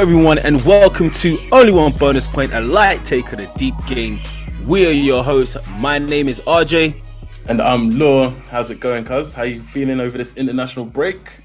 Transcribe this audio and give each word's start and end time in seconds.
everyone, 0.00 0.38
and 0.38 0.64
welcome 0.64 1.10
to 1.10 1.38
Only 1.52 1.72
One 1.72 1.92
Bonus 1.92 2.26
Point, 2.26 2.54
a 2.54 2.60
light 2.62 3.04
take 3.04 3.30
of 3.32 3.36
the 3.36 3.52
deep 3.58 3.74
game. 3.86 4.18
We 4.66 4.86
are 4.86 4.90
your 4.90 5.22
hosts. 5.22 5.58
My 5.76 5.98
name 5.98 6.26
is 6.26 6.40
RJ. 6.46 7.04
And 7.48 7.60
I'm 7.60 7.90
Law. 7.90 8.30
How's 8.50 8.70
it 8.70 8.80
going, 8.80 9.04
cuz? 9.04 9.34
How 9.34 9.42
you 9.42 9.60
feeling 9.60 10.00
over 10.00 10.16
this 10.16 10.38
international 10.38 10.86
break? 10.86 11.42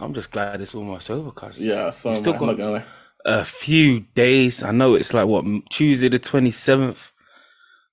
I'm 0.00 0.14
just 0.14 0.30
glad 0.30 0.62
it's 0.62 0.74
almost 0.74 1.10
over, 1.10 1.30
cuz. 1.32 1.62
Yeah, 1.62 1.90
so 1.90 2.14
still 2.14 2.32
got 2.32 2.82
a 3.26 3.44
few 3.44 4.00
days. 4.14 4.62
I 4.62 4.70
know 4.70 4.94
it's 4.94 5.12
like 5.12 5.26
what 5.26 5.44
Tuesday 5.68 6.08
the 6.08 6.18
27th, 6.18 7.12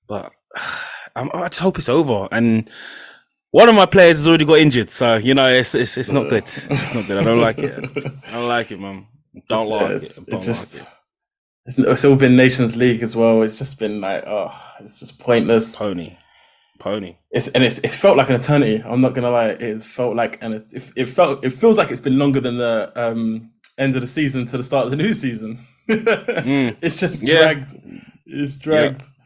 but 0.08 0.32
I'm, 1.16 1.30
I 1.34 1.48
just 1.48 1.60
hope 1.60 1.78
it's 1.78 1.88
over. 1.88 2.28
And 2.30 2.70
one 3.50 3.68
of 3.68 3.74
my 3.74 3.86
players 3.86 4.18
has 4.18 4.28
already 4.28 4.44
got 4.44 4.58
injured, 4.58 4.90
so 4.90 5.16
you 5.16 5.34
know 5.34 5.48
it's 5.48 5.74
it's, 5.74 5.96
it's 5.96 6.12
not 6.12 6.28
good. 6.28 6.44
It's 6.70 6.94
not 6.94 7.06
good. 7.06 7.18
I 7.18 7.24
don't 7.24 7.40
like 7.40 7.58
it. 7.58 7.74
I 8.28 8.32
don't 8.32 8.48
like 8.48 8.70
it, 8.70 8.80
man. 8.80 9.06
Don't 9.48 9.62
it's, 9.62 9.70
like 9.70 9.90
it's, 9.90 10.18
it. 10.18 10.26
Don't 10.26 10.36
it's 10.36 10.46
just 10.46 10.78
like 11.66 11.78
it. 11.78 11.90
it's, 11.90 12.04
all 12.04 12.16
been 12.16 12.36
Nations 12.36 12.76
League 12.76 13.02
as 13.02 13.16
well. 13.16 13.42
It's 13.42 13.58
just 13.58 13.78
been 13.78 14.00
like 14.00 14.24
oh, 14.26 14.52
it's 14.80 15.00
just 15.00 15.18
pointless. 15.18 15.76
Pony, 15.76 16.16
pony. 16.78 17.16
It's 17.32 17.48
and 17.48 17.64
it's 17.64 17.78
it's 17.78 17.96
felt 17.96 18.16
like 18.16 18.28
an 18.28 18.36
eternity. 18.36 18.82
I'm 18.84 19.00
not 19.00 19.14
gonna 19.14 19.30
lie. 19.30 19.48
It's 19.48 19.84
felt 19.84 20.14
like 20.14 20.38
and 20.42 20.54
it, 20.54 20.92
it 20.94 21.06
felt 21.06 21.44
it 21.44 21.50
feels 21.50 21.76
like 21.76 21.90
it's 21.90 22.00
been 22.00 22.18
longer 22.18 22.40
than 22.40 22.56
the 22.56 22.92
um 22.94 23.50
end 23.78 23.96
of 23.96 24.02
the 24.02 24.06
season 24.06 24.46
to 24.46 24.56
the 24.56 24.62
start 24.62 24.84
of 24.84 24.90
the 24.92 24.96
new 24.96 25.12
season. 25.12 25.58
mm. 25.88 26.76
It's 26.80 27.00
just 27.00 27.24
dragged. 27.24 27.74
Yeah. 27.84 28.00
It's 28.26 28.54
dragged. 28.54 29.02
Yeah. 29.02 29.19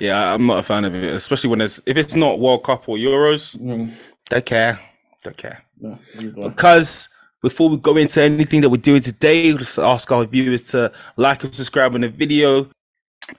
Yeah, 0.00 0.34
I'm 0.34 0.46
not 0.46 0.58
a 0.58 0.62
fan 0.62 0.84
of 0.84 0.94
it, 0.94 1.04
especially 1.14 1.50
when 1.50 1.60
it's 1.60 1.80
if 1.86 1.96
it's 1.96 2.14
not 2.14 2.40
World 2.40 2.64
Cup 2.64 2.88
or 2.88 2.96
Euros. 2.96 3.56
Mm. 3.58 3.92
Don't 4.28 4.46
care, 4.46 4.80
don't 5.22 5.36
care. 5.36 5.62
No, 5.80 5.98
because 6.34 7.08
before 7.42 7.68
we 7.68 7.76
go 7.76 7.96
into 7.96 8.22
anything 8.22 8.62
that 8.62 8.70
we're 8.70 8.78
doing 8.78 9.02
today, 9.02 9.48
we'll 9.48 9.58
just 9.58 9.78
ask 9.78 10.10
our 10.10 10.24
viewers 10.24 10.70
to 10.70 10.90
like 11.16 11.44
and 11.44 11.54
subscribe 11.54 11.94
on 11.94 12.00
the 12.00 12.08
video 12.08 12.70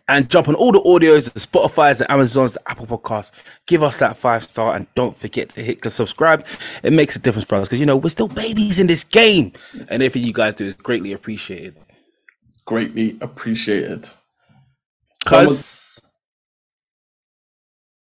and 0.07 0.29
jump 0.29 0.47
on 0.47 0.55
all 0.55 0.71
the 0.71 0.79
audios, 0.79 1.33
the 1.33 1.39
Spotify's, 1.39 1.99
the 1.99 2.11
Amazons, 2.11 2.53
the 2.53 2.69
Apple 2.69 2.88
Podcasts. 2.88 3.31
Give 3.67 3.83
us 3.83 3.99
that 3.99 4.17
five 4.17 4.44
star 4.44 4.75
and 4.75 4.88
don't 4.95 5.16
forget 5.16 5.49
to 5.49 5.63
hit 5.63 5.81
the 5.81 5.89
subscribe. 5.89 6.45
It 6.83 6.94
makes 6.94 7.16
a 7.16 7.19
difference 7.19 7.47
for 7.47 7.55
us 7.55 7.67
because 7.67 7.79
you 7.79 7.85
know 7.85 7.97
we're 7.97 8.09
still 8.09 8.27
babies 8.27 8.79
in 8.79 8.88
this 8.88 9.03
game, 9.03 9.53
and 9.89 10.01
if 10.01 10.16
you 10.16 10.33
guys 10.33 10.55
do, 10.55 10.69
it's 10.69 10.81
greatly 10.81 11.13
appreciated. 11.13 11.75
It's 12.47 12.57
greatly 12.57 13.17
appreciated. 13.22 14.09
Because 15.23 15.99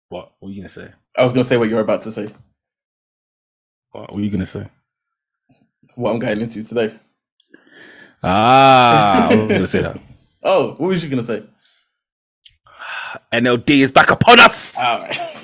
what? 0.09 0.33
What 0.39 0.47
were 0.47 0.51
you 0.51 0.61
gonna 0.61 0.69
say? 0.69 0.89
I 1.17 1.23
was 1.23 1.33
gonna 1.33 1.43
say 1.43 1.57
what 1.57 1.69
you're 1.69 1.79
about 1.81 2.01
to 2.03 2.11
say. 2.11 2.33
What 3.91 4.13
were 4.13 4.21
you 4.21 4.29
gonna 4.29 4.45
say? 4.45 4.67
What 5.95 6.11
I'm 6.11 6.19
going 6.19 6.41
into 6.41 6.63
today. 6.63 6.97
Ah, 8.23 9.29
I 9.29 9.35
was 9.35 9.47
gonna 9.53 9.67
say 9.67 9.81
that. 9.81 9.99
Oh, 10.43 10.69
what 10.75 10.89
was 10.89 11.03
you 11.03 11.09
gonna 11.09 11.23
say? 11.23 11.43
NLD 13.31 13.81
is 13.81 13.91
back 13.91 14.11
upon 14.11 14.39
us. 14.39 14.81
All 14.81 14.99
right. 14.99 15.17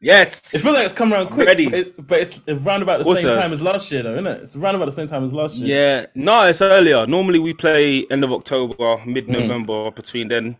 yes. 0.00 0.54
It 0.54 0.60
feels 0.60 0.74
like 0.74 0.84
it's 0.84 0.94
come 0.94 1.12
around 1.12 1.28
quick, 1.30 1.46
Ready. 1.46 1.66
But, 1.66 1.78
it, 1.78 2.06
but 2.06 2.20
it's 2.20 2.40
around 2.48 2.82
about 2.82 3.04
the 3.04 3.16
same 3.16 3.32
time 3.32 3.52
as 3.52 3.62
last 3.62 3.90
year, 3.92 4.02
though, 4.02 4.14
isn't 4.14 4.26
it? 4.26 4.42
It's 4.42 4.56
around 4.56 4.74
about 4.74 4.86
the 4.86 4.92
same 4.92 5.06
time 5.06 5.24
as 5.24 5.32
last 5.32 5.56
year. 5.56 5.68
Yeah. 5.76 6.06
No, 6.14 6.46
it's 6.46 6.62
earlier. 6.62 7.06
Normally 7.06 7.38
we 7.38 7.54
play 7.54 8.06
end 8.10 8.24
of 8.24 8.32
October, 8.32 8.98
mid 9.06 9.28
November. 9.28 9.90
Mm. 9.90 9.94
Between 9.94 10.28
then, 10.28 10.56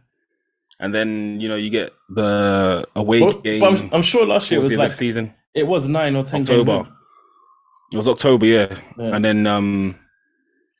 and 0.78 0.94
then 0.94 1.40
you 1.40 1.48
know 1.48 1.56
you 1.56 1.70
get 1.70 1.92
the 2.10 2.86
away 2.94 3.20
but, 3.20 3.42
game. 3.42 3.62
I'm, 3.62 3.90
I'm, 3.92 4.02
sure 4.02 4.26
last 4.26 4.50
year 4.50 4.60
it 4.60 4.64
was 4.64 4.76
like 4.76 4.92
season. 4.92 5.34
It 5.54 5.66
was 5.66 5.88
nine 5.88 6.16
or 6.16 6.24
ten 6.24 6.42
October. 6.42 6.88
It 7.92 7.96
was 7.96 8.08
October, 8.08 8.46
yeah. 8.46 8.78
yeah. 8.98 9.16
and 9.16 9.24
then 9.24 9.46
um 9.46 9.96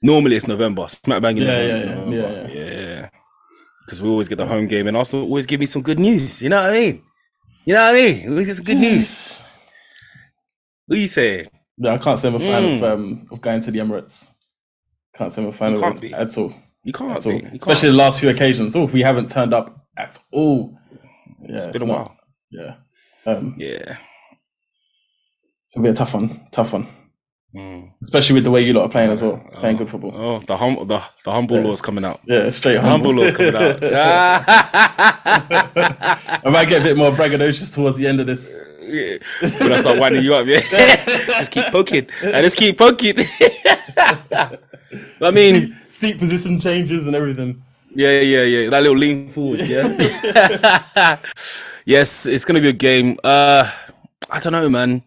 normally 0.03 0.37
it's 0.37 0.49
November. 0.49 0.87
Smack 0.89 1.23
bang 1.23 1.39
in 1.39 1.45
yeah, 1.45 1.67
yeah, 1.67 2.05
yeah, 2.05 2.49
yeah, 2.49 2.81
yeah, 2.81 3.09
Because 3.85 4.03
we 4.03 4.09
always 4.09 4.29
get 4.29 4.37
the 4.37 4.47
home 4.47 4.67
game, 4.67 4.87
and 4.87 4.97
also 4.97 5.23
always 5.23 5.47
give 5.47 5.61
me 5.61 5.67
some 5.67 5.83
good 5.83 5.99
news. 5.99 6.43
You 6.43 6.51
know 6.51 6.63
what 6.63 6.73
I 6.73 6.79
mean? 6.81 7.03
You 7.65 7.75
know 7.75 7.83
what 7.83 7.95
I 7.95 7.99
mean? 7.99 8.31
Always 8.31 8.47
get 8.47 8.57
some 8.57 8.65
good 8.65 8.79
news. 8.79 9.55
what 10.87 10.99
you 10.99 11.09
say? 11.09 11.47
Yeah, 11.79 11.95
I 11.95 11.99
can't 11.99 12.19
say 12.19 12.29
I'm 12.29 12.35
a 12.35 12.41
fan 12.41 12.63
mm. 12.63 12.77
of 12.77 12.85
um, 12.85 13.27
of 13.31 13.41
going 13.41 13.61
to 13.61 13.71
the 13.71 13.79
Emirates. 13.79 14.33
Can't 15.15 15.33
say 15.33 15.43
I'm 15.43 15.49
a 15.49 15.53
fan 15.53 15.73
you 15.73 15.85
of 15.85 16.05
it 16.05 16.13
at 16.13 16.37
all. 16.37 16.53
You 16.85 16.93
can't, 16.93 17.17
at 17.17 17.27
all. 17.27 17.33
You 17.33 17.51
especially 17.55 17.89
can't. 17.89 17.99
the 17.99 18.05
last 18.05 18.21
few 18.21 18.29
occasions. 18.29 18.77
Oh, 18.77 18.85
if 18.85 18.93
we 18.93 19.03
haven't 19.03 19.31
turned 19.31 19.55
up 19.55 19.86
at 19.97 20.19
all. 20.33 20.77
Yeah, 21.41 21.57
it's 21.57 21.67
been 21.67 21.75
it's 21.75 21.85
a 21.85 21.87
not, 21.87 21.99
while. 21.99 22.17
Yeah. 22.51 22.75
Um, 23.27 23.55
yeah. 23.59 23.99
It's 25.65 25.75
gonna 25.75 25.85
be 25.85 25.91
a 25.91 25.95
tough 25.95 26.15
one. 26.15 26.47
Tough 26.53 26.73
one. 26.73 26.87
Mm. 27.55 27.93
Especially 28.03 28.35
with 28.35 28.45
the 28.45 28.51
way 28.51 28.61
you 28.61 28.75
lot 28.75 28.83
are 28.83 28.89
playing 28.91 29.11
as 29.11 29.23
well, 29.23 29.43
oh, 29.43 29.61
playing 29.61 29.79
good 29.79 29.89
football. 29.89 30.13
Oh, 30.15 30.41
the 30.47 30.57
hum- 30.57 30.87
the, 30.87 31.03
the 31.25 31.31
humble 31.31 31.57
yeah. 31.57 31.65
law 31.65 31.73
is 31.73 31.81
coming 31.81 32.05
out. 32.05 32.21
Yeah, 32.27 32.51
straight 32.51 32.75
the 32.75 32.83
humble. 32.83 33.13
humble 33.13 33.23
law 33.23 33.29
is 33.29 33.37
coming 33.37 33.57
out. 33.57 33.83
I 36.45 36.51
might 36.51 36.69
get 36.69 36.83
a 36.83 36.85
bit 36.85 36.99
more 36.99 37.13
braggadocious 37.13 37.75
towards 37.75 37.97
the 37.97 38.07
end 38.07 38.21
of 38.21 38.27
this. 38.27 38.61
Yeah. 38.81 39.17
When 39.59 39.73
I 39.73 39.81
start 39.81 39.99
winding 39.99 40.23
you 40.23 40.35
up, 40.35 40.47
yeah. 40.47 40.61
just 41.27 41.51
keep 41.51 41.65
poking. 41.67 42.09
I 42.23 42.43
just 42.43 42.59
keep 42.59 42.77
poking. 42.77 43.17
I 45.21 45.31
mean, 45.33 45.73
seat, 45.73 45.93
seat 45.93 46.19
position 46.19 46.61
changes 46.61 47.07
and 47.07 47.17
everything. 47.17 47.63
Yeah, 47.97 48.21
yeah, 48.21 48.43
yeah. 48.43 48.71
That 48.71 48.83
little 48.83 48.99
lean 48.99 49.29
forward, 49.29 49.63
yeah. 49.63 51.19
yes, 51.87 52.27
it's 52.27 52.45
gonna 52.45 52.61
be 52.61 52.69
a 52.69 52.73
game. 52.73 53.19
Uh 53.25 53.71
I 54.29 54.39
don't 54.41 54.53
know, 54.53 54.69
man. 54.69 55.03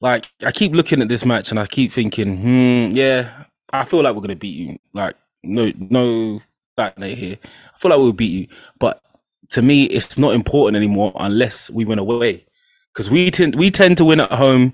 Like 0.00 0.28
I 0.44 0.50
keep 0.50 0.72
looking 0.72 1.00
at 1.00 1.08
this 1.08 1.24
match 1.24 1.50
and 1.50 1.60
I 1.60 1.66
keep 1.66 1.92
thinking, 1.92 2.38
hmm, 2.38 2.96
yeah, 2.96 3.44
I 3.72 3.84
feel 3.84 4.02
like 4.02 4.16
we're 4.16 4.22
gonna 4.22 4.34
beat 4.34 4.56
you. 4.56 4.78
Like 4.92 5.14
no, 5.44 5.70
no 5.78 6.40
back 6.76 6.98
here. 6.98 7.38
I 7.44 7.78
feel 7.78 7.90
like 7.90 8.00
we'll 8.00 8.12
beat 8.12 8.32
you, 8.32 8.48
but 8.80 9.00
to 9.50 9.62
me, 9.62 9.84
it's 9.84 10.18
not 10.18 10.34
important 10.34 10.76
anymore 10.76 11.12
unless 11.20 11.70
we 11.70 11.84
win 11.84 12.00
away, 12.00 12.46
because 12.92 13.10
we 13.10 13.30
tend 13.30 13.54
we 13.54 13.70
tend 13.70 13.96
to 13.98 14.04
win 14.04 14.18
at 14.18 14.32
home. 14.32 14.72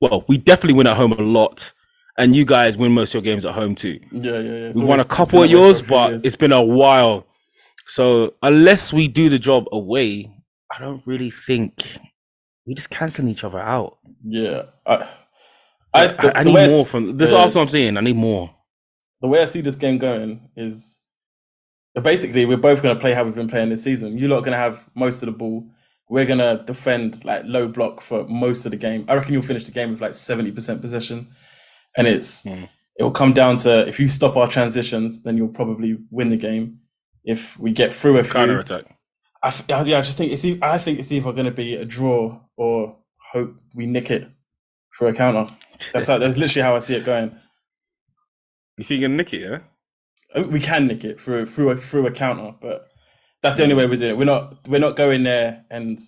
Well, 0.00 0.24
we 0.28 0.38
definitely 0.38 0.78
win 0.78 0.86
at 0.86 0.96
home 0.96 1.12
a 1.12 1.20
lot 1.20 1.72
and 2.18 2.34
you 2.34 2.44
guys 2.44 2.76
win 2.76 2.92
most 2.92 3.14
of 3.14 3.24
your 3.24 3.32
games 3.32 3.44
at 3.44 3.54
home 3.54 3.74
too. 3.74 4.00
Yeah, 4.12 4.38
yeah, 4.38 4.40
yeah. 4.40 4.72
we 4.74 4.84
won 4.84 5.00
a 5.00 5.04
couple 5.04 5.42
of 5.42 5.50
yours, 5.50 5.80
but 5.82 6.10
years. 6.10 6.24
it's 6.24 6.36
been 6.36 6.52
a 6.52 6.62
while. 6.62 7.26
So 7.86 8.34
unless 8.42 8.92
we 8.92 9.08
do 9.08 9.28
the 9.28 9.38
job 9.38 9.66
away, 9.72 10.30
I 10.70 10.80
don't 10.80 11.04
really 11.06 11.30
think 11.30 11.98
we 12.66 12.74
just 12.74 12.90
canceling 12.90 13.28
each 13.28 13.44
other 13.44 13.58
out. 13.58 13.98
Yeah, 14.24 14.62
I, 14.86 15.08
I, 15.94 16.06
the, 16.06 16.36
I, 16.36 16.40
I 16.40 16.44
need 16.44 16.70
more 16.70 16.84
from 16.84 17.16
this. 17.16 17.32
Uh, 17.32 17.38
also, 17.38 17.60
I'm 17.60 17.68
saying 17.68 17.96
I 17.96 18.00
need 18.00 18.16
more. 18.16 18.54
The 19.20 19.28
way 19.28 19.40
I 19.40 19.44
see 19.44 19.60
this 19.60 19.76
game 19.76 19.98
going 19.98 20.48
is 20.56 21.00
basically 22.00 22.44
we're 22.44 22.56
both 22.56 22.82
going 22.82 22.94
to 22.94 23.00
play 23.00 23.12
how 23.12 23.24
we've 23.24 23.34
been 23.34 23.48
playing 23.48 23.70
this 23.70 23.82
season. 23.82 24.16
You're 24.18 24.28
not 24.28 24.40
going 24.40 24.52
to 24.52 24.58
have 24.58 24.88
most 24.94 25.22
of 25.22 25.26
the 25.26 25.32
ball. 25.32 25.68
We're 26.08 26.26
going 26.26 26.38
to 26.38 26.62
defend 26.64 27.24
like 27.24 27.42
low 27.44 27.68
block 27.68 28.00
for 28.00 28.24
most 28.28 28.64
of 28.66 28.70
the 28.70 28.76
game. 28.76 29.04
I 29.08 29.14
reckon 29.14 29.32
you'll 29.32 29.42
finish 29.42 29.64
the 29.64 29.72
game 29.72 29.90
with 29.90 30.00
like 30.00 30.12
70% 30.12 30.80
possession 30.80 31.28
and 31.96 32.06
it's 32.06 32.42
mm. 32.42 32.68
it 32.96 33.02
will 33.02 33.10
come 33.10 33.32
down 33.32 33.56
to 33.58 33.86
if 33.86 33.98
you 34.00 34.08
stop 34.08 34.36
our 34.36 34.48
transitions, 34.48 35.22
then 35.22 35.36
you'll 35.36 35.48
probably 35.48 35.98
win 36.10 36.30
the 36.30 36.36
game. 36.36 36.80
If 37.24 37.58
we 37.58 37.72
get 37.72 37.92
through 37.92 38.18
a 38.18 38.24
counter 38.24 38.60
attack, 38.60 38.84
I, 39.42 39.52
yeah, 39.68 39.98
I 39.98 40.02
just 40.02 40.18
think 40.18 40.32
it's 40.32 40.44
I 40.62 40.78
think 40.78 40.98
it's 40.98 41.12
either 41.12 41.32
going 41.32 41.44
to 41.44 41.50
be 41.50 41.74
a 41.74 41.84
draw 41.84 42.40
or 42.56 42.96
hope 43.32 43.54
we 43.74 43.86
nick 43.86 44.10
it 44.10 44.28
for 44.92 45.08
a 45.08 45.14
counter. 45.14 45.52
That's 45.92 46.06
how, 46.06 46.18
that's 46.18 46.36
literally 46.36 46.62
how 46.62 46.76
I 46.76 46.78
see 46.78 46.94
it 46.94 47.04
going. 47.04 47.34
You 48.76 48.84
think 48.84 49.00
you 49.00 49.06
can 49.06 49.16
nick 49.16 49.32
it, 49.32 49.40
yeah? 49.40 49.58
Uh, 50.34 50.42
we 50.48 50.60
can 50.60 50.86
nick 50.86 51.04
it 51.04 51.20
through 51.20 51.46
through 51.46 51.70
a 51.70 51.76
through 51.76 52.06
a 52.06 52.10
counter, 52.10 52.54
but 52.60 52.88
that's 53.42 53.56
the 53.56 53.62
only 53.62 53.74
way 53.74 53.86
we're 53.86 53.96
doing 53.96 54.12
it. 54.12 54.18
We're 54.18 54.24
not 54.24 54.68
we're 54.68 54.80
not 54.80 54.96
going 54.96 55.22
there 55.24 55.64
and 55.70 55.98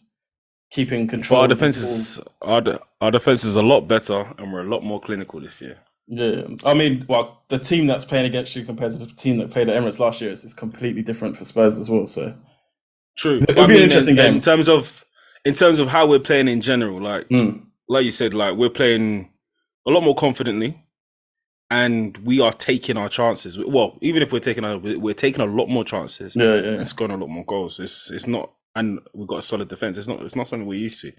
keeping 0.73 1.07
control. 1.07 1.39
But 1.39 1.43
our 1.43 1.49
defense 1.49 1.77
is 1.77 2.21
our, 2.41 2.63
our 3.01 3.11
defense 3.11 3.45
is 3.45 3.57
a 3.57 3.63
lot 3.63 3.83
better, 3.83 4.33
and 4.39 4.53
we're 4.53 4.65
a 4.65 4.69
lot 4.69 4.83
more 4.83 5.01
clinical 5.01 5.41
this 5.41 5.63
year. 5.63 5.79
Yeah, 6.09 6.43
I 6.65 6.75
mean, 6.75 7.07
well, 7.09 7.45
the 7.49 7.59
team 7.59 7.87
that's 7.87 8.05
playing 8.05 8.27
against 8.27 8.57
you 8.57 8.65
compared 8.65 8.93
to 8.93 8.99
the 8.99 9.07
team 9.07 9.39
that 9.39 9.51
played 9.51 9.69
at 9.69 9.81
Emirates 9.81 10.01
last 10.01 10.21
year 10.21 10.33
is, 10.33 10.45
is 10.45 10.53
completely 10.53 11.03
different 11.03 11.37
for 11.37 11.45
Spurs 11.45 11.79
as 11.79 11.89
well. 11.89 12.07
So 12.07 12.35
true, 13.17 13.39
it'll 13.49 13.67
be 13.67 13.75
mean, 13.75 13.77
an 13.79 13.85
interesting 13.85 14.17
in, 14.17 14.25
game 14.25 14.35
in 14.35 14.41
terms 14.41 14.69
of 14.69 15.05
in 15.45 15.55
terms 15.55 15.79
of 15.79 15.89
how 15.89 16.07
we're 16.07 16.19
playing 16.19 16.49
in 16.49 16.61
general. 16.61 17.01
Like 17.01 17.29
mm. 17.29 17.63
like 17.89 18.05
you 18.05 18.11
said, 18.11 18.35
like 18.35 18.57
we're 18.57 18.71
playing 18.71 19.31
a 19.87 19.91
lot 19.91 20.03
more 20.03 20.15
confidently. 20.15 20.79
And 21.71 22.19
we 22.19 22.39
are 22.39 22.53
taking 22.53 22.99
our 22.99 23.09
chances. 23.09 23.57
Well, 23.57 23.97
even 24.03 24.23
if 24.23 24.31
we're 24.31 24.41
taking 24.41 24.63
our, 24.63 24.77
we're 24.77 25.15
taking 25.15 25.41
a 25.41 25.47
lot 25.47 25.71
more 25.71 25.87
chances. 25.87 26.37
Yeah, 26.37 26.57
yeah. 26.57 26.73
And 26.73 26.87
scoring 26.87 27.15
a 27.15 27.17
lot 27.17 27.31
more 27.31 27.47
goals. 27.47 27.81
It's 27.81 28.11
it's 28.11 28.27
not 28.27 28.53
and 28.75 29.01
we've 29.15 29.29
got 29.29 29.39
a 29.39 29.43
solid 29.43 29.69
defense. 29.69 29.99
It's 29.99 30.09
not 30.09 30.23
it's 30.23 30.37
not 30.37 30.49
something 30.49 30.67
we're 30.67 30.79
used 30.79 31.01
to. 31.03 31.13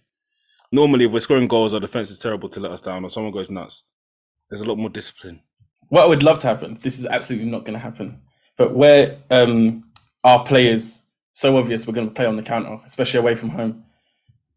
Normally, 0.72 1.06
if 1.06 1.12
we're 1.12 1.20
scoring 1.20 1.48
goals, 1.48 1.74
our 1.74 1.80
defense 1.80 2.10
is 2.10 2.20
terrible 2.20 2.50
to 2.50 2.60
let 2.60 2.72
us 2.72 2.82
down, 2.82 3.04
or 3.04 3.10
someone 3.10 3.32
goes 3.32 3.50
nuts. 3.50 3.84
There's 4.50 4.62
a 4.62 4.66
lot 4.66 4.78
more 4.78 4.90
discipline. 4.90 5.42
What 5.90 6.04
I 6.04 6.08
would 6.08 6.24
love 6.24 6.40
to 6.40 6.48
happen. 6.48 6.80
This 6.82 6.98
is 6.98 7.06
absolutely 7.06 7.50
not 7.50 7.66
going 7.66 7.74
to 7.74 7.80
happen. 7.80 8.22
But 8.58 8.74
where 8.74 9.18
um, 9.30 9.86
our 10.24 10.44
players 10.44 11.04
so 11.34 11.58
obvious 11.58 11.86
we're 11.86 11.94
going 11.94 12.08
to 12.08 12.14
play 12.14 12.26
on 12.26 12.36
the 12.36 12.44
counter, 12.44 12.80
especially 12.86 13.20
away 13.20 13.36
from 13.36 13.50
home. 13.50 13.84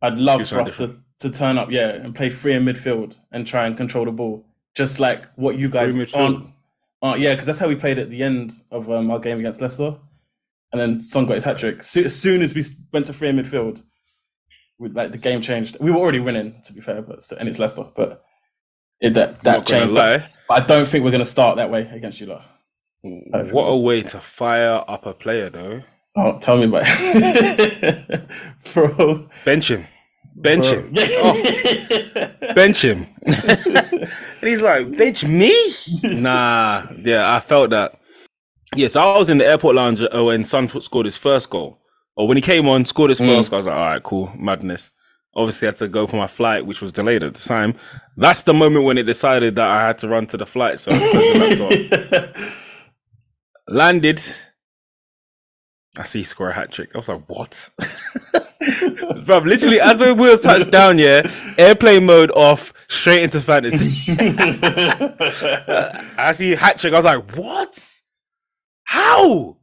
I'd 0.02 0.18
love 0.18 0.40
Do 0.40 0.46
for 0.46 0.60
us 0.60 0.76
to, 0.76 0.96
to 1.20 1.30
turn 1.30 1.58
up, 1.58 1.70
yeah, 1.70 1.88
and 1.88 2.14
play 2.14 2.30
free 2.30 2.52
in 2.52 2.64
midfield 2.64 3.18
and 3.32 3.46
try 3.46 3.66
and 3.66 3.76
control 3.76 4.04
the 4.04 4.12
ball, 4.12 4.44
just 4.74 5.00
like 5.00 5.26
what 5.34 5.58
you 5.58 5.68
guys 5.68 5.96
aren't. 6.14 6.46
aren't 7.02 7.20
yeah, 7.20 7.32
because 7.32 7.46
that's 7.46 7.58
how 7.58 7.66
we 7.66 7.74
played 7.74 7.98
at 7.98 8.10
the 8.10 8.22
end 8.22 8.52
of 8.70 8.90
um, 8.90 9.10
our 9.10 9.18
game 9.18 9.38
against 9.38 9.60
Leicester, 9.60 9.96
and 10.72 10.80
then 10.80 11.00
Son 11.00 11.26
got 11.26 11.34
his 11.34 11.44
hat 11.44 11.58
trick. 11.58 11.82
So, 11.82 12.02
as 12.02 12.14
soon 12.18 12.42
as 12.42 12.54
we 12.54 12.62
went 12.92 13.06
to 13.06 13.12
free 13.12 13.28
in 13.28 13.36
midfield, 13.36 13.82
we, 14.78 14.88
like 14.90 15.12
the 15.12 15.18
game 15.18 15.40
changed. 15.40 15.76
We 15.80 15.90
were 15.90 15.98
already 15.98 16.20
winning, 16.20 16.60
to 16.64 16.72
be 16.72 16.80
fair, 16.80 17.02
but 17.02 17.22
still, 17.22 17.38
and 17.38 17.48
it's 17.48 17.58
Leicester, 17.58 17.84
but 17.96 18.22
it, 19.00 19.14
that 19.14 19.40
that 19.42 19.66
changed. 19.66 19.94
But, 19.94 20.28
but 20.48 20.62
I 20.62 20.66
don't 20.66 20.86
think 20.86 21.04
we're 21.04 21.10
going 21.10 21.20
to 21.20 21.26
start 21.26 21.56
that 21.56 21.70
way 21.70 21.88
against 21.92 22.20
you 22.20 22.26
lot. 22.26 22.44
What 23.02 23.64
a 23.64 23.76
way 23.76 24.02
to 24.02 24.18
fire 24.20 24.82
up 24.88 25.06
a 25.06 25.14
player, 25.14 25.50
though. 25.50 25.82
Oh, 26.16 26.38
tell 26.38 26.56
me 26.56 26.64
about 26.64 26.84
it, 26.86 28.28
bro. 28.74 29.28
Bench 29.44 29.70
him. 29.70 29.86
Bench 30.34 30.64
bro. 30.64 30.80
him. 30.80 30.94
Oh, 30.98 32.54
bench 32.54 32.82
him. 32.82 33.06
and 33.26 34.08
he's 34.40 34.62
like, 34.62 34.96
bench 34.96 35.24
me? 35.24 35.54
Nah. 36.02 36.86
Yeah, 36.98 37.34
I 37.34 37.40
felt 37.40 37.70
that. 37.70 38.00
Yeah, 38.74 38.88
so 38.88 39.00
I 39.00 39.18
was 39.18 39.30
in 39.30 39.38
the 39.38 39.46
airport 39.46 39.76
lounge 39.76 40.02
uh, 40.02 40.24
when 40.24 40.44
Son 40.44 40.68
scored 40.80 41.06
his 41.06 41.16
first 41.16 41.50
goal. 41.50 41.78
Or 42.16 42.26
when 42.26 42.36
he 42.36 42.40
came 42.40 42.68
on, 42.68 42.84
scored 42.84 43.10
his 43.10 43.18
first 43.20 43.50
goal, 43.50 43.56
I 43.56 43.58
was 43.58 43.66
like, 43.66 43.76
all 43.76 43.86
right, 43.86 44.02
cool, 44.02 44.32
madness. 44.36 44.90
Obviously, 45.34 45.68
I 45.68 45.70
had 45.70 45.76
to 45.78 45.88
go 45.88 46.06
for 46.06 46.16
my 46.16 46.26
flight, 46.26 46.64
which 46.64 46.80
was 46.80 46.92
delayed 46.94 47.22
at 47.22 47.34
the 47.34 47.40
time. 47.40 47.74
That's 48.16 48.42
the 48.42 48.54
moment 48.54 48.86
when 48.86 48.96
it 48.96 49.02
decided 49.02 49.54
that 49.56 49.68
I 49.68 49.86
had 49.86 49.98
to 49.98 50.08
run 50.08 50.26
to 50.28 50.38
the 50.38 50.46
flight. 50.46 50.80
So 50.80 50.92
the 50.92 52.52
landed. 53.68 54.20
I 55.98 56.04
see 56.04 56.20
he 56.20 56.24
score 56.24 56.48
a 56.50 56.54
hat 56.54 56.72
trick. 56.72 56.90
I 56.94 56.98
was 56.98 57.08
like, 57.08 57.22
what? 57.26 57.68
Bro, 59.26 59.38
literally, 59.40 59.80
as 59.80 59.98
the 59.98 60.14
wheels 60.14 60.40
touched 60.40 60.70
down, 60.70 60.98
yeah, 60.98 61.30
airplane 61.58 62.06
mode 62.06 62.30
off, 62.32 62.72
straight 62.88 63.22
into 63.22 63.40
fantasy. 63.40 64.12
I 66.18 66.32
see 66.32 66.52
hat 66.52 66.78
trick. 66.78 66.94
I 66.94 66.96
was 66.96 67.04
like, 67.04 67.36
what? 67.36 67.95
How? 68.86 69.58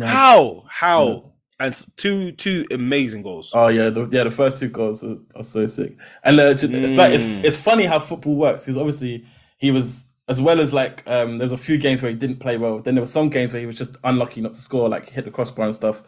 How? 0.00 0.64
How? 0.68 1.22
And 1.60 1.72
two 1.96 2.32
two 2.32 2.66
amazing 2.72 3.22
goals. 3.22 3.52
Oh 3.54 3.68
yeah, 3.68 3.88
the, 3.88 4.08
yeah. 4.10 4.24
The 4.24 4.30
first 4.30 4.58
two 4.58 4.68
goals 4.68 5.04
are, 5.04 5.16
are 5.36 5.44
so 5.44 5.66
sick, 5.66 5.96
and 6.24 6.38
uh, 6.38 6.46
it's 6.46 6.62
like 6.64 7.12
it's 7.12 7.24
Mm. 7.24 7.44
it's 7.44 7.56
funny 7.56 7.84
how 7.84 8.00
football 8.00 8.34
works 8.34 8.64
because 8.64 8.76
obviously 8.76 9.24
he 9.58 9.70
was 9.70 10.04
as 10.28 10.42
well 10.42 10.58
as 10.60 10.74
like 10.74 11.02
um, 11.06 11.38
there 11.38 11.44
was 11.44 11.52
a 11.52 11.56
few 11.56 11.78
games 11.78 12.02
where 12.02 12.10
he 12.10 12.18
didn't 12.18 12.40
play 12.40 12.56
well. 12.58 12.80
Then 12.80 12.96
there 12.96 13.02
were 13.02 13.06
some 13.06 13.28
games 13.30 13.52
where 13.52 13.60
he 13.60 13.66
was 13.66 13.78
just 13.78 13.96
unlucky 14.02 14.40
not 14.40 14.54
to 14.54 14.60
score, 14.60 14.88
like 14.88 15.08
hit 15.10 15.24
the 15.26 15.30
crossbar 15.30 15.66
and 15.66 15.74
stuff. 15.74 16.02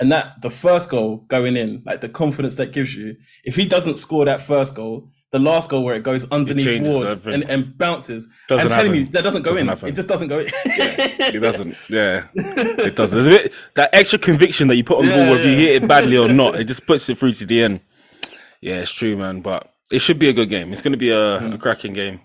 And 0.00 0.10
that 0.10 0.40
the 0.40 0.50
first 0.50 0.88
goal 0.90 1.18
going 1.28 1.56
in, 1.56 1.82
like 1.84 2.00
the 2.00 2.08
confidence 2.08 2.54
that 2.54 2.72
gives 2.72 2.96
you, 2.96 3.16
if 3.44 3.56
he 3.56 3.66
doesn't 3.66 3.98
score 3.98 4.24
that 4.24 4.40
first 4.40 4.74
goal, 4.74 5.10
the 5.30 5.38
last 5.38 5.68
goal 5.70 5.84
where 5.84 5.94
it 5.94 6.02
goes 6.02 6.30
underneath 6.30 6.82
Ward 6.86 7.26
and, 7.26 7.44
and 7.44 7.76
bounces, 7.76 8.28
Doesn't 8.48 8.66
I'm 8.66 8.70
telling 8.72 8.86
happen. 8.92 9.00
you 9.00 9.06
that 9.12 9.24
doesn't 9.24 9.42
go 9.42 9.50
Doesn't 9.50 9.62
in. 9.64 9.68
happen. 9.68 9.88
It 9.90 9.94
just 9.94 10.08
doesn't 10.08 10.28
go 10.28 10.38
in. 10.40 10.46
It 10.64 11.40
doesn't. 11.40 11.76
Yeah, 11.90 12.26
it 12.34 12.96
does. 12.96 13.10
There's 13.10 13.26
a 13.26 13.30
bit 13.30 13.52
that 13.74 13.90
extra 13.92 14.18
conviction 14.18 14.68
that 14.68 14.76
you 14.76 14.84
put 14.84 14.98
on 14.98 15.04
the 15.04 15.10
ball, 15.10 15.20
Yeah, 15.26 15.30
whether 15.32 15.50
you 15.50 15.56
hit 15.56 15.82
it 15.82 15.88
badly 15.88 16.16
or 16.16 16.28
not. 16.32 16.54
It 16.58 16.64
just 16.64 16.86
puts 16.86 17.08
it 17.10 17.18
through 17.18 17.32
to 17.32 17.46
the 17.46 17.62
end. 17.62 17.80
Yeah, 18.60 18.80
it's 18.80 18.90
true, 18.92 19.16
man. 19.16 19.40
But 19.40 19.72
it 19.92 20.00
should 20.00 20.18
be 20.18 20.28
a 20.28 20.32
good 20.32 20.48
game. 20.48 20.72
It's 20.72 20.82
going 20.82 20.90
to 20.92 20.98
be 20.98 21.10
a, 21.10 21.52
a 21.54 21.58
cracking 21.58 21.92
game. 21.92 22.20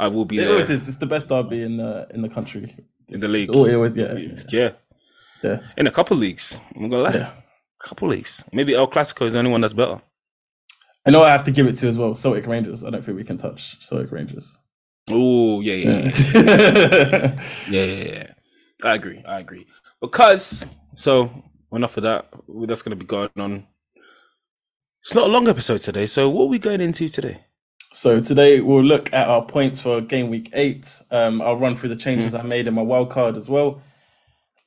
I 0.00 0.08
will 0.08 0.24
be 0.24 0.36
It 0.38 0.40
there. 0.40 0.50
always 0.50 0.68
is. 0.68 0.88
It's 0.88 0.96
the 0.96 1.06
best 1.06 1.28
derby 1.28 1.62
in 1.62 1.78
uh, 1.78 2.06
in 2.12 2.22
the 2.22 2.28
country. 2.28 2.74
In 3.08 3.20
the 3.20 3.28
league. 3.28 3.48
It's 3.48 3.56
always, 3.56 3.94
yeah, 3.96 4.14
yeah, 4.14 4.42
Yeah, 4.50 4.70
yeah. 5.44 5.58
in 5.76 5.86
a 5.86 5.92
couple 5.92 6.16
leagues. 6.16 6.58
I'm 6.74 6.90
gonna 6.90 7.02
lie. 7.04 7.14
yeah. 7.14 7.30
Couple 7.78 8.08
leagues. 8.08 8.42
Maybe 8.52 8.74
El 8.74 8.88
Clasico 8.88 9.26
is 9.26 9.34
the 9.34 9.38
only 9.38 9.52
one 9.52 9.60
that's 9.60 9.74
better. 9.74 10.00
I 11.06 11.10
know 11.10 11.22
I 11.22 11.30
have 11.30 11.44
to 11.44 11.50
give 11.52 11.66
it 11.66 11.76
to 11.76 11.88
as 11.88 11.96
well. 11.96 12.14
Celtic 12.14 12.46
Rangers. 12.46 12.84
I 12.84 12.90
don't 12.90 13.04
think 13.04 13.16
we 13.16 13.24
can 13.24 13.38
touch 13.38 13.80
Celtic 13.80 14.10
Rangers. 14.10 14.58
Oh 15.10 15.60
yeah, 15.60 15.74
yeah, 15.74 15.98
yeah. 15.98 16.10
Yeah. 16.34 17.40
Yeah, 17.70 17.84
yeah, 17.84 18.04
yeah. 18.12 18.26
I 18.82 18.94
agree. 18.94 19.22
I 19.26 19.38
agree. 19.40 19.66
Because 20.00 20.66
so 20.94 21.30
enough 21.72 21.96
of 21.96 22.02
that. 22.02 22.28
We're 22.46 22.66
just 22.66 22.84
gonna 22.84 22.96
be 22.96 23.06
going 23.06 23.30
on. 23.38 23.66
It's 25.00 25.14
not 25.14 25.28
a 25.28 25.32
long 25.32 25.46
episode 25.48 25.78
today. 25.78 26.06
So 26.06 26.28
what 26.28 26.44
are 26.44 26.48
we 26.48 26.58
going 26.58 26.80
into 26.80 27.08
today? 27.08 27.42
so 27.92 28.20
today 28.20 28.60
we'll 28.60 28.84
look 28.84 29.10
at 29.14 29.26
our 29.26 29.42
points 29.42 29.80
for 29.80 30.02
game 30.02 30.28
week 30.28 30.50
eight. 30.52 31.00
Um, 31.10 31.40
I'll 31.40 31.56
run 31.56 31.76
through 31.76 31.88
the 31.90 31.96
changes 31.96 32.34
I 32.34 32.42
made 32.42 32.66
in 32.66 32.74
my 32.74 32.82
wild 32.82 33.08
card 33.10 33.36
as 33.38 33.48
well. 33.48 33.80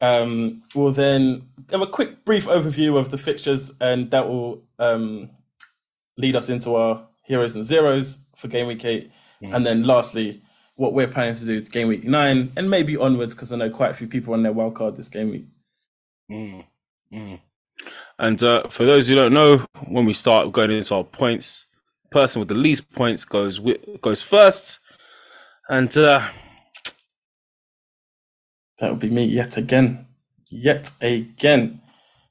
Um, 0.02 0.64
we'll 0.74 0.94
then 0.94 1.50
have 1.70 1.82
a 1.82 1.88
quick 1.88 2.26
brief 2.26 2.48
overview 2.48 2.98
of 2.98 3.12
the 3.12 3.20
fixtures, 3.20 3.72
and 3.80 4.10
that 4.10 4.28
will 4.28 4.64
um, 4.80 5.30
lead 6.19 6.36
us 6.36 6.50
into 6.50 6.75
our 6.75 7.07
heroes 7.24 7.56
and 7.56 7.66
zeros 7.66 8.25
for 8.36 8.48
game 8.50 8.68
week 8.68 8.86
eight. 8.86 9.12
And 9.42 9.66
then 9.66 9.83
lastly, 9.83 10.42
what 10.75 10.94
we're 10.94 11.07
planning 11.07 11.36
to 11.36 11.45
do 11.45 11.62
game 11.62 11.88
week 11.88 12.04
nine 12.04 12.51
and 12.57 12.69
maybe 12.69 12.98
onwards, 12.98 13.33
because 13.33 13.54
I 13.54 13.57
know 13.57 13.69
quite 13.69 13.92
a 13.92 13.94
few 13.94 14.07
people 14.07 14.33
on 14.33 14.44
their 14.44 14.54
wild 14.54 14.75
card 14.75 14.95
this 14.98 15.10
game 15.10 15.31
week. 15.31 15.45
Mm, 16.30 16.66
mm. 17.13 17.39
And 18.18 18.44
uh, 18.44 18.68
for 18.69 18.86
those 18.86 19.07
who 19.07 19.16
don't 19.16 19.33
know, 19.33 19.66
when 19.88 20.06
we 20.06 20.13
start 20.13 20.51
going 20.51 20.71
into 20.71 20.94
our 20.94 21.06
points, 21.06 21.66
person 22.12 22.39
with 22.39 22.50
the 22.50 22.56
least 22.56 22.92
points 22.94 23.24
goes 23.25 23.60
wi- 23.60 23.80
goes 24.01 24.21
first. 24.21 24.80
And 25.69 25.95
uh, 25.98 26.27
That 28.80 28.92
would 28.92 29.00
be 29.00 29.10
me 29.10 29.25
yet 29.25 29.57
again. 29.57 30.07
Yet 30.50 30.92
again. 31.01 31.81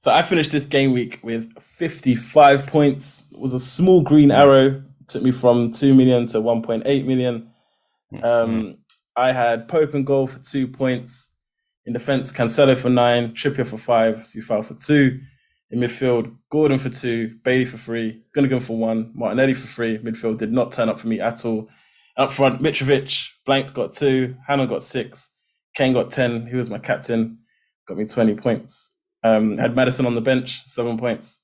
So 0.01 0.13
I 0.13 0.23
finished 0.23 0.53
this 0.53 0.65
game 0.65 0.93
week 0.93 1.19
with 1.23 1.53
55 1.61 2.67
points. 2.67 3.25
It 3.33 3.39
was 3.39 3.53
a 3.53 3.61
small 3.61 4.01
green 4.01 4.31
arrow. 4.31 4.83
Took 5.09 5.23
me 5.23 5.33
from 5.33 5.73
2 5.73 5.95
million 5.95 6.27
to 6.29 6.39
1.8 6.39 7.05
million. 7.05 7.51
Um, 8.23 8.79
I 9.17 9.33
had 9.33 9.69
Pope 9.69 9.95
and 9.95 10.07
goal 10.07 10.29
for 10.29 10.39
two 10.39 10.69
points. 10.69 11.33
In 11.85 11.93
defense, 11.93 12.33
Cancelo 12.33 12.79
for 12.79 12.91
nine, 12.91 13.33
Trippier 13.33 13.67
for 13.67 13.79
five, 13.79 14.19
Sufal 14.19 14.65
for 14.65 14.75
two. 14.75 15.21
In 15.71 15.81
midfield, 15.81 16.35
Gordon 16.51 16.79
for 16.79 16.89
two, 16.89 17.37
Bailey 17.43 17.65
for 17.65 17.77
three, 17.77 18.23
Gundogan 18.37 18.63
for 18.63 18.77
one, 18.77 19.11
Martinelli 19.15 19.55
for 19.55 19.67
three. 19.67 19.99
Midfield 19.99 20.39
did 20.39 20.53
not 20.53 20.73
turn 20.73 20.89
up 20.89 20.99
for 21.01 21.09
me 21.09 21.21
at 21.21 21.45
all. 21.45 21.69
Up 22.17 22.31
front, 22.33 22.63
Mitrovic, 22.63 23.31
Blanked 23.45 23.75
got 23.75 23.93
two, 23.93 24.35
Haaland 24.49 24.69
got 24.69 24.83
six, 24.83 25.31
Kane 25.75 25.93
got 25.93 26.11
10, 26.11 26.47
who 26.47 26.59
was 26.59 26.71
my 26.71 26.79
captain, 26.79 27.39
got 27.87 27.99
me 27.99 28.07
20 28.07 28.35
points. 28.35 28.95
Um, 29.37 29.59
had 29.59 29.75
Maddison 29.77 30.07
on 30.07 30.15
the 30.15 30.21
bench, 30.21 30.67
seven 30.67 30.97
points. 30.97 31.43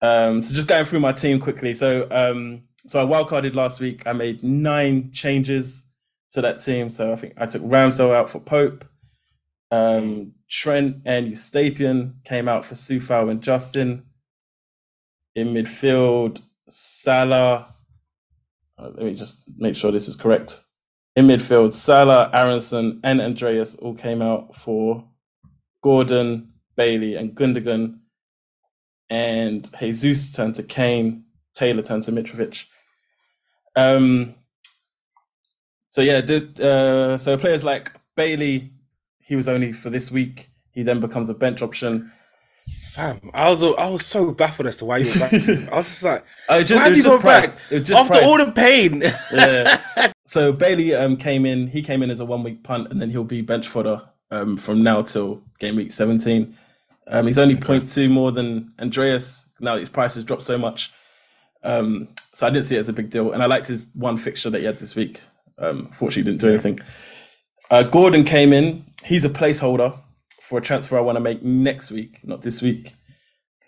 Um, 0.00 0.42
so 0.42 0.54
just 0.54 0.68
going 0.68 0.84
through 0.84 1.00
my 1.00 1.12
team 1.12 1.40
quickly. 1.40 1.74
So 1.74 2.06
um, 2.10 2.62
so 2.86 3.00
I 3.02 3.06
wildcarded 3.06 3.54
last 3.54 3.80
week. 3.80 4.06
I 4.06 4.12
made 4.12 4.42
nine 4.42 5.10
changes 5.12 5.86
to 6.30 6.40
that 6.40 6.60
team. 6.60 6.90
So 6.90 7.12
I 7.12 7.16
think 7.16 7.34
I 7.36 7.46
took 7.46 7.62
Ramsdale 7.62 8.14
out 8.14 8.30
for 8.30 8.40
Pope. 8.40 8.84
Um, 9.70 10.32
Trent 10.48 11.02
and 11.04 11.28
Estupiñán 11.32 12.24
came 12.24 12.48
out 12.48 12.64
for 12.64 12.74
Sufal 12.74 13.30
and 13.30 13.42
Justin. 13.42 14.04
In 15.34 15.48
midfield, 15.48 16.42
Salah. 16.68 17.74
uh, 18.78 18.90
let 18.94 19.04
me 19.04 19.14
just 19.14 19.50
make 19.56 19.76
sure 19.76 19.92
this 19.92 20.08
is 20.08 20.16
correct. 20.16 20.62
In 21.16 21.26
midfield, 21.26 21.74
Salah, 21.74 22.30
Aaronson, 22.32 23.00
and 23.04 23.20
Andreas 23.20 23.74
all 23.76 23.94
came 23.94 24.22
out 24.22 24.56
for 24.56 25.04
Gordon, 25.82 26.52
Bailey, 26.78 27.16
and 27.16 27.34
Gundogan. 27.34 27.98
And 29.10 29.68
Jesus 29.78 30.32
turned 30.32 30.54
to 30.54 30.62
Kane. 30.62 31.24
Taylor 31.52 31.82
turned 31.82 32.04
to 32.04 32.12
Mitrovic. 32.12 32.66
Um. 33.76 34.36
So 35.88 36.00
yeah, 36.02 36.20
the, 36.20 36.38
uh, 36.62 37.18
so 37.18 37.36
players 37.36 37.64
like 37.64 37.92
Bailey, 38.14 38.72
he 39.20 39.36
was 39.36 39.48
only 39.48 39.72
for 39.72 39.90
this 39.90 40.10
week. 40.10 40.50
He 40.70 40.82
then 40.82 41.00
becomes 41.00 41.28
a 41.28 41.34
bench 41.34 41.62
option. 41.62 42.12
fam, 42.92 43.30
I 43.34 43.48
was 43.48 43.64
I 43.64 43.88
was 43.88 44.06
so 44.06 44.30
baffled 44.30 44.68
as 44.68 44.76
to 44.76 44.84
why 44.84 44.98
you 44.98 45.10
were 45.12 45.20
back. 45.20 45.32
I 45.72 45.76
was 45.76 45.88
just 45.88 46.02
like, 46.04 46.24
Oh, 46.48 46.62
just, 46.62 46.74
why 46.74 46.90
was 46.90 46.98
you 46.98 47.10
back 47.10 47.20
price. 47.20 47.60
Just 47.70 47.92
after 47.92 48.14
price. 48.14 48.24
all 48.24 48.44
the 48.44 48.52
pain? 48.52 49.02
yeah. 49.32 50.12
So 50.26 50.52
Bailey 50.52 50.94
um, 50.94 51.16
came 51.16 51.46
in. 51.46 51.68
He 51.68 51.82
came 51.82 52.02
in 52.02 52.10
as 52.10 52.20
a 52.20 52.24
one 52.24 52.42
week 52.42 52.62
punt, 52.62 52.92
and 52.92 53.00
then 53.00 53.10
he'll 53.10 53.24
be 53.24 53.40
bench 53.40 53.66
fodder 53.66 54.02
um, 54.30 54.58
from 54.58 54.82
now 54.82 55.02
till 55.02 55.42
game 55.58 55.76
week 55.76 55.90
seventeen. 55.90 56.54
Um, 57.08 57.26
he's 57.26 57.38
only 57.38 57.56
0.2 57.56 58.10
more 58.10 58.32
than 58.32 58.72
Andreas. 58.78 59.46
Now 59.60 59.76
his 59.76 59.88
price 59.88 60.14
has 60.14 60.24
dropped 60.24 60.42
so 60.42 60.58
much, 60.58 60.92
um, 61.62 62.08
so 62.34 62.46
I 62.46 62.50
didn't 62.50 62.66
see 62.66 62.76
it 62.76 62.80
as 62.80 62.88
a 62.88 62.92
big 62.92 63.10
deal. 63.10 63.32
And 63.32 63.42
I 63.42 63.46
liked 63.46 63.66
his 63.66 63.88
one 63.94 64.18
fixture 64.18 64.50
that 64.50 64.58
he 64.58 64.64
had 64.64 64.78
this 64.78 64.94
week. 64.94 65.20
Um, 65.58 65.86
fortunately, 65.92 66.30
didn't 66.30 66.40
do 66.42 66.50
anything. 66.50 66.80
Uh, 67.70 67.82
Gordon 67.82 68.24
came 68.24 68.52
in. 68.52 68.84
He's 69.04 69.24
a 69.24 69.30
placeholder 69.30 69.98
for 70.40 70.58
a 70.58 70.62
transfer 70.62 70.96
I 70.96 71.02
want 71.02 71.16
to 71.16 71.20
make 71.20 71.42
next 71.42 71.90
week, 71.90 72.20
not 72.24 72.42
this 72.42 72.62
week. 72.62 72.94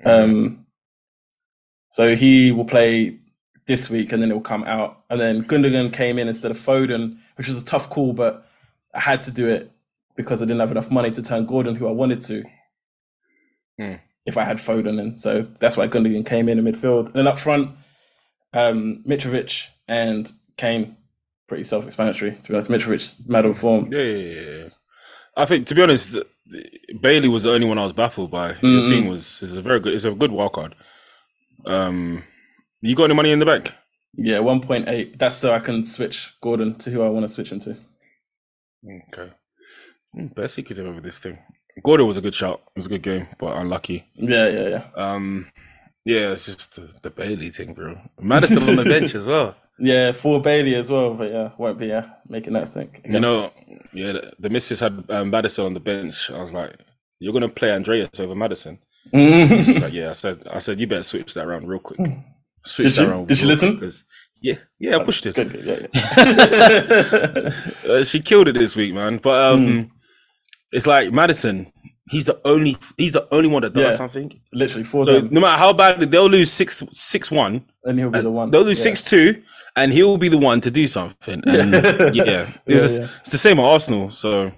Um, 0.04 0.66
so 1.90 2.14
he 2.14 2.52
will 2.52 2.64
play 2.64 3.18
this 3.66 3.90
week 3.90 4.12
and 4.12 4.22
then 4.22 4.30
it 4.30 4.34
will 4.34 4.40
come 4.40 4.64
out. 4.64 5.04
And 5.10 5.20
then 5.20 5.44
Gundogan 5.44 5.92
came 5.92 6.18
in 6.18 6.28
instead 6.28 6.50
of 6.50 6.58
Foden, 6.58 7.18
which 7.36 7.48
was 7.48 7.60
a 7.60 7.64
tough 7.64 7.90
call, 7.90 8.12
but 8.12 8.46
I 8.94 9.00
had 9.00 9.22
to 9.24 9.30
do 9.30 9.48
it 9.48 9.70
because 10.16 10.40
I 10.40 10.44
didn't 10.44 10.60
have 10.60 10.70
enough 10.70 10.90
money 10.90 11.10
to 11.10 11.22
turn 11.22 11.46
Gordon, 11.46 11.76
who 11.76 11.88
I 11.88 11.92
wanted 11.92 12.22
to. 12.22 12.44
If 14.26 14.36
I 14.36 14.44
had 14.44 14.58
Foden 14.58 15.00
in. 15.00 15.16
So 15.16 15.42
that's 15.60 15.76
why 15.76 15.88
Gundogan 15.88 16.26
came 16.26 16.48
in 16.48 16.58
in 16.58 16.64
midfield. 16.64 17.06
And 17.06 17.14
then 17.14 17.26
up 17.26 17.38
front, 17.38 17.70
um, 18.52 19.02
Mitrovic 19.06 19.68
and 19.88 20.30
Kane, 20.56 20.96
pretty 21.48 21.64
self-explanatory. 21.64 22.32
To 22.32 22.48
be 22.48 22.54
honest, 22.54 22.70
Mitrovic's 22.70 23.28
mad 23.28 23.46
on 23.46 23.54
form. 23.54 23.92
Yeah, 23.92 24.00
yeah, 24.02 24.40
yeah. 24.40 24.62
I 25.36 25.46
think 25.46 25.66
to 25.68 25.74
be 25.74 25.82
honest, 25.82 26.18
Bailey 27.00 27.28
was 27.28 27.44
the 27.44 27.52
only 27.52 27.66
one 27.66 27.78
I 27.78 27.82
was 27.82 27.92
baffled 27.92 28.30
by. 28.30 28.48
Your 28.48 28.56
Mm-mm. 28.56 28.88
team 28.88 29.06
was 29.06 29.42
is 29.42 29.56
a 29.56 29.62
very 29.62 29.80
good. 29.80 29.94
It's 29.94 30.04
a 30.04 30.12
good 30.12 30.32
wild 30.32 30.52
card. 30.52 30.74
Um, 31.66 32.24
you 32.82 32.94
got 32.96 33.04
any 33.04 33.14
money 33.14 33.30
in 33.30 33.38
the 33.38 33.46
bank? 33.46 33.72
Yeah, 34.16 34.38
1.8. 34.38 35.18
That's 35.18 35.36
so 35.36 35.52
I 35.52 35.60
can 35.60 35.84
switch 35.84 36.34
Gordon 36.40 36.74
to 36.76 36.90
who 36.90 37.02
I 37.02 37.08
want 37.08 37.24
to 37.24 37.28
switch 37.28 37.52
him 37.52 37.60
to. 37.60 37.76
Okay. 39.12 39.32
Mm, 40.16 40.34
Best 40.34 40.54
secret 40.54 40.78
over 40.80 41.00
this 41.00 41.18
thing. 41.20 41.38
Gordon 41.82 42.06
was 42.06 42.16
a 42.16 42.20
good 42.20 42.34
shot. 42.34 42.60
It 42.74 42.78
was 42.78 42.86
a 42.86 42.90
good 42.90 43.02
game, 43.02 43.26
but 43.38 43.56
unlucky. 43.56 44.06
Yeah, 44.14 44.48
yeah, 44.48 44.68
yeah. 44.68 44.84
Um, 44.94 45.50
yeah, 46.04 46.30
it's 46.32 46.46
just 46.46 46.76
the, 46.76 46.92
the 47.02 47.10
Bailey 47.10 47.50
thing, 47.50 47.74
bro. 47.74 47.98
Maddison 48.20 48.68
on 48.68 48.76
the 48.76 48.84
bench 48.98 49.14
as 49.14 49.26
well. 49.26 49.54
Yeah, 49.78 50.12
for 50.12 50.40
Bailey 50.40 50.74
as 50.74 50.90
well, 50.90 51.14
but 51.14 51.30
yeah, 51.32 51.50
won't 51.58 51.78
be 51.78 51.86
yeah, 51.86 52.06
making 52.28 52.52
that 52.54 52.68
stink. 52.68 53.00
You 53.08 53.20
know, 53.20 53.50
yeah, 53.92 54.12
the, 54.12 54.32
the 54.38 54.50
missus 54.50 54.80
had 54.80 55.04
um, 55.10 55.30
Maddison 55.30 55.64
on 55.66 55.74
the 55.74 55.80
bench. 55.80 56.30
I 56.30 56.40
was 56.40 56.52
like, 56.52 56.76
"You're 57.18 57.32
gonna 57.32 57.48
play 57.48 57.70
Andreas 57.72 58.20
over 58.20 58.34
Maddison?" 58.34 58.78
Like, 59.12 59.92
"Yeah." 59.92 60.10
I 60.10 60.12
said, 60.14 60.42
"I 60.50 60.58
said 60.58 60.78
you 60.80 60.86
better 60.86 61.02
switch 61.02 61.32
that 61.34 61.46
around 61.46 61.66
real 61.66 61.78
quick." 61.80 61.98
Switch 62.66 62.88
Did 62.88 62.96
that 62.96 63.02
she- 63.04 63.10
around. 63.10 63.28
did 63.28 63.38
she 63.38 63.46
listen? 63.46 63.78
quick 63.78 63.92
yeah, 64.42 64.54
yeah, 64.78 64.96
I 64.96 65.04
pushed 65.04 65.26
it. 65.26 65.34
Good, 65.34 65.52
good, 65.52 65.64
yeah, 65.64 65.86
yeah. 65.92 67.50
Uh, 67.90 68.04
she 68.04 68.20
killed 68.20 68.48
it 68.48 68.54
this 68.54 68.74
week, 68.76 68.94
man. 68.94 69.18
But 69.18 69.52
um, 69.52 69.66
Hmm. 69.66 69.82
It's 70.72 70.86
like 70.86 71.12
Maddison. 71.12 71.72
He's 72.08 72.26
the 72.26 72.40
only. 72.44 72.76
He's 72.96 73.12
the 73.12 73.26
only 73.32 73.48
one 73.48 73.62
that 73.62 73.72
does 73.72 73.82
Yeah. 73.84 73.90
something. 73.90 74.40
Literally 74.52 74.84
for 74.84 75.04
So 75.04 75.20
them, 75.20 75.28
no 75.32 75.40
matter 75.40 75.58
how 75.58 75.72
bad 75.72 76.00
they'll 76.10 76.28
lose 76.28 76.50
six 76.50 76.82
six 76.92 77.30
one. 77.30 77.64
and 77.84 77.98
he'll 77.98 78.10
be 78.10 78.20
the 78.20 78.30
one. 78.30 78.50
They'll 78.50 78.62
lose 78.64 78.78
yeah. 78.78 78.82
six 78.94 79.02
two, 79.04 79.42
and 79.76 79.92
he'll 79.92 80.16
be 80.16 80.28
the 80.28 80.38
one 80.38 80.60
to 80.62 80.70
do 80.70 80.86
something. 80.86 81.42
And 81.46 81.72
yeah, 82.14 82.48
it 82.66 82.74
was 82.74 82.98
Yeah, 82.98 82.98
just- 82.98 83.00
it's 83.20 83.30
the 83.32 83.38
same 83.38 83.58
at 83.60 83.64
Arsenal. 83.64 84.10
So 84.10 84.52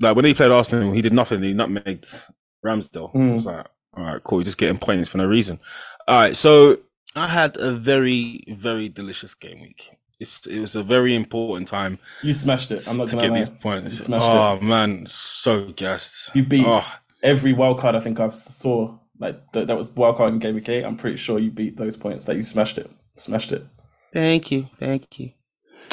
like 0.00 0.16
when 0.16 0.24
he 0.24 0.32
played 0.34 0.50
Arsenal, 0.50 0.92
he 0.92 1.02
did 1.02 1.12
nothing. 1.12 1.42
He 1.42 1.54
nutmegged 1.54 2.22
Ramsdale. 2.64 3.10
I 3.14 3.18
Mm. 3.18 3.34
was 3.34 3.46
like, 3.46 3.66
all 3.96 4.04
right, 4.04 4.22
cool. 4.24 4.38
You're 4.38 4.44
just 4.44 4.58
getting 4.58 4.78
points 4.78 5.08
for 5.08 5.18
no 5.18 5.26
reason. 5.26 5.58
All 6.06 6.16
right, 6.16 6.36
so 6.36 6.78
I 7.14 7.28
had 7.28 7.56
a 7.58 7.72
very 7.72 8.42
very 8.48 8.88
delicious 8.88 9.34
game 9.34 9.60
week. 9.60 9.90
It's, 10.20 10.46
it 10.46 10.58
was 10.60 10.74
a 10.74 10.82
very 10.82 11.14
important 11.14 11.68
time 11.68 11.98
You 12.22 12.32
smashed 12.32 12.70
it. 12.72 12.82
I'm 12.90 12.96
not 12.96 13.08
to 13.08 13.16
gonna 13.16 13.28
get 13.28 13.32
lie. 13.32 13.38
these 13.38 13.48
points. 13.48 13.98
You 13.98 14.04
smashed 14.06 14.26
Oh 14.26 14.60
man, 14.60 15.06
so 15.06 15.66
gassed. 15.72 16.34
You 16.34 16.44
beat 16.44 16.66
Oh, 16.66 16.84
every 17.22 17.52
wild 17.52 17.78
card 17.78 17.94
I 17.94 18.00
think 18.00 18.18
I 18.20 18.28
saw. 18.30 18.98
Like 19.20 19.52
th- 19.52 19.66
that 19.66 19.76
was 19.76 19.90
wild 19.92 20.16
card 20.16 20.32
in 20.32 20.38
game 20.38 20.54
week 20.54 20.68
eight. 20.68 20.84
I'm 20.84 20.96
pretty 20.96 21.16
sure 21.16 21.38
you 21.38 21.50
beat 21.50 21.76
those 21.76 21.96
points. 21.96 22.26
Like 22.28 22.36
you 22.36 22.42
smashed 22.42 22.78
it. 22.78 22.90
Smashed 23.16 23.52
it. 23.52 23.64
Thank 24.12 24.50
you, 24.50 24.68
thank 24.76 25.18
you. 25.18 25.32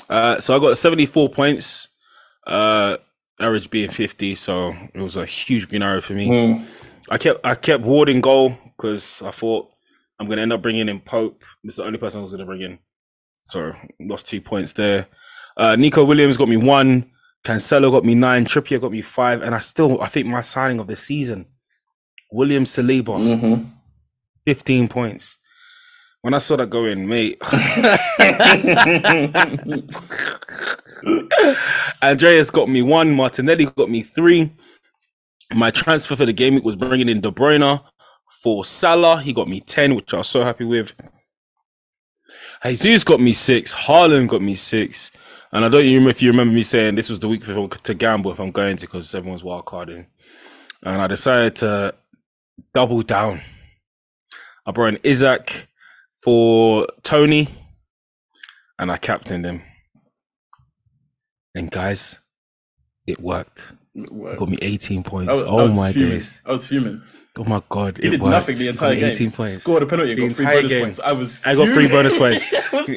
Uh, 0.09 0.39
so 0.39 0.55
I 0.55 0.59
got 0.59 0.77
74 0.77 1.29
points, 1.29 1.89
uh, 2.47 2.97
average 3.39 3.69
being 3.71 3.89
50. 3.89 4.35
So 4.35 4.73
it 4.93 5.01
was 5.01 5.15
a 5.17 5.25
huge 5.25 5.67
green 5.69 5.81
arrow 5.83 6.01
for 6.01 6.13
me. 6.13 6.29
Mm. 6.29 6.65
I 7.09 7.17
kept 7.17 7.41
I 7.45 7.55
kept 7.55 7.83
warding 7.83 8.21
goal 8.21 8.57
because 8.77 9.21
I 9.21 9.31
thought 9.31 9.69
I'm 10.19 10.27
gonna 10.27 10.41
end 10.41 10.53
up 10.53 10.61
bringing 10.61 10.89
in 10.89 10.99
Pope. 10.99 11.43
This 11.63 11.73
is 11.73 11.77
the 11.77 11.83
only 11.85 11.99
person 11.99 12.19
I 12.19 12.23
was 12.23 12.31
gonna 12.31 12.45
bring 12.45 12.61
in. 12.61 12.79
So 13.45 13.73
lost 13.99 14.27
two 14.27 14.41
points 14.41 14.73
there. 14.73 15.07
Uh, 15.55 15.75
Nico 15.75 16.03
Williams 16.03 16.35
got 16.35 16.49
me 16.49 16.57
one. 16.57 17.11
Cancelo 17.43 17.91
got 17.91 18.03
me 18.03 18.15
nine. 18.15 18.43
Trippier 18.43 18.81
got 18.81 18.91
me 18.91 19.03
five. 19.03 19.43
And 19.43 19.53
I 19.53 19.59
still 19.59 20.01
I 20.01 20.07
think 20.07 20.27
my 20.27 20.41
signing 20.41 20.79
of 20.79 20.87
the 20.87 20.95
season, 20.95 21.45
William 22.31 22.65
Saliba, 22.65 23.39
hmm 23.39 23.63
15 24.47 24.87
points. 24.87 25.37
When 26.21 26.33
I 26.33 26.39
saw 26.39 26.55
that 26.57 26.71
go 26.71 26.85
in, 26.85 27.07
mate. 27.07 27.39
Andreas 32.03 32.51
got 32.51 32.67
me 32.67 32.81
one. 32.81 33.13
Martinelli 33.13 33.65
got 33.65 33.89
me 33.89 34.01
three. 34.01 34.51
My 35.53 35.69
transfer 35.69 36.15
for 36.15 36.25
the 36.25 36.33
game 36.33 36.61
was 36.63 36.75
bringing 36.75 37.09
in 37.09 37.21
De 37.21 37.31
Bruyne 37.31 37.83
for 38.41 38.65
Salah. 38.65 39.21
He 39.21 39.33
got 39.33 39.47
me 39.47 39.61
10, 39.61 39.95
which 39.95 40.13
I 40.13 40.17
was 40.17 40.29
so 40.29 40.43
happy 40.43 40.65
with. 40.65 40.93
Jesus 42.73 43.03
got 43.03 43.19
me 43.19 43.33
six. 43.33 43.73
Haaland 43.73 44.27
got 44.27 44.41
me 44.41 44.55
six. 44.55 45.11
And 45.51 45.63
I 45.63 45.69
don't 45.69 45.83
even 45.83 46.03
know 46.03 46.09
if 46.09 46.21
you 46.21 46.31
remember 46.31 46.53
me 46.53 46.63
saying 46.63 46.95
this 46.95 47.09
was 47.09 47.19
the 47.19 47.27
week 47.27 47.43
for, 47.43 47.67
to 47.69 47.93
gamble 47.93 48.31
if 48.31 48.39
I'm 48.39 48.51
going 48.51 48.77
to 48.77 48.85
because 48.85 49.13
everyone's 49.13 49.43
wild 49.43 49.65
carding. 49.65 50.07
And 50.83 51.01
I 51.01 51.07
decided 51.07 51.55
to 51.57 51.95
double 52.73 53.01
down. 53.01 53.41
I 54.65 54.71
brought 54.71 54.89
in 54.89 54.99
Isak 55.03 55.67
for 56.23 56.87
Toney 57.03 57.47
and 58.79 58.91
I 58.91 58.97
captained 58.97 59.45
him. 59.45 59.61
And 61.53 61.71
guys, 61.71 62.17
it 63.07 63.21
worked. 63.21 63.73
It 63.93 64.09
He 64.11 64.35
got 64.35 64.49
me 64.49 64.57
18 64.61 65.03
points. 65.03 65.31
was, 65.33 65.43
oh 65.43 65.67
my 65.69 65.93
fuming. 65.93 66.09
days. 66.09 66.41
I 66.45 66.51
was 66.51 66.65
fuming. 66.65 67.01
Oh 67.37 67.43
my 67.43 67.61
god. 67.69 67.97
He 67.97 68.07
it 68.07 68.11
did 68.11 68.21
worked. 68.21 68.31
nothing 68.31 68.55
the 68.57 68.69
entire 68.69 68.95
game. 68.95 69.09
18 69.11 69.31
points. 69.31 69.55
Scored 69.55 69.83
a 69.83 69.85
penalty. 69.85 70.15
The 70.15 70.27
got 70.27 70.37
three 70.37 70.45
bonus 70.45 70.69
game. 70.71 70.81
points. 70.83 70.99
I 71.01 71.11
was. 71.11 71.37
I 71.45 71.55
got 71.55 71.67
three 71.73 71.87
bonus 71.89 72.17
points. 72.17 72.43
I 72.53 72.69
was 72.71 72.89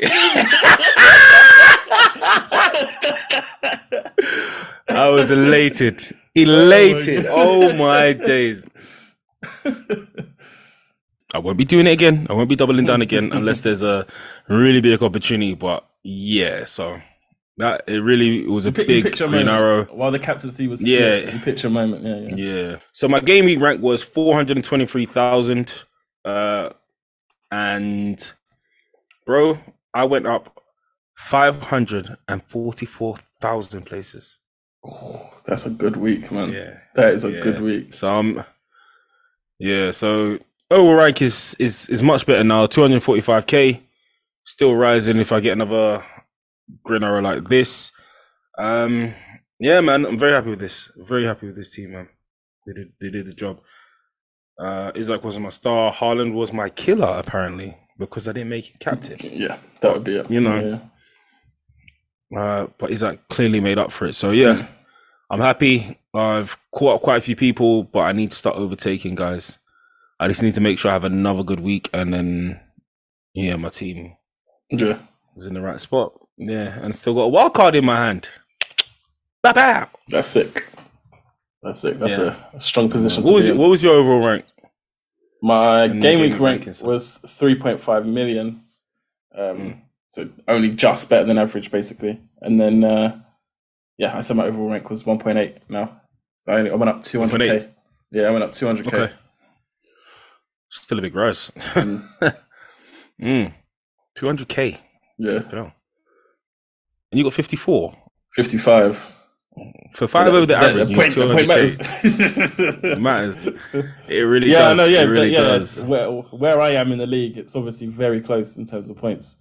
I 4.88 5.08
was 5.10 5.30
elated. 5.30 6.02
Elated. 6.34 7.26
Oh, 7.26 7.70
oh 7.70 7.76
my 7.76 8.12
days. 8.12 8.64
I 11.34 11.38
won't 11.38 11.58
be 11.58 11.64
doing 11.64 11.86
it 11.86 11.92
again. 11.92 12.26
I 12.30 12.32
won't 12.32 12.48
be 12.48 12.56
doubling 12.56 12.86
down 12.86 13.02
again 13.02 13.32
unless 13.32 13.62
there's 13.62 13.82
a 13.82 14.06
really 14.48 14.80
big 14.80 15.02
opportunity. 15.02 15.54
But 15.54 15.86
yeah, 16.02 16.64
so 16.64 16.98
that 17.58 17.84
it 17.86 17.98
really 17.98 18.46
was 18.46 18.66
a 18.66 18.72
big 18.72 19.04
picture 19.04 19.26
green 19.28 19.46
moment 19.46 19.58
arrow. 19.60 19.84
While 19.86 20.10
the 20.10 20.18
captaincy 20.18 20.66
was 20.68 20.86
Yeah. 20.86 21.30
you 21.32 21.38
picture 21.40 21.68
a 21.68 21.70
moment. 21.70 22.04
Yeah, 22.04 22.36
yeah. 22.36 22.52
Yeah. 22.70 22.76
So 22.92 23.08
my 23.08 23.20
game 23.20 23.44
week 23.44 23.60
rank 23.60 23.82
was 23.82 24.02
four 24.02 24.34
hundred 24.34 24.56
and 24.56 24.64
twenty 24.64 24.86
three 24.86 25.06
thousand, 25.06 25.74
uh, 26.24 26.70
and 27.50 28.32
bro, 29.26 29.58
I 29.94 30.04
went 30.04 30.26
up 30.26 30.62
five 31.16 31.60
hundred 31.62 32.16
and 32.28 32.42
forty 32.42 32.86
four 32.86 33.16
thousand 33.40 33.86
places. 33.86 34.38
Oh, 34.84 35.30
that's 35.44 35.66
a 35.66 35.70
good 35.70 35.96
week, 35.96 36.30
man. 36.30 36.52
Yeah. 36.52 36.78
That 36.94 37.14
is 37.14 37.24
a 37.24 37.32
Yeah. 37.32 37.40
good 37.40 37.60
week. 37.60 37.92
So 37.92 38.08
um, 38.10 38.44
yeah. 39.58 39.90
So 39.90 40.38
overall 40.70 40.94
rank 40.96 41.20
is 41.22 41.56
is 41.58 41.88
is 41.88 42.02
much 42.02 42.24
better 42.26 42.44
now. 42.44 42.66
Two 42.66 42.82
hundred 42.82 43.02
forty 43.02 43.20
five 43.20 43.46
k, 43.46 43.82
still 44.44 44.74
rising. 44.76 45.18
If 45.18 45.32
I 45.32 45.40
get 45.40 45.52
another 45.54 46.04
green 46.82 47.02
arrow 47.04 47.20
like 47.20 47.48
this, 47.48 47.92
um, 48.58 49.12
yeah, 49.60 49.80
man, 49.80 50.04
I'm 50.06 50.18
very 50.18 50.32
happy 50.32 50.50
with 50.50 50.60
this. 50.60 50.90
Very 50.96 51.24
happy 51.24 51.46
with 51.46 51.56
this 51.56 51.70
team, 51.70 51.92
man. 51.92 52.08
They 52.66 52.72
did 52.74 52.92
they 53.00 53.10
did 53.10 53.26
the 53.26 53.32
job. 53.34 53.60
Uh, 54.58 54.90
Isak 54.94 55.22
was 55.24 55.38
my 55.38 55.48
star. 55.50 55.92
Haaland 55.92 56.32
was 56.34 56.52
my 56.52 56.68
killer 56.68 57.14
apparently 57.18 57.76
because 57.98 58.28
I 58.28 58.32
didn't 58.32 58.50
make 58.50 58.66
him 58.70 58.76
captain. 58.80 59.16
Yeah, 59.22 59.56
that 59.80 59.92
would 59.92 60.04
be 60.04 60.16
it. 60.16 60.30
You 60.30 60.40
know. 60.40 60.80
Yeah. 62.30 62.38
Uh, 62.40 62.66
but 62.78 62.90
Isak 62.90 63.28
clearly 63.28 63.60
made 63.60 63.78
up 63.78 63.90
for 63.92 64.06
it. 64.06 64.14
So 64.14 64.30
yeah, 64.32 64.66
I'm 65.30 65.40
happy. 65.40 65.98
I've 66.14 66.56
caught 66.72 66.96
up 66.96 67.02
quite 67.02 67.16
a 67.18 67.20
few 67.22 67.36
people, 67.36 67.84
but 67.84 68.00
I 68.00 68.12
need 68.12 68.30
to 68.30 68.36
start 68.36 68.56
overtaking 68.56 69.14
guys. 69.14 69.58
I 70.20 70.28
just 70.28 70.42
need 70.42 70.54
to 70.54 70.60
make 70.60 70.78
sure 70.78 70.90
I 70.90 70.94
have 70.94 71.04
another 71.04 71.44
good 71.44 71.60
week, 71.60 71.88
and 71.92 72.12
then 72.12 72.60
yeah, 73.34 73.56
my 73.56 73.68
team 73.68 74.16
Yeah. 74.70 74.98
is 75.36 75.46
in 75.46 75.54
the 75.54 75.60
right 75.60 75.80
spot. 75.80 76.12
Yeah, 76.38 76.78
and 76.80 76.94
still 76.94 77.14
got 77.14 77.22
a 77.22 77.28
wild 77.28 77.54
card 77.54 77.74
in 77.74 77.84
my 77.84 77.96
hand. 77.96 78.28
That's 80.08 80.28
sick. 80.28 80.66
That's 81.62 81.80
sick. 81.80 81.96
That's 81.98 82.16
Yeah. 82.18 82.36
a, 82.52 82.56
a 82.56 82.60
strong 82.60 82.88
position. 82.88 83.24
What 83.24 83.34
was 83.34 83.48
it? 83.48 83.56
What 83.56 83.70
was 83.70 83.82
your 83.82 83.94
overall 83.94 84.24
rank? 84.26 84.44
My 85.42 85.84
And 85.84 86.00
game 86.00 86.20
week 86.20 86.38
rank 86.40 86.66
was 86.82 87.18
3.5 87.26 88.06
million. 88.06 88.62
Um, 89.36 89.58
Mm. 89.58 89.80
So 90.10 90.26
only 90.48 90.70
just 90.70 91.10
better 91.10 91.24
than 91.26 91.36
average, 91.36 91.70
basically. 91.70 92.18
And 92.40 92.58
then, 92.58 92.82
uh, 92.82 93.20
yeah, 93.98 94.16
I 94.16 94.22
said 94.22 94.36
my 94.38 94.46
overall 94.46 94.70
rank 94.70 94.88
was 94.88 95.04
1.8 95.04 95.58
now. 95.68 96.00
So 96.42 96.52
I, 96.52 96.58
only, 96.58 96.70
I 96.70 96.74
went 96.76 96.88
up 96.88 97.02
200k. 97.02 97.68
Yeah, 98.10 98.22
I 98.22 98.30
went 98.30 98.42
up 98.42 98.52
200k. 98.52 99.12
Still 100.70 100.98
a 100.98 101.02
big 101.02 101.14
rise. 101.14 101.52
Mm. 101.56 102.02
mm. 103.20 103.54
200k. 104.18 104.78
Yeah. 105.18 105.72
And 107.10 107.18
you 107.18 107.24
got 107.24 107.32
54 107.32 107.94
55. 108.34 109.14
for 109.92 110.06
five 110.06 110.28
over 110.28 110.40
the 110.40 110.46
That- 110.46 110.64
average. 110.76 110.88
The 110.88 110.94
point, 110.94 111.14
the 111.14 111.26
point 111.26 111.48
200K. 111.48 112.98
matters. 112.98 113.00
matters. 113.00 113.48
It 114.08 114.20
really 114.22 114.50
yeah, 114.50 114.58
does. 114.74 114.76
no, 114.78 114.84
yeah, 114.84 115.02
it 115.02 115.06
really 115.06 115.32
yeah. 115.32 115.40
does. 115.40 115.82
Where, 115.82 116.08
where 116.10 116.60
I 116.60 116.70
am 116.72 116.92
in 116.92 116.98
the 116.98 117.06
league, 117.06 117.38
it's 117.38 117.56
obviously 117.56 117.86
very 117.86 118.20
close 118.20 118.56
in 118.56 118.66
terms 118.66 118.88
of 118.90 118.96
points. 118.98 119.38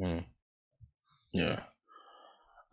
Mm. 0.00 0.24
Yeah. 1.32 1.60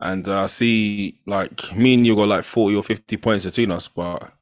And 0.00 0.28
uh, 0.28 0.42
I 0.44 0.46
see, 0.46 1.20
like, 1.26 1.74
me 1.74 1.94
and 1.94 2.06
you 2.06 2.14
got 2.14 2.28
like 2.28 2.44
40 2.44 2.76
or 2.76 2.82
50 2.82 3.16
points 3.16 3.44
between 3.44 3.70
us, 3.70 3.88
but 3.88 4.32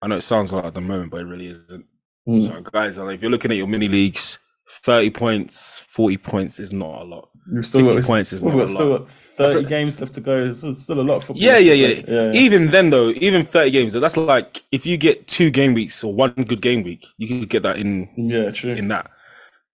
I 0.00 0.06
know 0.06 0.16
it 0.16 0.22
sounds 0.22 0.52
like 0.52 0.64
at 0.64 0.74
the 0.74 0.80
moment, 0.80 1.10
but 1.10 1.20
it 1.20 1.24
really 1.26 1.48
isn't. 1.48 1.84
Mm. 2.28 2.46
So, 2.46 2.60
guys, 2.62 2.98
like, 2.98 3.16
if 3.16 3.22
you're 3.22 3.30
looking 3.30 3.50
at 3.50 3.56
your 3.56 3.66
mini 3.66 3.88
leagues, 3.88 4.38
30 4.70 5.10
points, 5.10 5.78
40 5.88 6.16
points 6.18 6.60
is 6.60 6.72
not 6.72 7.02
a 7.02 7.04
lot. 7.04 7.28
We've 7.52 7.66
still 7.66 7.80
50 7.84 8.00
got, 8.00 8.06
points 8.06 8.32
is 8.32 8.44
not 8.44 8.52
got 8.54 8.62
a 8.62 8.66
still 8.68 8.88
lot. 8.90 8.98
got 9.00 9.10
30 9.10 9.42
That's 9.52 9.54
a- 9.56 9.68
games 9.68 10.00
left 10.00 10.14
to 10.14 10.20
go. 10.20 10.44
There's 10.44 10.82
still 10.82 11.00
a 11.00 11.02
lot 11.02 11.16
of 11.16 11.24
football. 11.24 11.42
Yeah, 11.42 11.58
yeah, 11.58 11.72
yeah, 11.72 12.02
yeah. 12.06 12.32
Even 12.32 12.68
then, 12.68 12.90
though, 12.90 13.10
even 13.10 13.44
30 13.44 13.70
games, 13.72 13.92
that's 13.94 14.16
like 14.16 14.62
if 14.70 14.86
you 14.86 14.96
get 14.96 15.26
two 15.26 15.50
game 15.50 15.74
weeks 15.74 16.04
or 16.04 16.14
one 16.14 16.32
good 16.32 16.60
game 16.62 16.82
week, 16.84 17.04
you 17.18 17.26
can 17.26 17.42
get 17.46 17.62
that 17.64 17.78
in 17.78 18.08
Yeah, 18.16 18.50
true. 18.50 18.72
in 18.72 18.88
that. 18.88 19.10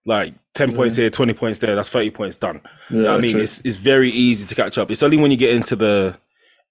Like 0.06 0.34
10 0.54 0.72
points 0.72 0.96
here, 0.96 1.10
20 1.10 1.34
points 1.34 1.58
there, 1.58 1.74
that's 1.74 1.88
30 1.88 2.10
points 2.10 2.36
done. 2.36 2.60
You 2.88 3.02
know 3.02 3.10
yeah, 3.10 3.14
I 3.16 3.20
mean, 3.20 3.32
true. 3.32 3.40
it's 3.42 3.60
it's 3.62 3.76
very 3.76 4.10
easy 4.10 4.46
to 4.46 4.54
catch 4.54 4.78
up. 4.78 4.90
It's 4.90 5.02
only 5.02 5.16
when 5.18 5.30
you 5.30 5.36
get 5.36 5.50
into 5.54 5.74
the 5.76 6.16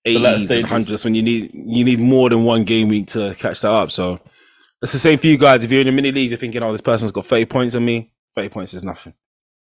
latter 0.05 0.38
80s 0.46 0.60
and 0.60 0.67
100s 0.67 1.03
when 1.03 1.15
you 1.15 1.22
need 1.22 1.51
you 1.53 1.84
need 1.84 2.00
more 2.00 2.29
than 2.29 2.44
one 2.46 2.63
game 2.63 2.88
week 2.88 3.08
to 3.08 3.36
catch 3.36 3.60
that 3.62 3.72
up. 3.72 3.91
So 3.91 4.22
it's 4.82 4.94
the 4.94 5.00
same 5.00 5.17
for 5.20 5.27
you 5.27 5.38
guys. 5.38 5.63
If 5.65 5.72
you're 5.72 5.82
in 5.82 5.88
the 5.88 5.91
mini 5.94 6.12
leagues, 6.13 6.32
you're 6.32 6.38
thinking, 6.39 6.63
oh, 6.63 6.72
this 6.72 6.82
person's 6.82 7.12
got 7.12 7.25
30 7.25 7.46
points 7.46 7.75
on 7.75 7.84
me. 7.84 8.12
30 8.34 8.50
points 8.50 8.74
is 8.74 8.84
nothing. 8.84 9.13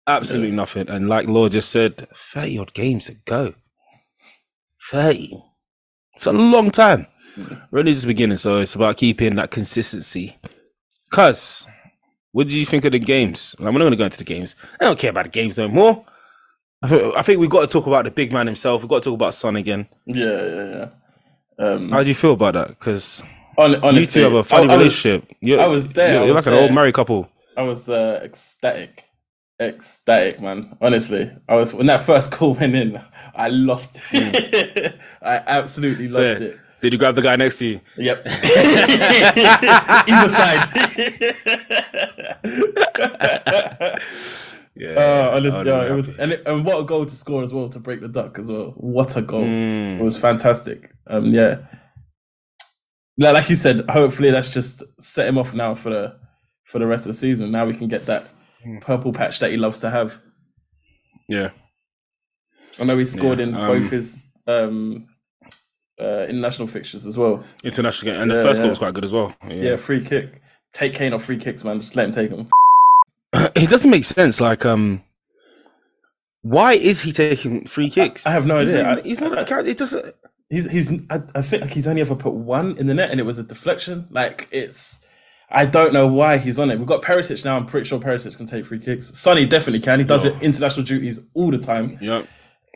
Absolutely 0.07 0.51
nothing. 0.51 0.89
And 0.89 1.07
like 1.07 1.27
Law 1.27 1.47
just 1.49 1.69
said, 1.69 2.07
30 2.13 2.57
odd 2.59 2.73
games 2.73 3.05
to 3.07 3.15
go. 3.25 3.53
30. 4.89 5.41
It's 6.13 6.25
a 6.25 6.33
long 6.33 6.71
time. 6.71 7.07
Really 7.71 7.93
just 7.93 8.07
beginning. 8.07 8.37
So 8.37 8.57
it's 8.57 8.75
about 8.75 8.97
keeping 8.97 9.35
that 9.35 9.51
consistency. 9.51 10.37
Cuz, 11.11 11.65
what 12.31 12.47
do 12.47 12.57
you 12.57 12.65
think 12.65 12.85
of 12.85 12.91
the 12.91 12.99
games? 12.99 13.55
I'm 13.59 13.65
not 13.65 13.79
going 13.79 13.91
to 13.91 13.97
go 13.97 14.05
into 14.05 14.17
the 14.17 14.23
games. 14.23 14.55
I 14.79 14.85
don't 14.85 14.99
care 14.99 15.11
about 15.11 15.25
the 15.25 15.31
games 15.31 15.57
no 15.57 15.67
more. 15.67 16.05
I 16.81 16.87
thi- 16.87 17.11
I 17.15 17.21
think 17.21 17.39
we've 17.39 17.49
got 17.49 17.61
to 17.61 17.67
talk 17.67 17.85
about 17.87 18.05
the 18.05 18.11
big 18.11 18.33
man 18.33 18.47
himself. 18.47 18.81
We've 18.81 18.89
got 18.89 19.03
to 19.03 19.09
talk 19.09 19.15
about 19.15 19.35
Son 19.35 19.55
again. 19.55 19.87
Yeah, 20.05 20.25
yeah, 20.25 20.69
yeah. 21.59 21.65
Um, 21.65 21.91
How 21.91 22.01
do 22.01 22.09
you 22.09 22.15
feel 22.15 22.33
about 22.33 22.53
that? 22.55 22.69
Because 22.69 23.23
you 23.57 24.05
two 24.05 24.21
have 24.21 24.33
a 24.33 24.43
funny 24.43 24.67
I, 24.69 24.73
I 24.73 24.77
was, 24.77 25.05
relationship. 25.05 25.37
You're, 25.41 25.59
I 25.59 25.67
was 25.67 25.93
there, 25.93 26.15
You're, 26.25 26.33
was 26.33 26.45
like 26.45 26.47
an 26.47 26.53
old 26.53 26.73
married 26.73 26.95
couple. 26.95 27.29
I 27.57 27.63
was 27.63 27.89
uh, 27.89 28.19
ecstatic, 28.23 29.03
ecstatic, 29.59 30.39
man. 30.41 30.77
Honestly, 30.81 31.31
I 31.49 31.55
was 31.55 31.73
when 31.73 31.87
that 31.87 32.03
first 32.03 32.31
call 32.35 32.53
went 32.55 32.75
in, 32.75 33.01
I 33.35 33.49
lost 33.49 33.97
it. 34.13 34.99
I 35.21 35.35
absolutely 35.37 36.05
lost 36.05 36.15
So, 36.15 36.23
it. 36.23 36.59
did 36.81 36.93
you 36.93 36.99
grab 36.99 37.15
the 37.15 37.21
guy 37.21 37.35
next 37.35 37.59
to 37.59 37.65
you? 37.67 37.81
Yep. 37.97 38.25
Either 40.07 40.29
side. 40.29 40.67
Yeah. 44.73 44.91
Uh, 44.95 45.31
honestly, 45.35 45.65
yeah, 45.67 45.85
it 45.85 45.91
was, 45.91 46.09
and, 46.17 46.31
it, 46.31 46.43
and 46.45 46.65
what 46.65 46.79
a 46.79 46.83
goal 46.83 47.05
to 47.05 47.15
score 47.15 47.43
as 47.43 47.53
well 47.53 47.67
to 47.69 47.79
break 47.79 47.99
the 48.01 48.07
duck 48.07 48.39
as 48.39 48.49
well. 48.49 48.73
What 48.77 49.15
a 49.17 49.21
goal! 49.21 49.43
Mm. 49.43 49.99
It 49.99 50.03
was 50.03 50.17
fantastic. 50.17 50.91
Um, 51.07 51.25
yeah, 51.25 51.57
like, 53.17 53.33
like 53.35 53.49
you 53.49 53.55
said, 53.57 53.87
hopefully 53.89 54.31
that's 54.31 54.51
just 54.51 54.81
set 54.99 55.27
him 55.27 55.37
off 55.37 55.53
now 55.53 55.75
for 55.75 55.89
the 55.89 56.19
for 56.65 56.79
the 56.79 56.87
rest 56.87 57.05
of 57.05 57.09
the 57.09 57.17
season. 57.17 57.51
Now 57.51 57.65
we 57.65 57.73
can 57.73 57.87
get 57.87 58.05
that 58.05 58.27
Hmm. 58.63 58.77
purple 58.77 59.11
patch 59.11 59.39
that 59.39 59.49
he 59.51 59.57
loves 59.57 59.79
to 59.79 59.89
have. 59.89 60.19
Yeah. 61.27 61.49
I 62.79 62.83
know 62.83 62.97
he 62.97 63.05
scored 63.05 63.39
Yeah, 63.39 63.47
in 63.47 63.55
um, 63.55 63.67
both 63.67 63.89
his 63.91 64.23
um, 64.47 65.07
uh, 65.99 66.25
international 66.29 66.67
fixtures 66.67 67.05
as 67.07 67.17
well. 67.17 67.43
International 67.63 68.11
game. 68.13 68.21
And 68.21 68.29
the 68.31 68.43
first 68.43 68.59
yeah. 68.59 68.63
goal 68.65 68.69
was 68.69 68.77
quite 68.77 68.93
good 68.93 69.03
as 69.03 69.13
well. 69.13 69.35
Yeah. 69.47 69.53
Yeah. 69.55 69.75
free 69.77 70.03
kick. 70.05 70.41
Take 70.73 70.93
Kane 70.93 71.13
off 71.13 71.25
free 71.25 71.37
kicks, 71.37 71.63
man. 71.63 71.81
Just 71.81 71.95
let 71.95 72.05
him 72.05 72.11
take 72.11 72.29
them. 72.29 72.49
it 73.55 73.69
doesn't 73.69 73.89
make 73.91 74.05
sense. 74.05 74.39
Like, 74.39 74.65
um, 74.65 75.03
why 76.43 76.73
is 76.73 77.01
he 77.01 77.11
taking 77.11 77.65
free 77.65 77.89
kicks? 77.89 78.25
I 78.25 78.31
have 78.31 78.45
no 78.45 78.59
He's 78.59 78.73
idea. 78.75 78.83
not- 78.95 79.05
He's 79.05 79.21
not. 79.21 79.37
a 79.37 79.45
character. 79.45 79.69
It 79.71 79.77
doesn't. 79.77 80.15
He's 80.49 80.69
he's. 80.69 80.91
I, 81.09 81.21
I 81.35 81.41
think 81.41 81.63
like 81.63 81.71
he's 81.73 81.87
only 81.87 82.01
ever 82.01 82.15
put 82.15 82.33
one 82.33 82.77
in 82.77 82.87
the 82.87 82.93
net, 82.93 83.09
and 83.11 83.19
it 83.19 83.23
was 83.23 83.37
a 83.37 83.43
deflection. 83.43 84.07
Like 84.11 84.47
it's. 84.51 84.99
I 85.51 85.65
don't 85.65 85.91
know 85.93 86.07
why 86.07 86.37
he's 86.37 86.57
on 86.57 86.71
it. 86.71 86.77
We've 86.77 86.87
got 86.87 87.01
Perisic 87.01 87.43
now. 87.43 87.57
I'm 87.57 87.65
pretty 87.65 87.85
sure 87.87 87.99
Perisic 87.99 88.37
can 88.37 88.45
take 88.45 88.65
free 88.65 88.79
kicks. 88.79 89.07
Sonny 89.17 89.45
definitely 89.45 89.81
can. 89.81 89.99
He 89.99 90.05
does 90.05 90.23
Yeah. 90.25 90.31
it 90.31 90.41
international 90.41 90.85
duties 90.85 91.19
all 91.33 91.51
the 91.51 91.57
time. 91.57 91.97
Yeah. 92.01 92.23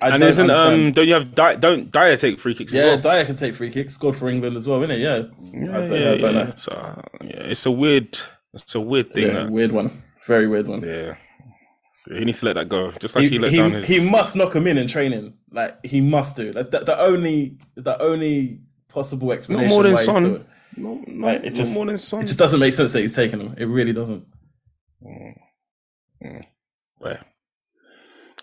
I 0.02 0.10
And 0.10 0.19
don't 0.19 0.30
isn't 0.30 0.49
understand. 0.49 0.88
um? 0.88 0.91
Don't 0.91 1.08
you 1.08 1.13
have 1.13 1.34
Di- 1.34 1.56
don't 1.56 1.89
Dier 1.89 2.17
take 2.17 2.38
free 2.39 2.54
kicks? 2.54 2.73
yeah, 2.73 2.84
well? 2.84 2.97
Dier 2.97 3.23
can 3.23 3.36
take 3.36 3.56
free 3.56 3.71
kicks. 3.71 3.93
Scored 3.93 4.15
for 4.17 4.28
England 4.30 4.58
as 4.58 4.67
well, 4.67 4.84
isn't 4.84 4.91
it? 4.91 4.99
Yeah. 4.99 5.23
Yeah, 5.54 5.78
I 5.78 5.88
don't, 5.88 6.02
yeah, 6.02 6.12
I 6.12 6.17
don't 6.17 6.34
yeah. 6.36 6.43
know. 6.43 6.52
So, 6.58 6.71
uh, 6.73 7.02
yeah, 7.23 7.30
it's 7.52 7.65
a 7.65 7.71
weird. 7.71 8.17
It's 8.54 8.76
a 8.76 8.82
weird 8.82 9.13
thing. 9.13 9.28
Yeah, 9.28 9.47
weird 9.47 9.71
one. 9.71 10.04
Very 10.26 10.47
weird 10.47 10.67
one. 10.67 10.82
yeah. 10.82 11.15
He 12.08 12.23
needs 12.26 12.39
to 12.41 12.45
let 12.47 12.54
that 12.54 12.69
go, 12.69 12.91
just 12.91 13.15
like 13.15 13.23
he, 13.23 13.30
he, 13.30 13.39
let 13.39 13.52
he, 13.52 13.58
down 13.58 13.71
his. 13.71 13.88
he 13.88 14.12
must 14.12 14.36
knock 14.36 14.56
him 14.56 14.67
in 14.67 14.78
in 14.78 14.88
training. 14.88 15.34
Like 15.52 15.84
he 15.84 16.02
must 16.02 16.36
do. 16.38 16.52
That's 16.54 16.69
the, 16.69 16.80
the 16.82 16.99
only 16.99 17.58
the 17.76 17.99
only 18.02 18.60
possible 18.89 19.32
explanation. 19.32 19.69
more 19.69 19.84
than 19.84 19.97
Son. 19.97 20.45
Doing 20.75 21.03
it. 21.03 21.07
no, 21.07 21.13
no, 21.13 21.27
Like, 21.27 21.39
it 21.43 21.51
no 21.51 21.55
just- 21.55 21.75
more 21.75 21.85
than 21.85 21.97
Son. 21.97 22.21
It 22.21 22.27
just 22.27 22.39
doesn't 22.39 22.59
make 22.59 22.73
sense 22.73 22.91
that 22.93 23.01
he's 23.01 23.13
taking 23.13 23.39
them. 23.39 23.55
It 23.57 23.65
really 23.65 23.93
doesn't. 23.93 24.25
Yeah. 26.21 27.21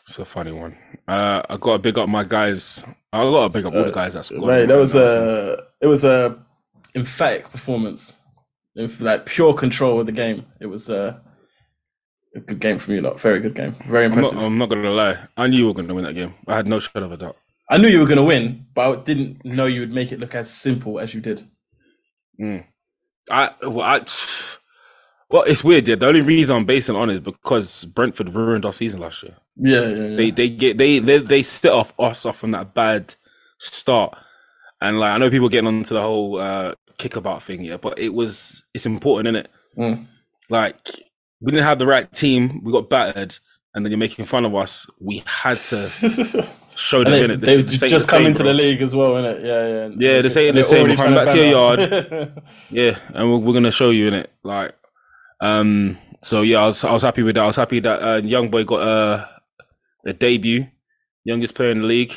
It's 0.07 0.19
a 0.19 0.25
funny 0.25 0.53
one. 0.53 0.77
Uh, 1.09 1.43
I 1.49 1.57
got 1.59 1.73
to 1.75 1.79
big 1.79 1.97
up 1.99 2.09
my 2.09 2.25
guys. 2.25 2.85
I 3.13 3.23
got 3.23 3.43
to 3.45 3.49
big 3.49 3.67
up 3.67 3.75
all 3.75 3.85
the 3.85 3.93
guys 3.93 4.15
that 4.15 4.25
scored. 4.25 4.49
Right, 4.49 4.63
in 4.63 4.69
that 4.69 4.77
was 4.79 4.95
a 4.95 5.57
it 5.81 5.87
was 5.87 6.05
a 6.05 6.39
emphatic 6.95 7.51
performance, 7.51 8.19
Inf- 8.77 9.01
like 9.01 9.27
pure 9.27 9.55
control 9.55 10.01
of 10.01 10.07
the 10.07 10.13
game. 10.13 10.45
It 10.61 10.67
was 10.67 10.91
uh, 10.91 11.19
a 12.35 12.41
good 12.41 12.59
game 12.61 12.79
from 12.79 12.95
you 12.95 13.01
lot. 13.01 13.21
Very 13.21 13.39
good 13.41 13.55
game. 13.55 13.77
Very 13.87 14.07
I'm 14.07 14.13
impressive. 14.13 14.39
not, 14.39 14.45
I'm 14.47 14.59
not 14.59 14.69
gonna 14.69 14.91
lie. 14.91 15.19
I 15.37 15.47
knew 15.47 15.59
you 15.59 15.67
were 15.69 15.75
gonna 15.75 15.95
win 15.95 16.05
that 16.05 16.15
game. 16.15 16.35
I 16.47 16.57
had 16.57 16.67
no 16.67 16.79
shadow 16.81 17.07
of 17.07 17.13
a 17.13 17.17
doubt. 17.17 17.37
I 17.71 17.79
knew 17.79 17.89
you 17.89 18.01
were 18.01 18.07
going 18.07 18.19
to 18.19 18.25
win, 18.25 18.67
but 18.75 18.99
I 18.99 19.01
didn't 19.03 19.45
know 19.47 19.65
you 19.65 19.81
would 19.81 19.95
make 19.95 20.13
it 20.13 20.21
look 20.21 20.35
as 20.35 20.51
simple 20.51 20.99
as 21.01 21.15
you 21.15 21.23
did. 21.23 21.43
I 23.31 23.51
well, 23.63 23.83
I 23.83 24.01
well, 25.31 25.43
it's 25.45 25.65
weird. 25.65 25.89
Yeah, 25.89 25.95
the 25.95 26.07
only 26.07 26.21
reason 26.21 26.57
I'm 26.57 26.67
basing 26.67 26.95
on 26.95 27.09
is 27.09 27.21
because 27.21 27.87
Brentford 27.87 28.35
ruined 28.35 28.65
our 28.67 28.73
season 28.73 29.01
last 29.01 29.23
year. 29.23 29.37
Yeah, 29.57 29.81
yeah, 29.81 30.07
yeah. 30.09 30.17
They 30.17 30.31
they 30.31 30.51
get 30.51 30.79
they 30.79 30.99
they 30.99 31.19
they 31.19 31.43
set 31.43 31.73
off 31.73 31.95
us 31.99 32.27
off 32.27 32.39
from 32.39 32.51
that 32.51 32.75
bad 32.75 33.15
start, 33.59 34.17
and 34.81 35.01
like 35.01 35.13
I 35.13 35.19
know 35.19 35.31
people 35.31 35.49
getting 35.49 35.69
onto 35.69 35.95
the 35.95 36.03
whole 36.03 36.39
uh, 36.39 36.75
kickabout 36.99 37.43
thing, 37.43 37.63
yeah, 37.63 37.79
but 37.79 37.99
it 37.99 38.13
was 38.13 38.65
it's 38.75 38.87
important, 38.87 39.35
isn't 39.35 39.47
it? 39.47 39.51
Mm. 39.79 40.07
Like 40.51 40.77
we 41.41 41.51
didn't 41.51 41.65
have 41.65 41.79
the 41.79 41.87
right 41.87 42.13
team, 42.13 42.63
we 42.63 42.71
got 42.71 42.91
battered, 42.91 43.39
and 43.75 43.85
then 43.85 43.91
you're 43.91 43.99
making 43.99 44.27
fun 44.27 44.45
of 44.45 44.55
us. 44.55 44.87
We 45.01 45.23
had 45.27 45.55
to 45.55 46.51
show 46.77 47.05
them 47.05 47.13
in 47.13 47.29
they, 47.29 47.35
it. 47.35 47.41
they 47.41 47.63
this 47.63 47.81
just 47.81 48.09
come 48.09 48.27
into 48.27 48.43
bro. 48.43 48.49
the 48.49 48.55
league 48.55 48.83
as 48.83 48.95
well, 48.95 49.13
innit? 49.13 49.43
Yeah, 49.45 49.67
yeah. 49.67 49.89
Yeah, 49.99 50.17
ain't 50.17 50.25
And 50.25 50.25
the 50.25 50.53
they're 50.53 50.65
same. 50.65 50.79
already 50.81 50.97
Come 50.97 51.15
back 51.15 51.29
to 51.29 51.37
your 51.37 51.47
yard. 51.47 52.43
Yeah, 52.71 52.99
and 53.15 53.31
we're, 53.31 53.39
we're 53.39 53.53
gonna 53.55 53.71
show 53.71 53.91
you 53.91 54.09
in 54.09 54.15
it. 54.15 54.33
Like, 54.43 54.75
um, 55.41 55.99
so 56.23 56.43
yeah, 56.43 56.61
I 56.63 56.67
was 56.67 56.85
I 56.85 56.93
was 56.93 57.03
happy 57.03 57.23
with 57.23 57.35
that. 57.37 57.45
I 57.45 57.47
was 57.47 57.57
happy 57.57 57.81
that 57.81 58.03
uh, 58.03 58.17
young 58.23 58.51
boy 58.51 58.65
got 58.65 58.81
uh, 58.81 59.27
a 60.07 60.13
debut, 60.13 60.67
youngest 61.25 61.55
player 61.55 61.71
in 61.71 61.81
the 61.83 61.87
league. 61.87 62.13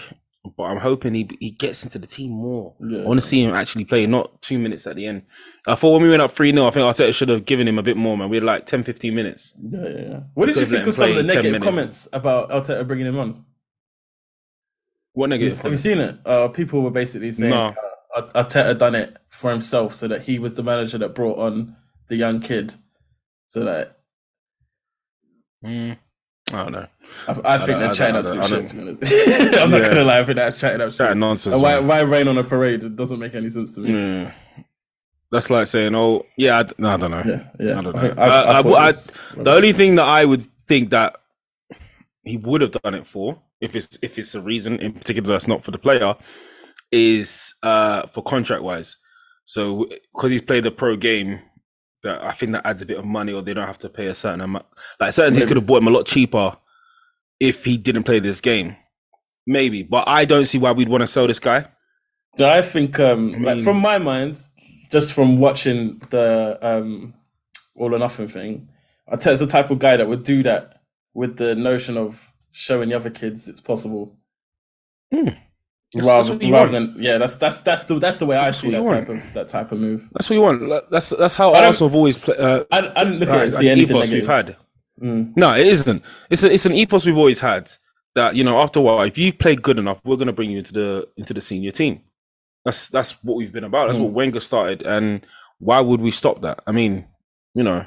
But 0.56 0.66
I'm 0.66 0.78
hoping 0.78 1.16
he 1.16 1.28
he 1.40 1.50
gets 1.50 1.84
into 1.84 1.98
the 1.98 2.06
team 2.06 2.32
more. 2.32 2.76
Yeah. 2.80 3.00
I 3.00 3.06
want 3.06 3.20
to 3.20 3.26
see 3.26 3.44
him 3.44 3.56
actually 3.56 3.86
play, 3.86 4.06
not 4.06 4.42
two 4.42 4.60
minutes 4.60 4.86
at 4.86 4.96
the 4.96 5.08
end. 5.08 5.24
I 5.66 5.74
thought 5.74 5.94
when 5.94 6.04
we 6.04 6.10
went 6.10 6.22
up 6.22 6.30
3 6.30 6.52
0, 6.52 6.68
I 6.68 6.70
think 6.70 6.84
Arteta 6.84 7.12
should 7.16 7.30
have 7.30 7.46
given 7.46 7.68
him 7.68 7.80
a 7.80 7.84
bit 7.84 7.98
more, 7.98 8.16
man. 8.16 8.30
We 8.30 8.38
had 8.38 8.44
like 8.44 8.68
10, 8.68 8.84
15 8.84 9.16
minutes. 9.16 9.56
Yeah, 9.60 9.80
yeah, 9.82 9.90
yeah. 10.10 10.20
What 10.36 10.46
did 10.46 10.58
you 10.58 10.68
think 10.68 10.86
of 10.86 10.94
some 10.94 11.10
of 11.10 11.16
the 11.16 11.24
negative 11.24 11.54
minutes. 11.54 11.66
comments 11.66 12.08
about 12.14 12.50
Arteta 12.52 12.86
bringing 12.86 13.08
him 13.08 13.18
on? 13.18 13.44
What 15.16 15.32
Have 15.32 15.40
you, 15.40 15.46
negative? 15.48 15.64
have 15.64 15.72
you 15.72 15.78
seen 15.78 15.98
it? 16.00 16.18
Uh, 16.26 16.48
people 16.50 16.82
were 16.82 16.92
basically 16.92 17.32
saying 17.32 17.50
No. 17.52 17.74
uh, 18.16 18.22
Arteta 18.44 18.78
done 18.78 18.96
it 18.96 19.18
for 19.30 19.50
himself, 19.52 19.96
so 19.96 20.08
that 20.08 20.22
he 20.24 20.40
was 20.40 20.56
the 20.56 20.64
manager 20.64 20.98
that 21.00 21.16
brought 21.16 21.40
on 21.40 21.76
the 22.10 22.16
young 22.16 22.40
kid. 22.42 22.76
So 23.48 23.64
that 23.66 23.98
Mm, 25.64 25.98
I 26.54 26.64
don't 26.64 26.72
know. 26.74 26.88
I, 27.28 27.56
I 27.56 27.58
think 27.58 27.78
I 27.78 27.80
they're 27.80 27.94
chatting 27.94 28.16
absolute 28.18 28.46
shit. 28.48 28.68
To 28.68 28.76
be 28.76 28.82
honest, 28.82 29.04
I'm 29.62 29.72
not 29.72 29.82
gonna 29.84 30.04
lie. 30.04 30.20
I 30.20 30.24
think 30.26 30.36
they're 30.36 30.52
chatting 30.52 30.78
That 30.78 30.88
absolute. 30.88 31.18
nonsense. 31.18 31.62
Why 31.62 31.80
why 31.80 32.02
rain 32.02 32.28
on 32.28 32.38
a 32.38 32.44
parade? 32.44 32.84
It 32.84 32.96
doesn't 32.96 33.18
make 33.20 33.34
any 33.34 33.50
sense 33.50 33.72
to 33.74 33.82
me. 33.82 33.92
Yeah. 33.94 34.32
That's 35.32 35.50
like 35.50 35.66
saying, 35.68 35.96
oh, 35.96 36.24
yeah, 36.38 36.60
I, 36.60 36.70
no, 36.78 36.90
I 36.92 36.98
don't 36.98 37.12
know. 37.12 37.24
Yeah, 37.26 37.48
yeah. 37.60 37.80
I 37.80 37.82
don't 37.82 37.96
know. 37.96 38.14
I 38.18 38.26
I- 38.26 38.60
I- 38.60 38.92
The 38.92 39.52
only 39.56 39.74
thing 39.74 39.96
that 39.96 40.06
I 40.08 40.24
would 40.24 40.44
think 40.44 40.92
that 40.92 41.18
he 42.24 42.38
would 42.38 42.62
have 42.62 42.72
done 42.72 42.94
it 42.94 43.08
for, 43.08 43.42
if 43.66 43.76
it's 43.76 43.98
if 44.02 44.18
it's 44.18 44.36
a 44.36 44.42
reason 44.42 44.80
in 44.80 44.94
particular 44.94 45.34
that's 45.34 45.48
not 45.48 45.64
for 45.64 45.72
the 45.72 45.78
player, 45.78 46.16
is 46.92 47.54
uh 47.64 48.08
for 48.08 48.24
contract 48.24 48.64
wise. 48.64 48.98
So 49.44 49.86
because 50.14 50.32
he's 50.32 50.42
played 50.42 50.66
a 50.66 50.72
pro 50.72 50.96
game, 50.96 51.40
that 52.04 52.24
I 52.24 52.32
think 52.32 52.54
that 52.54 52.66
adds 52.66 52.82
a 52.82 52.86
bit 52.86 52.98
of 52.98 53.06
money, 53.06 53.34
or 53.34 53.42
they 53.42 53.54
don't 53.54 53.68
have 53.68 53.80
to 53.80 53.90
pay 53.90 54.08
a 54.08 54.16
certain 54.16 54.42
amount. 54.42 54.66
Like 55.00 55.14
certain 55.14 55.34
teams 55.34 55.46
could 55.46 55.58
have 55.58 55.66
bought 55.66 55.82
him 55.82 55.88
a 55.88 55.92
lot 55.92 56.06
cheaper 56.06 56.58
if 57.40 57.66
he 57.66 57.78
didn't 57.78 58.04
play 58.04 58.20
this 58.20 58.40
game, 58.40 58.78
maybe. 59.46 59.84
But 59.84 60.08
I 60.08 60.26
don't 60.26 60.46
see 60.46 60.58
why 60.58 60.72
we'd 60.72 60.90
want 60.90 61.02
to 61.02 61.08
sell 61.08 61.28
this 61.28 61.40
guy. 61.40 61.68
So 62.38 62.50
I 62.50 62.62
think, 62.62 63.00
um, 63.00 63.44
like 63.44 63.58
mean- 63.58 63.64
from 63.64 63.78
my 63.78 63.98
mind, 63.98 64.40
just 64.92 65.14
from 65.14 65.40
watching 65.40 66.02
the 66.10 66.58
um, 66.62 67.14
All 67.76 67.94
or 67.94 68.00
Nothing 68.00 68.28
thing, 68.28 68.70
Arteta's 69.12 69.40
the 69.40 69.48
type 69.48 69.72
of 69.72 69.80
guy 69.80 69.98
that 69.98 70.08
would 70.08 70.24
do 70.24 70.44
that 70.44 70.82
with 71.14 71.38
the 71.38 71.56
notion 71.56 71.98
of 71.98 72.32
showing 72.56 72.88
the 72.88 72.96
other 72.96 73.10
kids 73.10 73.50
it's 73.50 73.60
possible. 73.60 74.18
Hmm. 75.14 75.26
That's, 75.94 76.08
rather, 76.08 76.18
that's 76.18 76.30
what 76.30 76.42
you 76.42 76.54
rather 76.54 76.72
want. 76.72 76.94
than 76.94 77.04
yeah, 77.04 77.18
that's 77.18 77.36
that's 77.36 77.58
that's 77.58 77.84
the 77.84 78.00
that's 78.00 78.18
the 78.18 78.26
way 78.26 78.38
I 78.38 78.46
That's 78.46 78.60
see 78.60 78.72
that 78.72 78.82
you 78.82 78.88
type 78.88 79.08
want. 79.08 79.24
of 79.24 79.34
that 79.34 79.50
type 79.50 79.72
of 79.72 79.80
move. 79.80 80.10
That's 80.14 80.30
what 80.30 80.36
you 80.36 80.42
want. 80.42 80.90
That's 80.90 81.10
that's 81.12 81.36
how 81.36 81.52
I 81.52 81.66
Arsenal 81.66 81.90
have 81.90 81.96
always 81.96 82.18
played. 82.18 82.40
Uh, 82.40 82.66
I, 82.72 82.92
I 82.96 83.04
didn't 83.04 83.20
look 83.20 83.30
at 83.30 83.36
it 83.36 83.38
like, 83.38 83.44
and 83.44 83.54
see 83.54 83.70
anything 83.70 83.98
ethos 83.98 84.12
we've 84.12 84.28
had. 84.28 84.56
Mm. 85.02 85.34
No, 85.36 85.54
it 85.54 85.68
isn't. 85.68 86.04
It's 86.30 86.44
a, 86.44 86.52
it's 86.52 86.66
an 86.66 86.74
ethos 86.74 87.06
we've 87.06 87.18
always 87.18 87.40
had 87.40 87.72
that 88.16 88.36
you 88.36 88.44
know 88.44 88.60
after 88.60 88.80
a 88.80 88.82
while, 88.82 89.02
if 89.02 89.18
you 89.18 89.32
play 89.34 89.56
good 89.56 89.78
enough, 89.78 90.02
we're 90.06 90.18
gonna 90.18 90.34
bring 90.34 90.52
you 90.52 90.60
into 90.60 90.74
the 90.74 91.08
into 91.18 91.34
the 91.34 91.42
senior 91.42 91.72
team. 91.72 92.02
That's 92.64 92.90
that's 92.90 93.24
what 93.24 93.36
we've 93.36 93.54
been 93.54 93.66
about. 93.66 93.88
That's 93.88 94.00
what 94.00 94.12
Wenger 94.12 94.40
started, 94.40 94.82
and 94.82 95.26
why 95.60 95.82
would 95.82 96.02
we 96.02 96.12
stop 96.12 96.42
that? 96.42 96.62
I 96.66 96.72
mean, 96.72 97.08
you 97.54 97.64
know, 97.64 97.86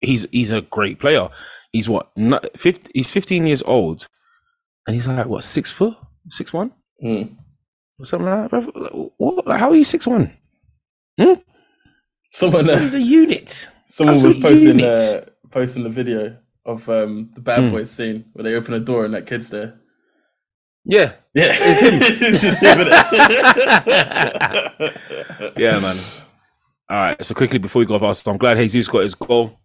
he's 0.00 0.26
he's 0.32 0.52
a 0.52 0.60
great 0.62 0.98
player. 0.98 1.28
He's 1.72 1.88
what 1.88 2.10
not, 2.16 2.46
50, 2.58 2.90
he's 2.94 3.10
fifteen 3.10 3.46
years 3.46 3.62
old, 3.64 4.08
and 4.86 4.94
he's 4.94 5.06
like 5.08 5.26
what 5.26 5.44
six 5.44 5.70
foot, 5.70 5.94
six 6.30 6.52
one, 6.52 6.72
Mm. 7.04 7.36
or 7.98 8.04
something 8.04 8.26
like 8.28 8.50
that. 8.50 8.72
bro. 8.72 9.12
What? 9.18 9.46
How 9.60 9.70
are 9.70 9.76
you 9.76 9.84
six 9.84 10.06
one? 10.06 10.32
Someone 12.30 12.68
uh, 12.68 12.78
He's 12.78 12.94
a 12.94 13.00
unit. 13.00 13.68
someone 13.86 14.14
That's 14.14 14.24
was 14.24 14.36
posting 14.36 14.82
uh, 14.82 15.24
posting 15.50 15.82
the 15.84 15.90
video 15.90 16.36
of 16.64 16.88
um, 16.90 17.30
the 17.34 17.40
Bad 17.40 17.60
Mm. 17.60 17.70
Boys 17.70 17.90
scene 17.90 18.24
where 18.32 18.42
they 18.42 18.54
open 18.54 18.74
a 18.74 18.80
door 18.80 19.04
and 19.04 19.14
that 19.14 19.26
kid's 19.26 19.48
there. 19.50 19.80
Yeah, 20.84 21.12
Yeah, 21.34 21.52
It's 21.52 21.80
him. 21.80 21.94
it's 22.32 22.42
just 22.42 22.62
him. 22.62 22.78
innit? 22.78 22.92
yeah, 25.58 25.78
man. 25.80 25.96
All 26.88 26.96
right. 26.96 27.24
So 27.24 27.34
quickly 27.34 27.58
before 27.58 27.80
we 27.80 27.86
go 27.86 27.94
off 27.96 28.02
Arsenal, 28.02 28.34
I'm 28.34 28.38
glad 28.38 28.56
Jesus 28.58 28.88
got 28.88 29.02
his 29.02 29.14
goal 29.14 29.58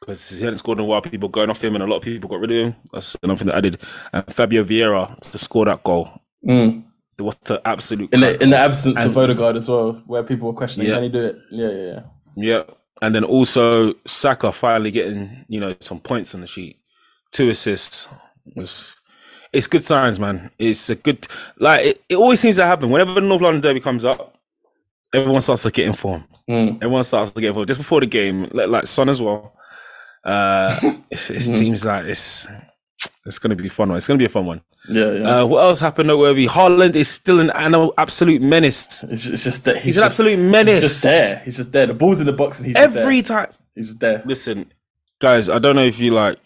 because 0.00 0.38
he 0.38 0.44
hadn't 0.44 0.58
scored 0.58 0.78
in 0.78 0.84
a 0.84 0.88
while. 0.88 1.00
People 1.02 1.28
going 1.28 1.50
off 1.50 1.62
him, 1.62 1.74
and 1.74 1.84
a 1.84 1.86
lot 1.86 1.96
of 1.98 2.02
people 2.02 2.28
got 2.28 2.40
rid 2.40 2.50
of 2.50 2.56
him. 2.68 2.76
That's 2.92 3.16
another 3.22 3.38
thing 3.38 3.48
that 3.48 3.56
added. 3.56 3.78
And 4.12 4.24
Fabio 4.34 4.64
Vieira 4.64 5.18
to 5.30 5.38
score 5.38 5.64
that 5.66 5.82
goal. 5.84 6.10
Mm. 6.48 6.84
was 7.18 7.38
an 7.50 7.58
absolute 7.66 8.12
In 8.14 8.20
the 8.20 8.42
in 8.42 8.48
the 8.50 8.56
absence 8.56 8.98
of 8.98 9.14
And- 9.14 9.30
Odegaard 9.30 9.56
as 9.56 9.68
well, 9.68 10.02
where 10.06 10.22
people 10.22 10.46
were 10.48 10.54
questioning, 10.54 10.88
Yeah. 10.88 10.94
can 10.94 11.02
he 11.02 11.08
do 11.10 11.24
it? 11.24 11.36
Yeah, 11.50 11.68
yeah, 11.70 11.86
yeah. 11.92 12.00
Yeah, 12.36 12.62
and 13.02 13.14
then 13.14 13.24
also 13.24 13.92
Saka 14.06 14.52
finally 14.52 14.90
getting 14.90 15.44
you 15.48 15.60
know 15.60 15.74
some 15.80 15.98
points 16.00 16.34
on 16.34 16.40
the 16.40 16.46
sheet, 16.46 16.76
two 17.32 17.50
assists. 17.50 18.08
It's, 18.56 18.98
it's 19.52 19.66
good 19.66 19.84
signs, 19.84 20.18
man. 20.18 20.50
It's 20.58 20.88
a 20.88 20.94
good 20.94 21.26
like 21.58 21.84
it, 21.84 22.02
it 22.08 22.16
always 22.16 22.40
seems 22.40 22.56
to 22.56 22.64
happen 22.64 22.88
whenever 22.88 23.12
the 23.12 23.20
North 23.20 23.42
London 23.42 23.60
Derby 23.60 23.80
comes 23.80 24.04
up. 24.06 24.38
Everyone 25.12 25.42
starts 25.42 25.64
to 25.64 25.70
get 25.70 25.86
informed. 25.88 26.24
Mm. 26.48 26.76
Everyone 26.76 27.04
starts 27.04 27.32
to 27.32 27.40
get 27.40 27.48
informed 27.48 27.68
just 27.68 27.80
before 27.80 28.00
the 28.00 28.06
game, 28.06 28.48
like, 28.52 28.68
like 28.68 28.86
Son 28.86 29.08
as 29.10 29.20
well. 29.20 29.52
Uh, 30.24 30.74
it's, 31.10 31.30
it 31.30 31.36
Mhm. 31.38 31.56
seems 31.56 31.84
like 31.86 32.04
it's 32.06 32.46
it's 33.26 33.38
going 33.38 33.50
to 33.50 33.56
be 33.56 33.66
a 33.68 33.70
fun 33.70 33.88
one. 33.88 33.98
It's 33.98 34.06
going 34.06 34.18
to 34.18 34.22
be 34.22 34.26
a 34.26 34.30
fun 34.30 34.46
one. 34.46 34.60
Yeah, 34.88 35.12
yeah. 35.12 35.40
Uh, 35.42 35.46
what 35.46 35.60
else 35.62 35.80
happened 35.80 36.08
noteworthy? 36.08 36.46
Haaland 36.46 36.94
is 36.96 37.08
still 37.08 37.38
an, 37.40 37.50
an 37.50 37.90
absolute 37.98 38.40
menace. 38.42 39.02
it's, 39.04 39.22
just, 39.22 39.26
it's 39.34 39.44
just 39.44 39.64
that 39.66 39.76
he's, 39.76 39.84
He's 39.84 39.96
an 39.98 40.04
absolute 40.04 40.38
menace. 40.38 40.80
He's 40.82 40.90
just 40.90 41.02
there. 41.02 41.36
He's 41.44 41.56
just 41.56 41.72
there. 41.72 41.86
The 41.86 41.94
ball's 41.94 42.20
in 42.20 42.26
the 42.26 42.32
box 42.32 42.58
and 42.58 42.66
he's 42.66 42.76
just 42.76 42.96
Every 42.96 43.22
time. 43.22 43.50
He's 43.74 43.88
just 43.88 44.00
there. 44.00 44.22
Listen, 44.24 44.72
guys, 45.20 45.48
I 45.48 45.58
don't 45.58 45.76
know 45.76 45.84
if 45.84 45.98
you 46.00 46.12
like, 46.12 46.38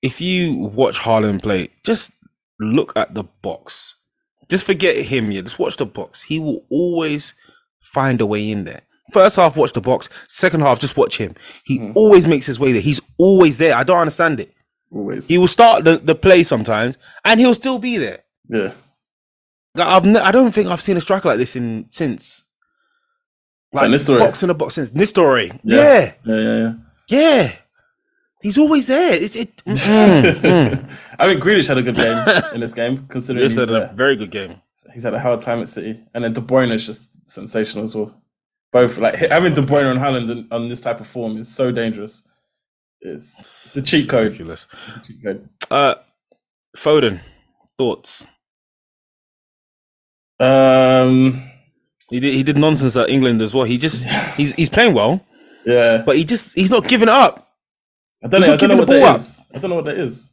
if 0.00 0.20
you 0.20 0.54
watch 0.54 0.98
Haaland 1.00 1.42
play, 1.42 1.70
just 1.84 2.12
look 2.58 2.92
at 2.96 3.14
the 3.14 3.24
box. 3.42 3.94
Just 4.48 4.64
forget 4.66 4.96
him. 4.96 5.30
Yeah, 5.30 5.42
just 5.42 5.58
watch 5.58 5.76
the 5.76 5.86
box. 5.86 6.22
He 6.22 6.38
will 6.38 6.64
always 6.70 7.34
find 7.80 8.20
a 8.20 8.26
way 8.26 8.50
in 8.50 8.64
there. 8.64 8.82
First 9.12 9.36
half, 9.36 9.56
watch 9.56 9.72
the 9.72 9.80
box. 9.80 10.08
Second 10.28 10.60
half, 10.62 10.80
just 10.80 10.96
watch 10.96 11.18
him. 11.18 11.34
He 11.64 11.78
Hmm. 11.78 11.92
always 11.94 12.26
makes 12.26 12.46
his 12.46 12.58
way 12.58 12.72
there. 12.72 12.80
He's 12.80 13.00
always 13.18 13.58
there. 13.58 13.76
I 13.76 13.82
don't 13.84 13.98
understand 13.98 14.40
it. 14.40 14.52
Always. 14.90 15.28
He 15.28 15.38
will 15.38 15.48
start 15.48 15.84
the, 15.84 15.98
the 15.98 16.14
play 16.14 16.42
sometimes, 16.44 16.96
and 17.24 17.38
he'll 17.40 17.54
still 17.54 17.78
be 17.78 17.98
there. 17.98 18.20
yeah. 18.48 18.72
Like, 19.74 19.88
I've 19.88 20.04
ne- 20.04 20.20
I 20.20 20.32
don't 20.32 20.52
think 20.52 20.68
I've 20.68 20.82
seen 20.82 20.98
a 20.98 21.00
striker 21.00 21.28
like 21.30 21.38
this 21.38 21.56
in 21.56 21.86
since 21.90 22.44
Like 23.72 23.88
Nistelrooy. 23.90 24.18
box 24.18 24.42
in 24.42 24.48
the 24.48 24.54
box 24.54 24.74
since 24.74 24.92
Nistori. 24.92 25.58
Yeah. 25.64 25.76
Yeah. 25.76 26.12
Yeah, 26.24 26.36
yeah, 26.36 26.56
yeah. 26.58 26.72
yeah, 27.08 27.52
He's 28.42 28.58
always 28.58 28.86
there. 28.86 29.12
It's 29.14 29.34
it. 29.36 29.56
mm, 29.64 30.22
mm. 30.32 30.90
I 31.18 31.28
mean, 31.28 31.38
Grealish 31.38 31.68
had 31.68 31.78
a 31.78 31.82
good 31.82 31.94
game 31.94 32.18
in 32.54 32.60
this 32.60 32.74
game, 32.74 33.06
considering 33.08 33.44
Yes, 33.44 33.52
he's, 33.52 33.60
had 33.60 33.70
a 33.70 33.90
uh, 33.90 33.92
very 33.94 34.16
good 34.16 34.30
game. 34.30 34.60
he's 34.92 35.04
had 35.04 35.14
a 35.14 35.20
hard 35.20 35.40
time 35.40 35.60
at 35.62 35.68
City, 35.70 36.02
and 36.12 36.22
then 36.24 36.32
De 36.34 36.40
Bruyne 36.42 36.70
is 36.72 36.84
just 36.84 37.08
sensational 37.30 37.84
as 37.84 37.94
well. 37.96 38.21
Both 38.72 38.98
like 38.98 39.16
having 39.16 39.52
De 39.54 39.60
Bruyne 39.60 39.90
and 39.90 40.00
Haaland 40.00 40.30
in, 40.30 40.48
on 40.50 40.68
this 40.68 40.80
type 40.80 41.00
of 41.00 41.06
form 41.06 41.36
is 41.36 41.48
so 41.54 41.70
dangerous. 41.70 42.26
It's, 43.00 43.38
it's 43.38 43.76
a 43.76 43.82
cheat 43.82 44.08
code. 44.08 44.24
Ridiculous. 44.24 44.66
It's 44.96 45.08
a 45.08 45.12
cheat 45.12 45.22
code. 45.22 45.48
Uh, 45.70 45.94
Foden, 46.76 47.20
thoughts? 47.76 48.26
Um, 50.40 51.50
He 52.10 52.20
did. 52.20 52.34
He 52.34 52.42
did 52.42 52.56
nonsense 52.56 52.96
at 52.96 53.10
England 53.10 53.42
as 53.42 53.54
well. 53.54 53.64
He 53.64 53.76
just 53.78 54.08
he's 54.36 54.54
he's 54.54 54.68
playing 54.68 54.94
well, 54.94 55.24
yeah, 55.66 56.02
but 56.04 56.16
he 56.16 56.24
just 56.24 56.54
he's 56.54 56.70
not 56.70 56.88
giving 56.88 57.08
up. 57.08 57.52
I 58.24 58.28
don't 58.28 58.40
he's 58.40 58.48
know. 58.48 58.54
I 58.54 58.56
don't 58.56 58.68
know 58.70 58.76
what 58.76 58.88
that 58.88 59.14
is. 59.16 59.40
I 59.54 59.58
don't 59.58 59.70
know 59.70 59.76
what 59.76 59.84
that 59.84 59.98
is. 59.98 60.32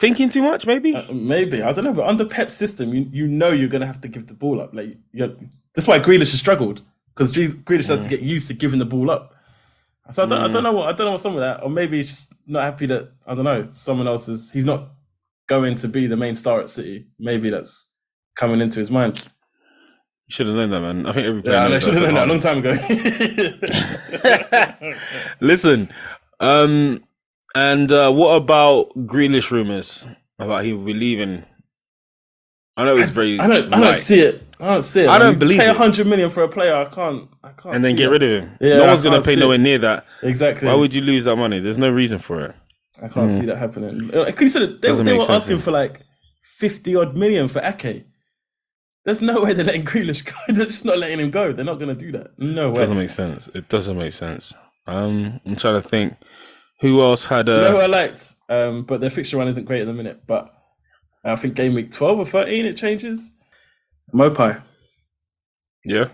Thinking 0.00 0.28
too 0.28 0.42
much, 0.42 0.66
maybe. 0.66 0.94
Uh, 0.94 1.12
maybe 1.12 1.62
I 1.62 1.72
don't 1.72 1.84
know, 1.84 1.92
but 1.92 2.06
under 2.08 2.24
Pep's 2.24 2.54
system, 2.54 2.94
you 2.94 3.08
you 3.12 3.26
know 3.28 3.50
you're 3.50 3.68
gonna 3.68 3.86
have 3.86 4.00
to 4.00 4.08
give 4.08 4.26
the 4.26 4.34
ball 4.34 4.60
up. 4.60 4.74
Like 4.74 4.96
you're, 5.12 5.36
that's 5.74 5.86
why 5.86 5.98
Grealish 6.00 6.32
has 6.32 6.38
struggled 6.40 6.82
because 7.14 7.32
Grealish 7.32 7.88
has 7.88 8.00
to 8.00 8.08
get 8.08 8.20
used 8.20 8.48
to 8.48 8.54
giving 8.54 8.78
the 8.78 8.84
ball 8.84 9.10
up. 9.10 9.34
So 10.10 10.24
I 10.24 10.26
don't, 10.26 10.42
I 10.42 10.48
don't 10.48 10.62
know 10.62 10.72
what 10.72 10.88
I 10.88 10.92
don't 10.92 11.06
know 11.06 11.12
what's 11.12 11.24
wrong 11.24 11.34
with 11.34 11.44
that, 11.44 11.62
or 11.62 11.70
maybe 11.70 11.96
he's 11.96 12.08
just 12.10 12.34
not 12.46 12.62
happy 12.62 12.86
that 12.86 13.10
I 13.26 13.34
don't 13.34 13.44
know 13.44 13.64
someone 13.72 14.06
else 14.06 14.28
is. 14.28 14.50
He's 14.50 14.66
not 14.66 14.90
going 15.46 15.76
to 15.76 15.88
be 15.88 16.06
the 16.06 16.16
main 16.16 16.34
star 16.34 16.60
at 16.60 16.68
City. 16.68 17.06
Maybe 17.18 17.48
that's 17.48 17.90
coming 18.36 18.60
into 18.60 18.80
his 18.80 18.90
mind. 18.90 19.30
You 20.26 20.34
should 20.34 20.46
have 20.46 20.56
known 20.56 20.70
that, 20.70 20.80
man. 20.80 21.06
I 21.06 21.12
think 21.12 21.26
every 21.26 21.42
player 21.42 21.54
Yeah, 21.54 21.60
I 21.60 21.66
know, 21.68 21.72
knows 21.74 21.84
should 21.84 21.94
have 21.94 22.02
known 22.02 22.14
that 22.14 22.28
a 22.28 22.32
long 22.32 22.40
time 22.40 22.58
ago. 22.58 22.74
Listen, 25.40 25.90
um, 26.40 27.02
and 27.54 27.90
uh, 27.90 28.12
what 28.12 28.34
about 28.34 28.90
Grealish 29.06 29.50
rumors 29.50 30.06
about 30.38 30.64
he 30.64 30.72
will 30.74 30.84
be 30.84 30.94
leaving? 30.94 31.44
I 32.76 32.84
know 32.84 32.96
it's 32.96 33.08
very. 33.10 33.38
I 33.38 33.46
don't, 33.46 33.72
I 33.72 33.80
don't 33.80 33.96
see 33.96 34.20
it. 34.20 34.42
I 34.64 34.68
don't 34.72 34.82
see 34.82 35.02
it. 35.02 35.08
I 35.08 35.18
don't 35.18 35.32
You 35.34 35.38
believe 35.38 35.60
pay 35.60 35.70
it. 35.70 35.76
hundred 35.76 36.06
million 36.06 36.30
for 36.30 36.42
a 36.42 36.48
player. 36.48 36.74
I 36.74 36.84
can't. 36.86 37.28
I 37.42 37.50
can't. 37.50 37.74
and 37.74 37.84
then 37.84 37.96
get 37.96 38.06
that. 38.06 38.10
rid 38.12 38.22
of 38.22 38.30
him. 38.42 38.56
Yeah, 38.60 38.76
no 38.78 38.86
one's 38.86 39.02
gonna 39.02 39.22
pay 39.22 39.36
nowhere 39.36 39.56
it. 39.56 39.60
near 39.60 39.78
that. 39.78 40.06
Exactly. 40.22 40.68
Why 40.68 40.74
would 40.74 40.94
you 40.94 41.02
lose 41.02 41.24
that 41.26 41.36
money? 41.36 41.60
There's 41.60 41.78
no 41.78 41.90
reason 41.90 42.18
for 42.18 42.44
it. 42.46 42.54
I 43.02 43.08
can't 43.08 43.30
see 43.32 43.44
that 43.46 43.58
happening. 43.58 44.14
Uh, 44.14 44.30
Consider 44.34 44.66
they, 44.68 44.88
Doesn't 44.88 45.04
they 45.04 45.12
were 45.12 45.30
asking 45.30 45.58
for 45.58 45.70
like 45.72 46.00
fifty 46.42 46.94
odd 46.96 47.16
million 47.16 47.48
for 47.48 47.60
Ake. 47.62 48.06
There's 49.04 49.20
no 49.20 49.42
way 49.42 49.52
they're 49.52 49.66
letting 49.66 49.84
Grealish 49.84 50.24
go. 50.24 50.32
They're 50.54 50.64
just 50.64 50.86
not 50.86 50.98
letting 50.98 51.18
him 51.20 51.30
go. 51.30 51.52
They're 51.52 51.62
not 51.64 51.78
going 51.78 51.94
to 51.94 52.04
do 52.06 52.10
that. 52.12 52.38
No 52.38 52.68
way. 52.68 52.74
doesn't 52.74 52.96
make 52.96 53.10
sense. 53.10 53.48
It 53.54 53.68
doesn't 53.68 53.98
make 53.98 54.14
sense. 54.14 54.54
Um, 54.86 55.42
I'm 55.46 55.56
trying 55.56 55.74
to 55.82 55.86
think. 55.86 56.14
Who 56.80 57.02
else 57.02 57.26
had 57.26 57.46
You 57.48 57.54
know 57.54 57.70
who 57.72 57.76
a? 57.80 57.82
I 57.84 57.86
liked, 57.86 58.34
um, 58.48 58.84
but 58.84 59.00
their 59.02 59.10
fixture 59.10 59.36
run 59.36 59.48
isn't 59.48 59.64
great 59.64 59.82
at 59.82 59.86
the 59.86 59.92
minute. 59.92 60.22
But 60.26 60.52
I 61.22 61.36
think 61.36 61.54
game 61.54 61.74
week 61.74 61.92
twelve 61.92 62.18
or 62.18 62.24
thirteen 62.24 62.64
it 62.66 62.76
changes. 62.78 63.32
Maupay. 64.14 64.62
Yeah. 65.84 66.06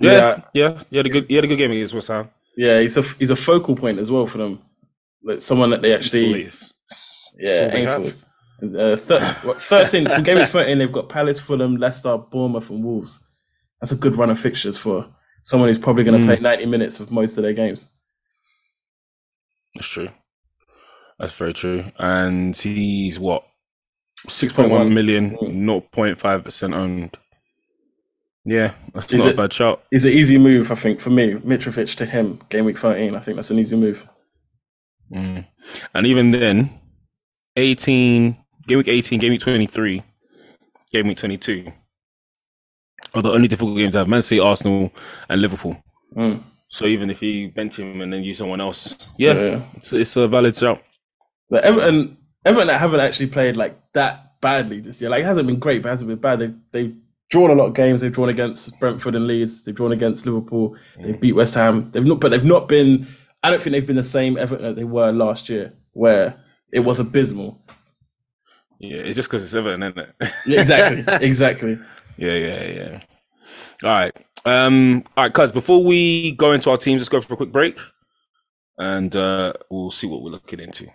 Yeah. 0.00 0.12
Yeah, 0.12 0.42
yeah, 0.54 0.82
He 0.90 0.96
had 0.96 1.06
a 1.06 1.10
good. 1.10 1.24
He 1.28 1.34
had 1.34 1.44
a 1.44 1.48
good 1.48 1.56
game 1.58 1.72
against 1.72 1.92
West 1.94 2.08
Ham. 2.08 2.30
Yeah, 2.56 2.80
he's 2.80 2.96
a 2.96 3.02
he's 3.02 3.30
a 3.30 3.36
focal 3.36 3.74
point 3.76 3.98
as 3.98 4.10
well 4.10 4.26
for 4.26 4.38
them. 4.38 4.60
Like 5.24 5.42
someone 5.42 5.70
that 5.70 5.82
they 5.82 5.92
actually 5.94 6.42
It's- 6.42 6.72
it's- 6.90 7.32
yeah 7.38 7.68
they 7.68 7.84
towards. 7.84 8.24
Uh, 8.60 8.96
thir- 8.96 9.36
what, 9.44 9.62
13 9.62 10.06
from 10.08 10.22
game 10.24 10.36
week 10.38 10.48
13 10.48 10.78
they've 10.78 10.90
got 10.90 11.08
Palace, 11.08 11.38
Fulham, 11.38 11.76
Leicester, 11.76 12.16
Bournemouth 12.18 12.70
and 12.70 12.82
Wolves. 12.82 13.24
That's 13.80 13.92
a 13.92 13.96
good 13.96 14.16
run 14.16 14.30
of 14.30 14.38
fixtures 14.38 14.76
for 14.78 15.06
someone 15.44 15.68
who's 15.68 15.78
probably 15.78 16.02
going 16.02 16.20
to 16.20 16.24
Mm. 16.26 16.28
play 16.28 16.40
90 16.40 16.66
minutes 16.66 16.98
of 16.98 17.12
most 17.12 17.36
of 17.36 17.44
their 17.44 17.52
games. 17.52 17.88
That's 19.76 19.88
true. 19.88 20.08
That's 21.20 21.34
very 21.34 21.52
true. 21.54 21.84
And 21.98 22.56
he's 22.56 23.20
what? 23.20 23.44
6.1 24.26 24.68
6.1 24.88 24.92
million, 24.92 25.36
Mm. 25.36 25.64
0.5% 25.92 26.74
owned. 26.74 27.16
Yeah, 28.48 28.72
that's 28.94 29.12
Is 29.12 29.24
not 29.24 29.30
it- 29.30 29.34
a 29.34 29.36
bad 29.36 29.52
shout. 29.52 29.82
It's 29.90 30.04
an 30.04 30.12
easy 30.12 30.38
move, 30.38 30.70
I 30.72 30.74
think, 30.74 31.00
for 31.00 31.10
me. 31.10 31.34
Mitrovic 31.34 31.94
to 31.96 32.06
him, 32.06 32.40
game 32.48 32.64
week 32.64 32.78
13. 32.78 33.14
I 33.14 33.20
think 33.20 33.36
that's 33.36 33.50
an 33.50 33.58
easy 33.58 33.76
move. 33.76 34.08
Mm. 35.12 35.46
And 35.94 36.06
even 36.06 36.30
then, 36.30 36.70
18, 37.56 38.36
game 38.66 38.78
week 38.78 38.88
18, 38.88 39.18
game 39.18 39.30
week 39.32 39.40
23, 39.40 40.02
game 40.92 41.08
week 41.08 41.16
22 41.18 41.72
are 43.14 43.22
the 43.22 43.32
only 43.32 43.48
difficult 43.48 43.76
games 43.76 43.96
I 43.96 44.00
have 44.00 44.08
Man 44.08 44.22
City, 44.22 44.40
Arsenal, 44.40 44.92
and 45.28 45.40
Liverpool. 45.40 45.76
Mm. 46.16 46.42
So 46.70 46.84
even 46.86 47.10
if 47.10 47.22
you 47.22 47.50
bench 47.50 47.78
him 47.78 48.00
and 48.02 48.12
then 48.12 48.22
use 48.22 48.38
someone 48.38 48.60
else, 48.60 48.96
yeah, 49.18 49.32
Yeah. 49.34 49.62
It's, 49.74 49.92
it's 49.92 50.16
a 50.16 50.28
valid 50.28 50.54
shout. 50.56 50.82
Like 51.50 51.64
Everton, 51.64 52.18
Everton 52.44 52.66
that 52.68 52.78
haven't 52.80 53.00
actually 53.00 53.28
played 53.28 53.56
like 53.56 53.78
that 53.94 54.38
badly 54.40 54.80
this 54.80 55.00
year. 55.00 55.08
Like 55.10 55.22
it 55.22 55.26
hasn't 55.26 55.46
been 55.48 55.58
great, 55.58 55.82
but 55.82 55.88
it 55.88 55.92
hasn't 55.92 56.08
been 56.08 56.18
bad. 56.18 56.38
They've 56.40 56.54
they've 56.70 56.96
drawn 57.30 57.50
a 57.50 57.54
lot 57.54 57.66
of 57.66 57.74
games. 57.74 58.00
They've 58.00 58.12
drawn 58.12 58.28
against 58.28 58.78
Brentford 58.80 59.14
and 59.14 59.26
Leeds. 59.26 59.62
They've 59.62 59.74
drawn 59.74 59.92
against 59.92 60.26
Liverpool. 60.26 60.76
They've 61.00 61.20
beat 61.20 61.34
West 61.34 61.54
Ham. 61.54 61.90
They've 61.90 62.04
not, 62.04 62.20
but 62.20 62.30
they've 62.30 62.44
not 62.44 62.68
been. 62.68 63.06
I 63.42 63.50
don't 63.50 63.62
think 63.62 63.72
they've 63.72 63.86
been 63.86 63.96
the 63.96 64.02
same 64.02 64.36
Everton 64.36 64.64
that 64.64 64.76
they 64.76 64.84
were 64.84 65.12
last 65.12 65.48
year, 65.48 65.72
where 65.92 66.40
it 66.72 66.80
was 66.80 66.98
abysmal. 66.98 67.60
Yeah, 68.80 68.98
it's 68.98 69.16
just 69.16 69.28
because 69.28 69.42
it's 69.42 69.54
Everton, 69.54 69.82
isn't 69.82 69.98
it? 69.98 70.32
Yeah, 70.46 70.60
exactly, 70.60 71.14
exactly. 71.26 71.78
Yeah, 72.16 72.34
yeah, 72.34 72.66
yeah. 72.66 73.00
All 73.84 73.90
right. 73.90 74.16
Um, 74.44 75.04
all 75.16 75.24
right, 75.24 75.32
cuz 75.32 75.52
before 75.52 75.84
we 75.84 76.32
go 76.32 76.52
into 76.52 76.70
our 76.70 76.76
teams, 76.76 77.00
let's 77.00 77.08
go 77.08 77.20
for 77.20 77.34
a 77.34 77.36
quick 77.36 77.52
break 77.52 77.78
and 78.78 79.14
uh, 79.16 79.52
we'll 79.70 79.90
see 79.90 80.06
what 80.06 80.22
we're 80.22 80.30
looking 80.30 80.60
into. 80.60 80.86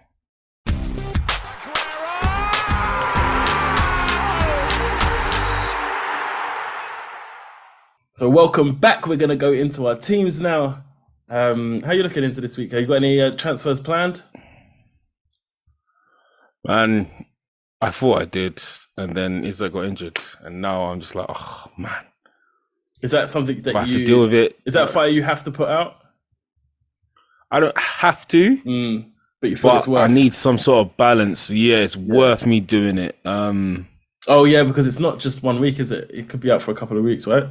So 8.15 8.29
welcome 8.29 8.73
back. 8.75 9.07
We're 9.07 9.17
gonna 9.17 9.35
go 9.35 9.51
into 9.53 9.87
our 9.87 9.95
teams 9.95 10.39
now. 10.39 10.83
Um, 11.29 11.81
how 11.81 11.93
you 11.93 12.03
looking 12.03 12.23
into 12.23 12.41
this 12.41 12.57
week? 12.57 12.71
Have 12.71 12.81
you 12.81 12.87
got 12.87 12.95
any 12.95 13.19
uh, 13.19 13.31
transfers 13.31 13.79
planned? 13.79 14.21
Man, 16.63 17.09
I 17.81 17.89
thought 17.89 18.21
I 18.21 18.25
did, 18.25 18.61
and 18.97 19.15
then 19.17 19.43
Isak 19.43 19.73
got 19.73 19.85
injured, 19.85 20.19
and 20.41 20.61
now 20.61 20.83
I'm 20.85 20.99
just 20.99 21.15
like, 21.15 21.25
oh 21.27 21.65
man, 21.77 22.05
Is 23.01 23.11
that 23.11 23.29
something 23.29 23.61
that 23.63 23.75
I 23.75 23.81
have 23.81 23.89
you 23.89 23.97
to 23.99 24.05
deal 24.05 24.21
with 24.21 24.33
it. 24.33 24.59
is 24.65 24.75
that 24.75 24.89
fire 24.89 25.07
you 25.07 25.23
have 25.23 25.43
to 25.45 25.51
put 25.51 25.69
out? 25.69 25.95
I 27.51 27.59
don't 27.59 27.77
have 27.77 28.27
to, 28.27 28.57
Mm, 28.61 29.11
but 29.41 29.49
you 29.49 29.57
feel 29.57 29.75
it's 29.75 29.85
but 29.85 29.91
worth. 29.91 30.09
I 30.09 30.13
need 30.13 30.33
some 30.33 30.57
sort 30.57 30.85
of 30.87 30.97
balance. 30.97 31.49
Yeah, 31.51 31.77
it's 31.77 31.97
worth 31.97 32.45
me 32.45 32.59
doing 32.59 32.97
it. 32.97 33.17
Um, 33.25 33.87
Oh 34.27 34.45
yeah, 34.45 34.63
because 34.63 34.87
it's 34.87 34.99
not 34.99 35.19
just 35.19 35.43
one 35.43 35.59
week, 35.59 35.79
is 35.79 35.91
it? 35.91 36.09
It 36.13 36.29
could 36.29 36.39
be 36.39 36.51
out 36.51 36.61
for 36.61 36.71
a 36.71 36.75
couple 36.75 36.97
of 36.97 37.03
weeks, 37.03 37.25
right? 37.27 37.45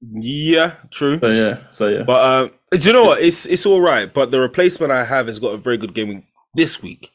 Yeah, 0.00 0.74
true. 0.90 1.18
So 1.20 1.28
yeah, 1.30 1.58
so 1.70 1.88
yeah. 1.88 2.02
But 2.04 2.20
uh, 2.20 2.76
do 2.76 2.86
you 2.86 2.92
know 2.92 3.04
what? 3.04 3.20
It's 3.20 3.46
it's 3.46 3.66
all 3.66 3.80
right. 3.80 4.12
But 4.12 4.30
the 4.30 4.40
replacement 4.40 4.92
I 4.92 5.04
have 5.04 5.26
has 5.26 5.38
got 5.38 5.54
a 5.54 5.58
very 5.58 5.76
good 5.76 5.94
game 5.94 6.24
this 6.54 6.82
week, 6.82 7.10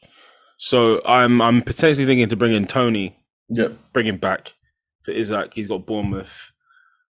so 0.56 1.00
I'm 1.04 1.40
I'm 1.42 1.62
potentially 1.62 2.06
thinking 2.06 2.28
to 2.28 2.36
bring 2.36 2.52
in 2.52 2.66
Toney, 2.66 3.18
Yeah, 3.48 3.68
bring 3.92 4.06
him 4.06 4.18
back 4.18 4.54
for 5.02 5.10
Isak. 5.10 5.54
He's 5.54 5.66
got 5.66 5.86
Bournemouth. 5.86 6.52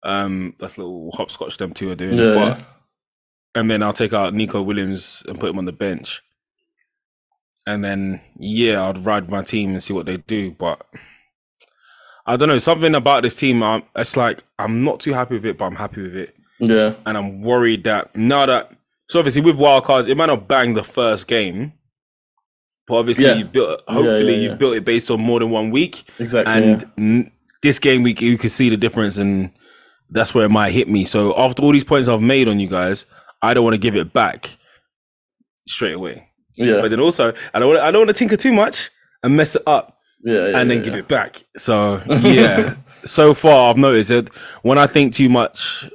Um, 0.04 0.54
that's 0.60 0.78
a 0.78 0.82
little 0.82 1.12
hopscotch 1.14 1.58
them 1.58 1.74
two 1.74 1.92
are 1.92 1.96
doing. 1.96 2.16
Yeah. 2.16 2.36
But, 2.36 2.64
and 3.56 3.72
then 3.72 3.82
I'll 3.84 3.94
take 3.94 4.14
out 4.14 4.34
Nico 4.34 4.62
Williams 4.62 5.24
and 5.28 5.40
put 5.40 5.50
him 5.50 5.58
on 5.58 5.66
the 5.66 5.72
bench. 5.74 6.22
And 7.66 7.84
then 7.84 8.22
yeah, 8.38 8.88
I'd 8.88 9.06
ride 9.06 9.30
my 9.30 9.42
team 9.42 9.72
and 9.72 9.84
see 9.84 9.94
what 9.94 10.06
they 10.06 10.18
do. 10.18 10.52
But 10.52 10.86
I 12.26 12.36
don't 12.38 12.50
know 12.50 12.58
something 12.58 12.96
about 12.96 13.24
this 13.24 13.38
team. 13.40 13.62
Um, 13.64 13.84
it's 13.96 14.18
like 14.18 14.44
I'm 14.58 14.84
not 14.84 15.00
too 15.00 15.14
happy 15.14 15.36
with 15.36 15.46
it, 15.46 15.58
but 15.58 15.66
I'm 15.66 15.76
happy 15.76 16.02
with 16.02 16.16
it 16.16 16.36
Yeah. 16.60 16.94
and 17.06 17.18
I'm 17.18 17.42
worried 17.42 17.84
that 17.84 18.16
now 18.16 18.46
that 18.48 18.72
so 19.10 19.20
obviously 19.20 19.42
with 19.44 19.58
wildcards 19.58 20.08
it 20.08 20.16
might 20.18 20.26
not 20.28 20.48
bang 20.48 20.74
the 20.74 20.84
first 20.84 21.28
game, 21.28 21.74
but 22.88 22.96
obviously 22.96 23.26
Yeah. 23.26 23.36
you 23.36 23.46
built 23.46 23.82
hopefully 23.88 24.32
yeah, 24.34 24.38
yeah. 24.42 24.50
you've 24.50 24.58
built 24.60 24.76
it 24.76 24.86
based 24.86 25.12
on 25.12 25.20
more 25.22 25.40
than 25.40 25.50
one 25.52 25.70
week, 25.72 26.04
Exactly. 26.20 26.54
and 26.54 26.86
n- 26.98 27.32
this 27.62 27.78
game 27.80 28.02
week 28.04 28.22
you 28.22 28.38
can 28.38 28.50
see 28.50 28.70
the 28.70 28.78
difference, 28.78 29.18
and 29.18 29.52
that's 30.10 30.34
where 30.36 30.46
it 30.46 30.50
might 30.52 30.72
hit 30.72 30.88
me. 30.88 31.04
So 31.06 31.36
after 31.38 31.62
all 31.64 31.72
these 31.72 31.84
points 31.84 32.08
I've 32.08 32.22
made 32.22 32.48
on 32.48 32.60
you 32.60 32.68
guys, 32.68 33.06
I 33.42 33.54
don't 33.54 33.64
want 33.64 33.74
to 33.76 33.80
give 33.80 33.96
it 33.96 34.14
back 34.14 34.50
straight 35.68 35.94
away. 35.94 36.30
Yeah. 36.56 36.82
But 36.82 36.90
then 36.90 37.00
also 37.00 37.34
I 37.54 37.60
don't 37.60 37.70
want 37.70 37.82
I 37.82 37.92
don't 37.92 38.02
want 38.06 38.10
to 38.16 38.20
tinker 38.20 38.38
too 38.38 38.54
much 38.54 38.90
and 39.24 39.36
mess 39.36 39.56
it 39.56 39.64
up 39.68 39.95
yeah, 40.26 40.48
yeah, 40.48 40.60
and 40.60 40.70
then 40.70 40.80
yeah, 40.80 40.84
give 40.84 40.94
yeah. 40.94 41.00
it 41.00 41.08
back. 41.08 41.44
So 41.58 42.02
yeah, 42.08 42.76
so 43.06 43.34
far 43.34 43.70
I've 43.70 43.78
noticed 43.78 44.10
that 44.10 44.28
when 44.64 44.78
I 44.78 44.88
think 44.88 45.14
too 45.14 45.30
much, 45.30 45.90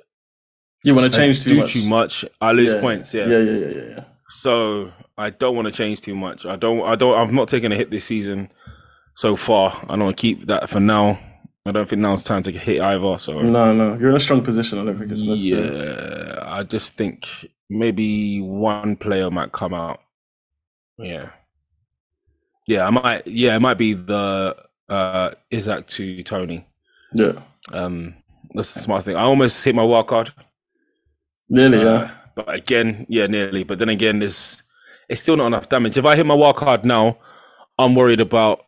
You 0.84 0.94
want 0.94 1.12
to 1.12 1.18
change 1.18 1.42
too 1.44 1.50
do 1.50 1.60
much. 1.60 1.72
too 1.72 1.86
much, 1.88 2.24
I 2.40 2.52
lose 2.52 2.74
points. 2.74 3.12
Yeah, 3.12 3.26
yeah, 3.26 3.38
yeah, 3.38 3.66
yeah, 3.66 3.82
yeah. 3.96 4.04
So 4.28 4.92
I 5.18 5.30
don't 5.30 5.56
want 5.56 5.66
to 5.66 5.72
change 5.72 6.00
too 6.00 6.14
much. 6.14 6.46
I 6.46 6.56
don't. 6.56 6.80
I 6.82 6.94
don't. 6.94 7.16
I've 7.18 7.32
not 7.32 7.48
taken 7.48 7.72
a 7.72 7.76
hit 7.76 7.90
this 7.90 8.04
season 8.04 8.48
so 9.16 9.36
far. 9.36 9.72
I 9.88 9.96
don't 9.96 10.04
want 10.04 10.16
to 10.16 10.20
keep 10.20 10.46
that 10.46 10.68
for 10.70 10.80
now. 10.80 11.18
I 11.66 11.72
don't 11.72 11.86
think 11.88 12.00
now's 12.00 12.22
the 12.24 12.28
time 12.28 12.42
to 12.44 12.50
a 12.50 12.58
hit 12.58 12.80
either. 12.80 13.18
So 13.18 13.42
No, 13.42 13.74
no, 13.74 13.98
you're 13.98 14.08
in 14.10 14.16
a 14.16 14.20
strong 14.20 14.42
position. 14.42 14.78
I 14.78 14.84
don't 14.84 14.98
think 14.98 15.12
it's 15.12 15.24
necessary. 15.26 15.76
yeah, 15.76 16.38
I 16.42 16.62
just 16.62 16.94
think 16.94 17.28
maybe 17.68 18.40
one 18.40 18.96
player 18.96 19.30
might 19.30 19.52
come 19.52 19.74
out. 19.74 20.00
Yeah, 20.96 21.30
yeah. 22.70 22.86
I 22.86 22.90
might. 22.90 23.26
Yeah, 23.26 23.56
it 23.56 23.60
might 23.60 23.78
be 23.78 23.92
the 23.94 24.56
uh 24.88 25.30
Isak 25.50 25.86
to 25.88 26.22
Toney. 26.22 26.66
Yeah, 27.14 27.32
Um, 27.72 28.14
that's 28.54 28.72
the 28.74 28.80
smart 28.80 29.04
thing. 29.04 29.16
I 29.16 29.22
almost 29.22 29.64
hit 29.64 29.74
my 29.74 29.82
wild 29.82 30.06
card. 30.06 30.30
nearly. 31.48 31.78
Uh, 31.78 31.84
yeah, 31.84 32.10
But 32.36 32.54
again, 32.54 33.06
yeah, 33.08 33.26
nearly. 33.26 33.64
But 33.64 33.78
then 33.78 33.88
again, 33.88 34.18
there's 34.20 34.62
it's 35.08 35.20
still 35.22 35.36
not 35.36 35.46
enough 35.48 35.68
damage. 35.68 35.98
If 35.98 36.04
I 36.06 36.14
hit 36.16 36.26
my 36.26 36.34
wild 36.34 36.56
card 36.56 36.84
now, 36.84 37.18
I'm 37.78 37.94
worried 37.94 38.20
about 38.20 38.64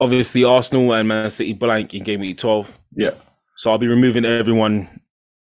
obviously 0.00 0.44
Arsenal 0.44 0.92
and 0.92 1.08
Man 1.08 1.30
City 1.30 1.54
blank 1.54 1.94
in 1.94 2.02
game 2.04 2.20
week 2.20 2.38
12. 2.38 2.70
yeah, 2.96 3.10
So 3.56 3.70
I'll 3.70 3.78
be 3.78 3.88
removing 3.88 4.24
everyone 4.24 5.00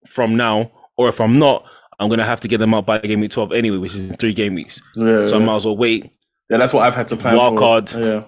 from 0.08 0.36
now. 0.36 0.72
Or 0.98 1.10
if 1.10 1.20
I'm 1.22 1.40
not, 1.40 1.66
I'm 2.00 2.10
gonna 2.10 2.26
have 2.26 2.42
to 2.42 2.48
get 2.48 2.58
them 2.60 2.74
out 2.74 2.86
by 2.86 3.00
game 3.00 3.22
week 3.22 3.32
12 3.32 3.54
anyway, 3.54 3.78
which 3.78 3.96
is 3.96 4.14
three 4.20 4.34
game 4.34 4.54
weeks. 4.56 4.82
yeah. 4.96 5.26
So 5.26 5.38
I 5.38 5.40
might 5.44 5.56
as 5.56 5.66
well 5.66 5.78
wait. 5.78 6.12
Yeah, 6.50 6.58
that's 6.58 6.74
what 6.74 6.86
I've 6.86 6.96
had 6.96 7.08
to 7.10 7.16
plan 7.18 7.38
Wild 7.38 7.54
for. 7.56 7.60
card. 7.60 7.92
Yeah, 7.94 8.24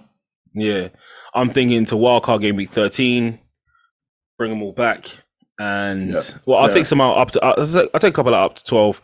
Yeah. 0.53 0.87
I'm 1.33 1.49
thinking 1.49 1.85
to 1.85 1.95
wildcard 1.95 2.41
game 2.41 2.55
week 2.55 2.69
13, 2.69 3.39
bring 4.37 4.49
them 4.51 4.61
all 4.63 4.73
back. 4.73 5.05
And 5.59 6.11
Yeah. 6.11 6.17
well, 6.45 6.57
I'll 6.59 6.65
Yeah. 6.65 6.71
take 6.71 6.85
some 6.85 7.01
out 7.01 7.17
up 7.17 7.31
to, 7.31 7.43
I'll 7.43 7.55
take 7.65 7.89
I'll 7.93 7.99
take 7.99 8.13
a 8.13 8.15
couple 8.15 8.33
out 8.33 8.51
up 8.51 8.55
to 8.57 8.63
12 8.63 9.01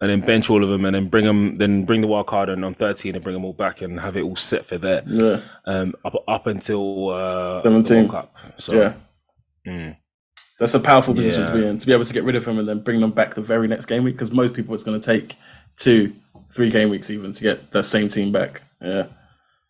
and 0.00 0.10
then 0.10 0.20
bench 0.20 0.50
all 0.50 0.62
of 0.62 0.68
them 0.68 0.84
and 0.84 0.94
then 0.94 1.08
bring 1.08 1.24
them, 1.24 1.56
then 1.58 1.84
bring 1.84 2.00
the 2.02 2.06
wild 2.06 2.26
card 2.26 2.48
and 2.48 2.64
on 2.64 2.74
13 2.74 3.14
and 3.14 3.24
bring 3.24 3.34
them 3.34 3.44
all 3.44 3.52
back 3.54 3.80
and 3.80 4.00
have 4.00 4.16
it 4.16 4.22
all 4.22 4.36
set 4.36 4.64
for 4.66 4.76
there. 4.78 5.02
yeah, 5.06 5.40
Um, 5.66 5.94
up, 6.04 6.14
up 6.28 6.46
until 6.46 7.10
uh, 7.10 7.62
17. 7.62 7.96
World 8.08 8.10
Cup. 8.10 8.36
So, 8.58 8.74
yeah. 8.74 8.92
mm, 9.66 9.96
That's 10.58 10.74
a 10.74 10.80
powerful 10.80 11.14
position 11.14 11.46
to 11.46 11.52
be 11.52 11.66
in 11.66 11.78
to 11.78 11.86
be 11.86 11.92
able 11.92 12.04
to 12.04 12.12
get 12.14 12.24
rid 12.24 12.36
of 12.36 12.44
them 12.44 12.58
and 12.58 12.68
then 12.68 12.80
bring 12.80 13.00
them 13.00 13.10
back 13.12 13.34
the 13.34 13.40
very 13.42 13.66
next 13.68 13.86
game 13.86 14.04
week. 14.04 14.14
Because 14.14 14.30
most 14.32 14.52
people, 14.54 14.74
it's 14.74 14.84
going 14.84 15.00
to 15.00 15.04
take 15.04 15.36
two, 15.78 16.14
three 16.54 16.70
game 16.70 16.88
weeks 16.88 17.10
even 17.10 17.32
to 17.32 17.42
get 17.42 17.70
that 17.72 17.84
same 17.84 18.08
team 18.08 18.32
back. 18.32 18.62
Yeah, 18.80 19.06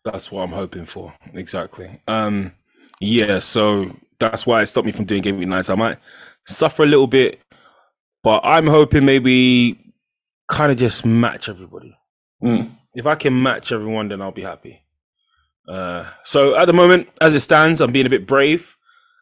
that's 0.04 0.30
what 0.30 0.42
I'm 0.42 0.52
hoping 0.52 0.84
for. 0.84 1.14
Exactly. 1.32 2.00
Um, 2.06 2.52
yeah. 3.00 3.38
So 3.38 3.96
that's 4.18 4.46
why 4.46 4.62
it 4.62 4.66
stopped 4.66 4.86
me 4.86 4.92
from 4.92 5.06
doing 5.06 5.22
game 5.22 5.38
week 5.38 5.48
nights. 5.48 5.70
I 5.70 5.74
might 5.74 5.98
suffer 6.46 6.82
a 6.82 6.86
little 6.86 7.06
bit, 7.06 7.40
but 8.22 8.40
I'm 8.44 8.66
hoping 8.66 9.04
maybe 9.04 9.92
kind 10.48 10.70
of 10.70 10.76
just 10.76 11.04
match 11.04 11.48
everybody. 11.48 11.96
Mm. 12.42 12.70
If 12.94 13.06
I 13.06 13.14
can 13.14 13.42
match 13.42 13.72
everyone, 13.72 14.08
then 14.08 14.20
I'll 14.20 14.30
be 14.30 14.42
happy. 14.42 14.82
Uh, 15.66 16.04
so 16.24 16.56
at 16.56 16.66
the 16.66 16.72
moment, 16.72 17.08
as 17.20 17.34
it 17.34 17.40
stands, 17.40 17.80
I'm 17.80 17.92
being 17.92 18.06
a 18.06 18.10
bit 18.10 18.26
brave, 18.26 18.76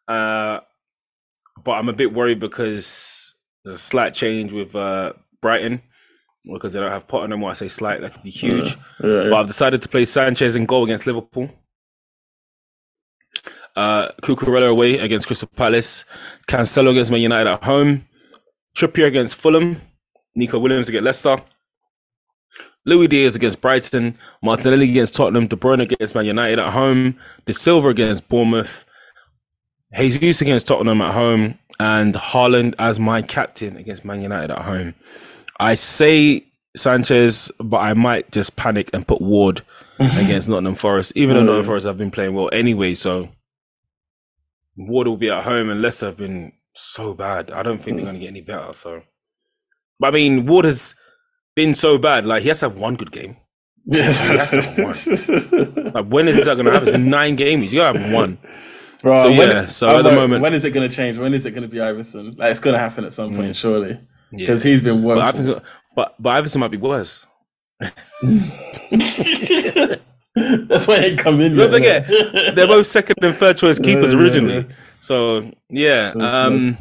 uh, 0.09 0.61
but 1.65 1.73
I'm 1.73 1.89
a 1.89 1.93
bit 1.93 2.13
worried 2.13 2.41
because 2.41 3.37
there's 3.65 3.77
a 3.77 3.79
slight 3.79 4.13
change 4.13 4.53
with 4.53 4.75
uh, 4.75 5.13
Brighton 5.41 5.83
because 6.45 6.73
they 6.73 6.81
don't 6.81 6.91
have 6.91 7.07
Potter 7.09 7.27
anymore. 7.27 7.51
I 7.51 7.55
say 7.55 7.69
slight, 7.69 8.01
that 8.01 8.13
could 8.13 8.23
be 8.23 8.31
huge. 8.31 8.77
yeah, 9.03 9.25
yeah. 9.25 9.31
But 9.31 9.35
I've 9.35 9.47
decided 9.47 9.83
to 9.83 9.89
play 9.89 10.05
Sanchez 10.05 10.57
in 10.57 10.65
goal 10.65 10.85
against 10.85 11.07
Liverpool. 11.07 11.49
Uh, 13.75 14.09
Cucurella 14.23 14.69
away 14.69 14.99
against 14.99 15.27
Crystal 15.27 15.49
Palace. 15.57 16.05
Cancelo 16.47 16.91
against 16.91 17.11
Man 17.11 17.21
United 17.21 17.51
at 17.51 17.65
home. 17.65 18.07
Trippier 18.77 19.07
against 19.07 19.37
Fulham. 19.37 19.81
Nico 20.35 20.59
Williams 20.59 20.89
against 20.89 21.05
Leicester. 21.05 21.37
Luis 22.85 23.09
Diaz 23.09 23.37
against 23.37 23.61
Brighton. 23.61 24.19
Martinelli 24.43 24.91
against 24.91 25.15
Tottenham. 25.15 25.47
De 25.47 25.57
Bruyne 25.57 25.83
against 25.83 26.15
Man 26.15 26.27
United 26.27 26.59
at 26.59 26.73
home. 26.73 27.17
De 27.47 27.53
Silva 27.53 27.89
against 27.89 28.29
Bournemouth. 28.29 28.85
Jesus 29.95 30.41
against 30.41 30.67
Tottenham 30.67 31.01
at 31.01 31.15
home. 31.15 31.59
And 31.79 32.15
Haaland 32.15 32.75
as 32.79 33.01
my 33.01 33.23
captain 33.23 33.77
against 33.77 34.05
Man 34.05 34.21
United 34.21 34.51
at 34.51 34.63
home. 34.65 34.95
I 35.61 35.75
say 35.75 36.47
Sanchez, 36.77 37.51
but 37.59 37.79
I 37.79 37.95
might 37.95 38.31
just 38.33 38.57
panic 38.57 38.91
and 38.93 39.07
put 39.07 39.21
Ward 39.21 39.63
against 39.99 40.49
Nottingham 40.49 40.75
Forest, 40.75 41.13
even 41.15 41.37
though 41.37 41.43
Nottingham 41.45 41.67
Forest 41.67 41.87
have 41.87 41.99
been 41.99 42.11
playing 42.11 42.35
well 42.35 42.51
anyway. 42.53 42.95
So 42.95 43.29
Ward 44.77 45.07
will 45.07 45.17
be 45.17 45.31
at 45.31 45.45
home, 45.45 45.69
and 45.69 45.83
Leicester 45.83 46.07
have 46.07 46.17
been 46.17 46.53
so 46.75 47.15
bad. 47.15 47.51
I 47.51 47.63
don't 47.63 47.79
think 47.79 47.97
they're 47.97 48.07
going 48.07 48.15
to 48.17 48.21
get 48.21 48.29
any 48.29 48.41
better. 48.41 48.73
So, 48.73 49.03
but 50.01 50.09
I 50.09 50.11
mean, 50.11 50.47
Ward 50.47 50.65
has 50.65 50.95
been 51.55 51.75
so 51.75 51.99
bad. 51.99 52.25
Like 52.27 52.43
he 52.43 52.49
has 52.49 52.61
to 52.61 52.69
have 52.71 52.79
one 52.79 52.97
good 52.97 53.13
game. 53.13 53.37
Yes, 53.85 54.79
Like 55.93 56.07
when 56.07 56.29
is 56.29 56.45
that 56.47 56.55
going 56.55 56.67
to 56.67 56.73
happen? 56.73 56.89
It's 56.89 56.93
been 56.97 57.11
nine 57.11 57.35
games. 57.35 57.73
You 57.73 57.81
got 57.81 57.93
to 57.93 57.99
have 57.99 58.13
one. 58.13 58.39
Bro, 59.01 59.17
So, 59.17 59.29
when- 59.31 59.49
yeah, 59.49 59.67
so 59.67 59.89
I 59.89 59.99
at 59.99 60.03
the 60.03 60.13
moment- 60.13 60.41
when 60.43 60.55
is 60.55 60.65
it 60.65 60.71
going 60.71 60.89
to 60.89 60.95
change? 60.95 61.19
When 61.19 61.35
is 61.35 61.45
it 61.45 61.51
going 61.51 61.63
to 61.63 61.69
be 61.69 61.79
Iversen? 61.79 62.39
Like 62.39 62.53
it's 62.53 62.61
going 62.61 62.75
to 62.75 62.79
happen 62.79 63.05
at 63.05 63.13
some 63.13 63.35
point, 63.35 63.51
mm. 63.51 63.57
surely, 63.57 64.01
Yeah. 64.33 64.39
because 64.39 64.63
he's 64.63 64.81
been 64.81 65.05
But. 65.05 65.35
Iversen, 65.35 65.63
but 65.95 66.15
but 66.19 66.43
Iversen 66.43 66.61
might 66.61 66.71
be 66.71 66.79
worse. 66.79 67.27
That's 70.35 70.87
why 70.87 71.11
he 71.11 71.17
come 71.17 71.41
in. 71.41 71.57
Don't 71.57 71.71
forget, 71.71 72.07
they're 72.55 72.67
both 72.67 72.87
second 72.87 73.17
and 73.23 73.35
third 73.35 73.59
choice 73.59 73.79
keepers 73.79 74.13
Yeah, 74.13 74.19
yeah, 74.19 74.25
originally. 74.25 74.67
So 75.01 75.51
yeah, 75.69 76.13
um, 76.19 76.79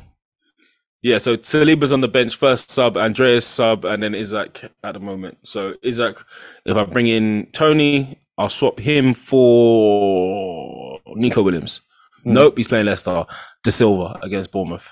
yeah. 1.02 1.18
So 1.18 1.36
Saliba's 1.38 1.92
on 1.92 2.02
the 2.02 2.08
bench 2.08 2.36
first 2.36 2.72
sub, 2.72 2.96
Andreas 2.96 3.46
sub, 3.46 3.84
and 3.84 4.02
then 4.02 4.16
Isak 4.16 4.72
at 4.84 4.94
the 4.94 5.00
moment. 5.00 5.40
So 5.44 5.76
Isak, 5.82 6.24
if 6.66 6.78
I 6.78 6.86
bring 6.86 7.08
in 7.08 7.48
Toney, 7.52 8.20
I'll 8.38 8.50
swap 8.50 8.80
him 8.80 9.14
for 9.14 11.00
Nico 11.16 11.44
Williams. 11.44 11.82
Hmm. 12.24 12.34
Nope, 12.34 12.58
he's 12.58 12.68
playing 12.68 12.86
Leicester. 12.86 13.26
De 13.64 13.72
Silva 13.72 14.18
against 14.22 14.52
Bournemouth. 14.52 14.92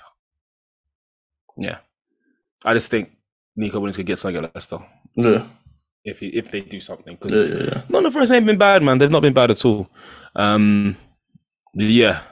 Yeah, 1.56 1.78
I 2.64 2.74
just 2.74 2.90
think 2.90 3.10
Nico 3.56 3.78
Williams 3.78 3.96
could 3.96 4.06
get 4.06 4.18
something 4.18 4.44
at 4.44 4.54
Leicester 4.54 4.78
Yeah, 5.16 5.46
if 6.04 6.20
he, 6.20 6.28
if 6.28 6.50
they 6.50 6.60
do 6.60 6.80
something 6.80 7.16
because 7.20 7.50
yeah, 7.50 7.62
yeah. 7.62 7.82
none 7.88 8.06
of 8.06 8.16
us 8.16 8.30
ain't 8.30 8.46
been 8.46 8.58
bad, 8.58 8.82
man. 8.82 8.98
They've 8.98 9.10
not 9.10 9.22
been 9.22 9.32
bad 9.34 9.50
at 9.50 9.64
all. 9.64 9.88
Um, 10.36 10.96
yeah. 11.74 12.22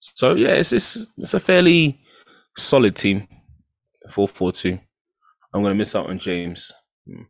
So 0.00 0.34
yeah, 0.34 0.50
it's 0.50 0.72
it's 0.72 1.06
it's 1.18 1.34
a 1.34 1.40
fairly 1.40 2.00
solid 2.56 2.96
team. 2.96 3.28
Four 4.10 4.28
four 4.28 4.52
two. 4.52 4.78
I'm 5.54 5.62
gonna 5.62 5.74
miss 5.74 5.94
out 5.94 6.08
on 6.10 6.18
James. 6.18 6.72
Hmm. 7.06 7.22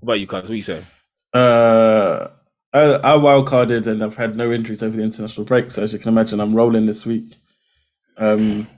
What 0.00 0.14
about 0.14 0.20
you 0.20 0.26
guys? 0.26 0.48
What 0.48 0.56
you 0.56 0.62
saying? 0.62 0.86
Uh, 1.32 2.28
I, 2.72 2.94
I 2.94 3.16
wildcarded 3.16 3.86
and 3.86 4.02
I've 4.02 4.16
had 4.16 4.36
no 4.36 4.52
injuries 4.52 4.82
over 4.82 4.96
the 4.96 5.02
international 5.02 5.46
break. 5.46 5.70
So 5.70 5.82
as 5.82 5.92
you 5.92 5.98
can 5.98 6.10
imagine, 6.10 6.40
I'm 6.40 6.54
rolling 6.54 6.86
this 6.86 7.06
week. 7.06 7.34
Um, 8.18 8.68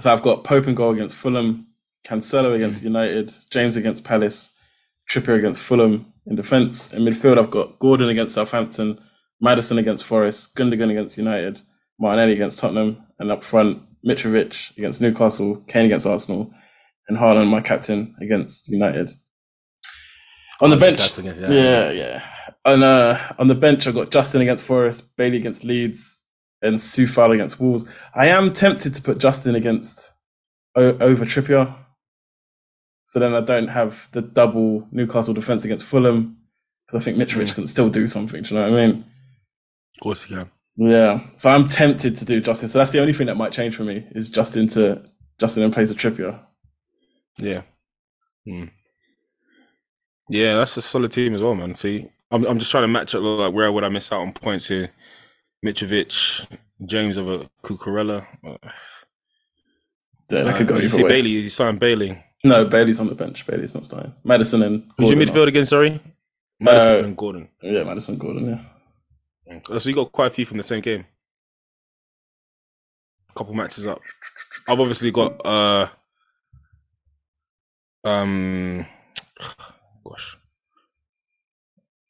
so 0.00 0.12
I've 0.12 0.22
got 0.22 0.44
Pope 0.44 0.66
and 0.66 0.76
goal 0.76 0.92
against 0.92 1.14
Fulham, 1.14 1.66
Cancelo 2.06 2.54
against 2.54 2.82
United, 2.82 3.32
James 3.50 3.76
against 3.76 4.04
Palace, 4.04 4.56
Trippier 5.10 5.38
against 5.38 5.62
Fulham 5.62 6.12
in 6.26 6.36
defence. 6.36 6.92
In 6.92 7.02
midfield, 7.02 7.38
I've 7.38 7.50
got 7.50 7.78
Gordon 7.78 8.08
against 8.08 8.34
Southampton, 8.34 9.00
Maddison 9.40 9.78
against 9.78 10.04
Forest, 10.04 10.56
Gundogan 10.56 10.90
against 10.90 11.18
United, 11.18 11.62
Martinelli 11.98 12.32
against 12.32 12.58
Tottenham, 12.58 13.04
and 13.18 13.30
up 13.30 13.44
front, 13.44 13.82
Mitrovic 14.06 14.76
against 14.76 15.00
Newcastle, 15.00 15.62
Kane 15.68 15.86
against 15.86 16.06
Arsenal, 16.06 16.52
and 17.08 17.18
Haaland, 17.18 17.48
my 17.48 17.60
captain, 17.60 18.14
against 18.20 18.68
United. 18.68 19.12
On 20.60 20.70
the 20.70 20.76
bench, 20.76 21.16
against 21.18 21.40
yeah, 21.40 21.90
yeah. 21.90 22.22
On 22.64 22.82
uh, 22.82 23.34
on 23.38 23.48
the 23.48 23.54
bench, 23.54 23.86
I've 23.86 23.94
got 23.94 24.10
Justin 24.10 24.42
against 24.42 24.64
Forest, 24.64 25.16
Bailey 25.16 25.36
against 25.38 25.64
Leeds, 25.64 26.17
and 26.62 26.76
Sufal 26.76 27.32
against 27.34 27.60
Wolves. 27.60 27.84
I 28.14 28.26
am 28.28 28.52
tempted 28.52 28.94
to 28.94 29.02
put 29.02 29.18
Justin 29.18 29.54
against 29.54 30.12
o- 30.74 30.98
over 30.98 31.24
Trippier, 31.24 31.72
so 33.04 33.18
then 33.20 33.34
I 33.34 33.40
don't 33.40 33.68
have 33.68 34.08
the 34.12 34.22
double 34.22 34.86
Newcastle 34.90 35.34
defense 35.34 35.64
against 35.64 35.86
Fulham 35.86 36.36
because 36.86 37.02
I 37.02 37.04
think 37.04 37.18
Mitrovic 37.18 37.50
Mm. 37.50 37.54
can 37.54 37.66
still 37.66 37.88
do 37.90 38.08
something. 38.08 38.42
Do 38.42 38.54
you 38.54 38.60
know 38.60 38.70
what 38.70 38.78
I 38.80 38.86
mean? 38.86 39.04
Of 39.96 40.02
course 40.02 40.28
you 40.28 40.36
can. 40.36 40.50
Yeah. 40.76 41.20
So 41.36 41.50
I'm 41.50 41.66
tempted 41.68 42.16
to 42.16 42.24
do 42.24 42.40
Justin. 42.40 42.68
So 42.68 42.78
that's 42.78 42.90
the 42.92 43.00
only 43.00 43.12
thing 43.12 43.26
that 43.26 43.36
might 43.36 43.52
change 43.52 43.74
for 43.76 43.82
me 43.84 44.06
is 44.12 44.30
Justin 44.30 44.68
to 44.68 45.02
Justin 45.38 45.64
in 45.64 45.70
place 45.70 45.90
of 45.90 45.96
Trippier. 45.96 46.38
Yeah. 47.38 47.62
Hmm. 48.46 48.64
Yeah, 50.30 50.56
that's 50.56 50.76
a 50.76 50.82
solid 50.82 51.10
team 51.12 51.34
as 51.34 51.42
well, 51.42 51.54
man. 51.54 51.74
See, 51.74 52.08
I'm 52.30 52.44
I'm 52.44 52.58
just 52.58 52.70
trying 52.70 52.84
to 52.84 52.88
match 52.88 53.14
up 53.14 53.22
like 53.22 53.52
where 53.54 53.72
would 53.72 53.84
I 53.84 53.88
miss 53.88 54.12
out 54.12 54.20
on 54.20 54.32
points 54.32 54.68
here? 54.68 54.90
Mitrovic, 55.64 56.46
James 56.84 57.18
over 57.18 57.46
Cucurella. 57.62 58.26
Yeah, 60.30 60.42
that 60.42 60.56
could 60.56 60.66
go 60.68 60.76
you 60.78 60.88
see 60.88 61.02
way. 61.02 61.08
Bailey, 61.08 61.30
you 61.30 61.48
signed 61.48 61.80
Bailey. 61.80 62.22
No, 62.44 62.64
Bailey's 62.64 63.00
on 63.00 63.08
the 63.08 63.14
bench. 63.14 63.46
Bailey's 63.46 63.74
not 63.74 63.84
starting. 63.84 64.14
Maddison 64.24 64.62
and 64.62 64.82
Who's 64.96 65.10
your 65.10 65.16
Gordon 65.16 65.28
are- 65.28 65.32
midfield 65.32 65.48
again? 65.48 65.66
Sorry, 65.66 66.00
Maddison 66.60 66.92
Uh, 66.94 66.98
and 67.06 67.16
Gordon. 67.16 67.48
Yeah, 67.62 67.82
Maddison 67.84 68.18
Gordon. 68.18 68.46
Yeah. 69.46 69.60
Oh, 69.70 69.78
So 69.78 69.88
you 69.88 69.94
got 69.94 70.12
quite 70.12 70.26
a 70.26 70.30
few 70.30 70.44
from 70.44 70.58
the 70.58 70.62
same 70.62 70.80
game. 70.82 71.04
A 73.30 73.32
couple 73.32 73.54
matches 73.54 73.86
up. 73.86 74.00
I've 74.68 74.78
obviously 74.78 75.10
got 75.10 75.44
uh 75.46 75.88
um 78.04 78.86
gosh. 80.04 80.36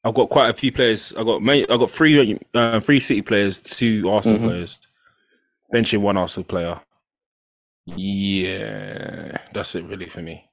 I've 0.08 0.14
got 0.14 0.30
quite 0.30 0.48
a 0.48 0.54
few 0.54 0.72
players. 0.72 1.12
I 1.18 1.22
got 1.22 1.46
I 1.46 1.64
got 1.64 1.90
three 1.90 2.38
uh, 2.54 2.80
three 2.80 2.98
City 2.98 3.20
players, 3.20 3.60
two 3.60 4.08
Arsenal 4.08 4.38
Mhm. 4.38 4.44
players, 4.44 4.78
benching 5.72 6.00
one 6.00 6.16
Arsenal 6.16 6.44
player. 6.44 6.80
Yeah, 7.84 9.36
that's 9.52 9.74
it 9.74 9.84
really 9.84 10.08
for 10.08 10.22
me. 10.22 10.44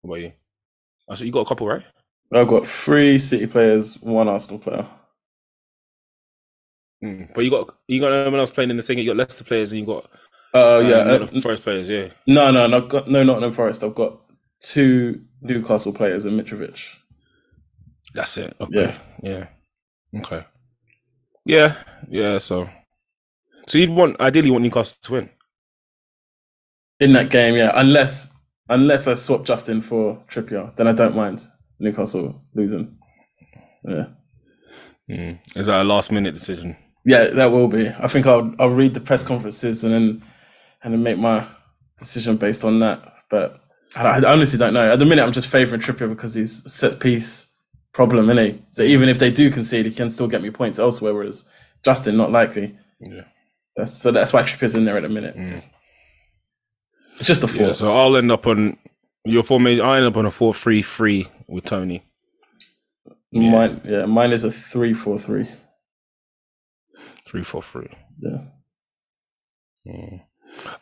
What 0.00 0.16
about 0.16 0.22
you? 0.22 0.32
Oh, 1.08 1.14
so 1.14 1.24
you 1.24 1.30
got 1.30 1.40
a 1.40 1.48
couple, 1.48 1.68
right? 1.68 1.84
I've 2.32 2.48
got 2.48 2.66
three 2.66 3.20
City 3.20 3.46
players, 3.46 4.00
one 4.02 4.26
Arsenal 4.26 4.58
player. 4.58 4.86
Mm. 7.04 7.32
But 7.34 7.44
you 7.44 7.50
got 7.50 7.76
you 7.86 8.00
got 8.00 8.12
anyone 8.12 8.40
else 8.40 8.50
playing 8.50 8.70
in 8.70 8.76
the 8.76 8.82
same. 8.82 8.98
You 8.98 9.06
got 9.06 9.16
Leicester 9.16 9.44
players 9.44 9.70
and 9.72 9.80
you 9.80 9.86
got 9.86 10.10
Oh 10.54 10.80
um, 10.80 10.88
yeah, 10.90 10.96
uh, 10.96 11.40
Forest 11.40 11.62
players. 11.62 11.88
Yeah, 11.88 12.08
no, 12.26 12.50
no, 12.50 12.66
no, 12.66 12.80
got, 12.80 13.08
no, 13.08 13.22
Nottingham 13.22 13.52
Forest. 13.52 13.84
I've 13.84 13.94
got 13.94 14.20
two 14.60 15.22
Newcastle 15.40 15.92
players 15.92 16.24
and 16.24 16.38
Mitrovic. 16.38 16.98
That's 18.14 18.36
it. 18.38 18.54
Okay. 18.60 18.94
Yeah. 19.22 19.46
Yeah. 20.12 20.20
Okay. 20.20 20.44
Yeah. 21.46 21.74
Yeah. 22.08 22.38
So, 22.38 22.68
so 23.66 23.78
you'd 23.78 23.90
want 23.90 24.20
ideally 24.20 24.46
you 24.46 24.52
want 24.52 24.64
Newcastle 24.64 24.98
to 25.02 25.12
win. 25.12 25.30
in 27.00 27.12
that 27.14 27.30
game. 27.30 27.54
Yeah, 27.56 27.72
unless 27.74 28.32
unless 28.68 29.06
I 29.08 29.14
swap 29.14 29.44
Justin 29.44 29.82
for 29.82 30.22
Trippier, 30.30 30.74
then 30.76 30.86
I 30.88 30.92
don't 30.92 31.16
mind 31.16 31.44
Newcastle 31.78 32.42
losing. 32.54 32.98
Yeah, 33.84 34.04
Mm. 35.10 35.40
Is 35.56 35.66
that 35.66 35.82
a 35.82 35.84
last 35.84 36.12
minute 36.12 36.34
decision? 36.34 36.76
yeah, 37.04 37.24
that 37.26 37.50
will 37.50 37.66
be. 37.68 37.88
I 37.88 38.06
think 38.08 38.26
I'll 38.26 38.54
I'll 38.60 38.68
read 38.70 38.94
the 38.94 39.00
press 39.00 39.24
conferences 39.24 39.82
and 39.84 39.92
then 39.92 40.22
and 40.84 40.94
then 40.94 41.02
make 41.02 41.18
my 41.18 41.44
decision 41.98 42.36
based 42.36 42.64
on 42.64 42.78
that. 42.80 43.02
But 43.30 43.60
I, 43.96 44.20
I 44.20 44.32
honestly 44.32 44.58
don't 44.58 44.74
know. 44.74 44.92
At 44.92 44.98
the 45.00 45.04
minute, 45.04 45.24
I'm 45.24 45.32
just 45.32 45.48
favouring 45.48 45.80
Trippier 45.80 46.08
because 46.08 46.34
he's 46.34 46.70
set 46.72 47.00
piece 47.00 47.50
problem, 47.92 48.28
he? 48.38 48.62
So 48.72 48.82
even 48.82 49.08
if 49.08 49.18
they 49.18 49.30
do 49.30 49.50
concede, 49.50 49.86
he 49.86 49.92
can 49.92 50.10
still 50.10 50.28
get 50.28 50.42
me 50.42 50.50
points 50.50 50.78
elsewhere. 50.78 51.14
Whereas 51.14 51.44
Justin, 51.84 52.16
not 52.16 52.30
likely. 52.30 52.76
Yeah. 53.00 53.24
That's 53.76 53.92
so 53.92 54.10
that's 54.10 54.32
why 54.32 54.42
Trippier's 54.42 54.74
in 54.74 54.84
there 54.84 54.96
at 54.96 55.02
the 55.02 55.08
minute. 55.08 55.36
Mm. 55.36 55.62
It's 57.18 57.26
just 57.26 57.44
a 57.44 57.48
four. 57.48 57.66
Yeah. 57.68 57.72
So 57.72 57.96
I'll 57.96 58.16
end 58.16 58.30
up 58.30 58.46
on 58.46 58.76
your 59.24 59.42
formation. 59.42 59.84
I 59.84 59.96
end 59.98 60.06
up 60.06 60.16
on 60.16 60.26
a 60.26 60.30
four-three-three 60.30 61.28
with 61.48 61.64
Toney. 61.64 62.02
yeah. 63.30 63.50
Mine, 63.50 63.80
yeah, 63.84 64.06
mine 64.06 64.32
is 64.32 64.44
a 64.44 64.50
three 64.50 64.94
four 64.94 65.18
three. 65.18 65.46
Three, 67.24 67.44
four, 67.44 67.62
three. 67.62 67.88
Yeah. 68.20 68.38
Mm. 69.86 70.22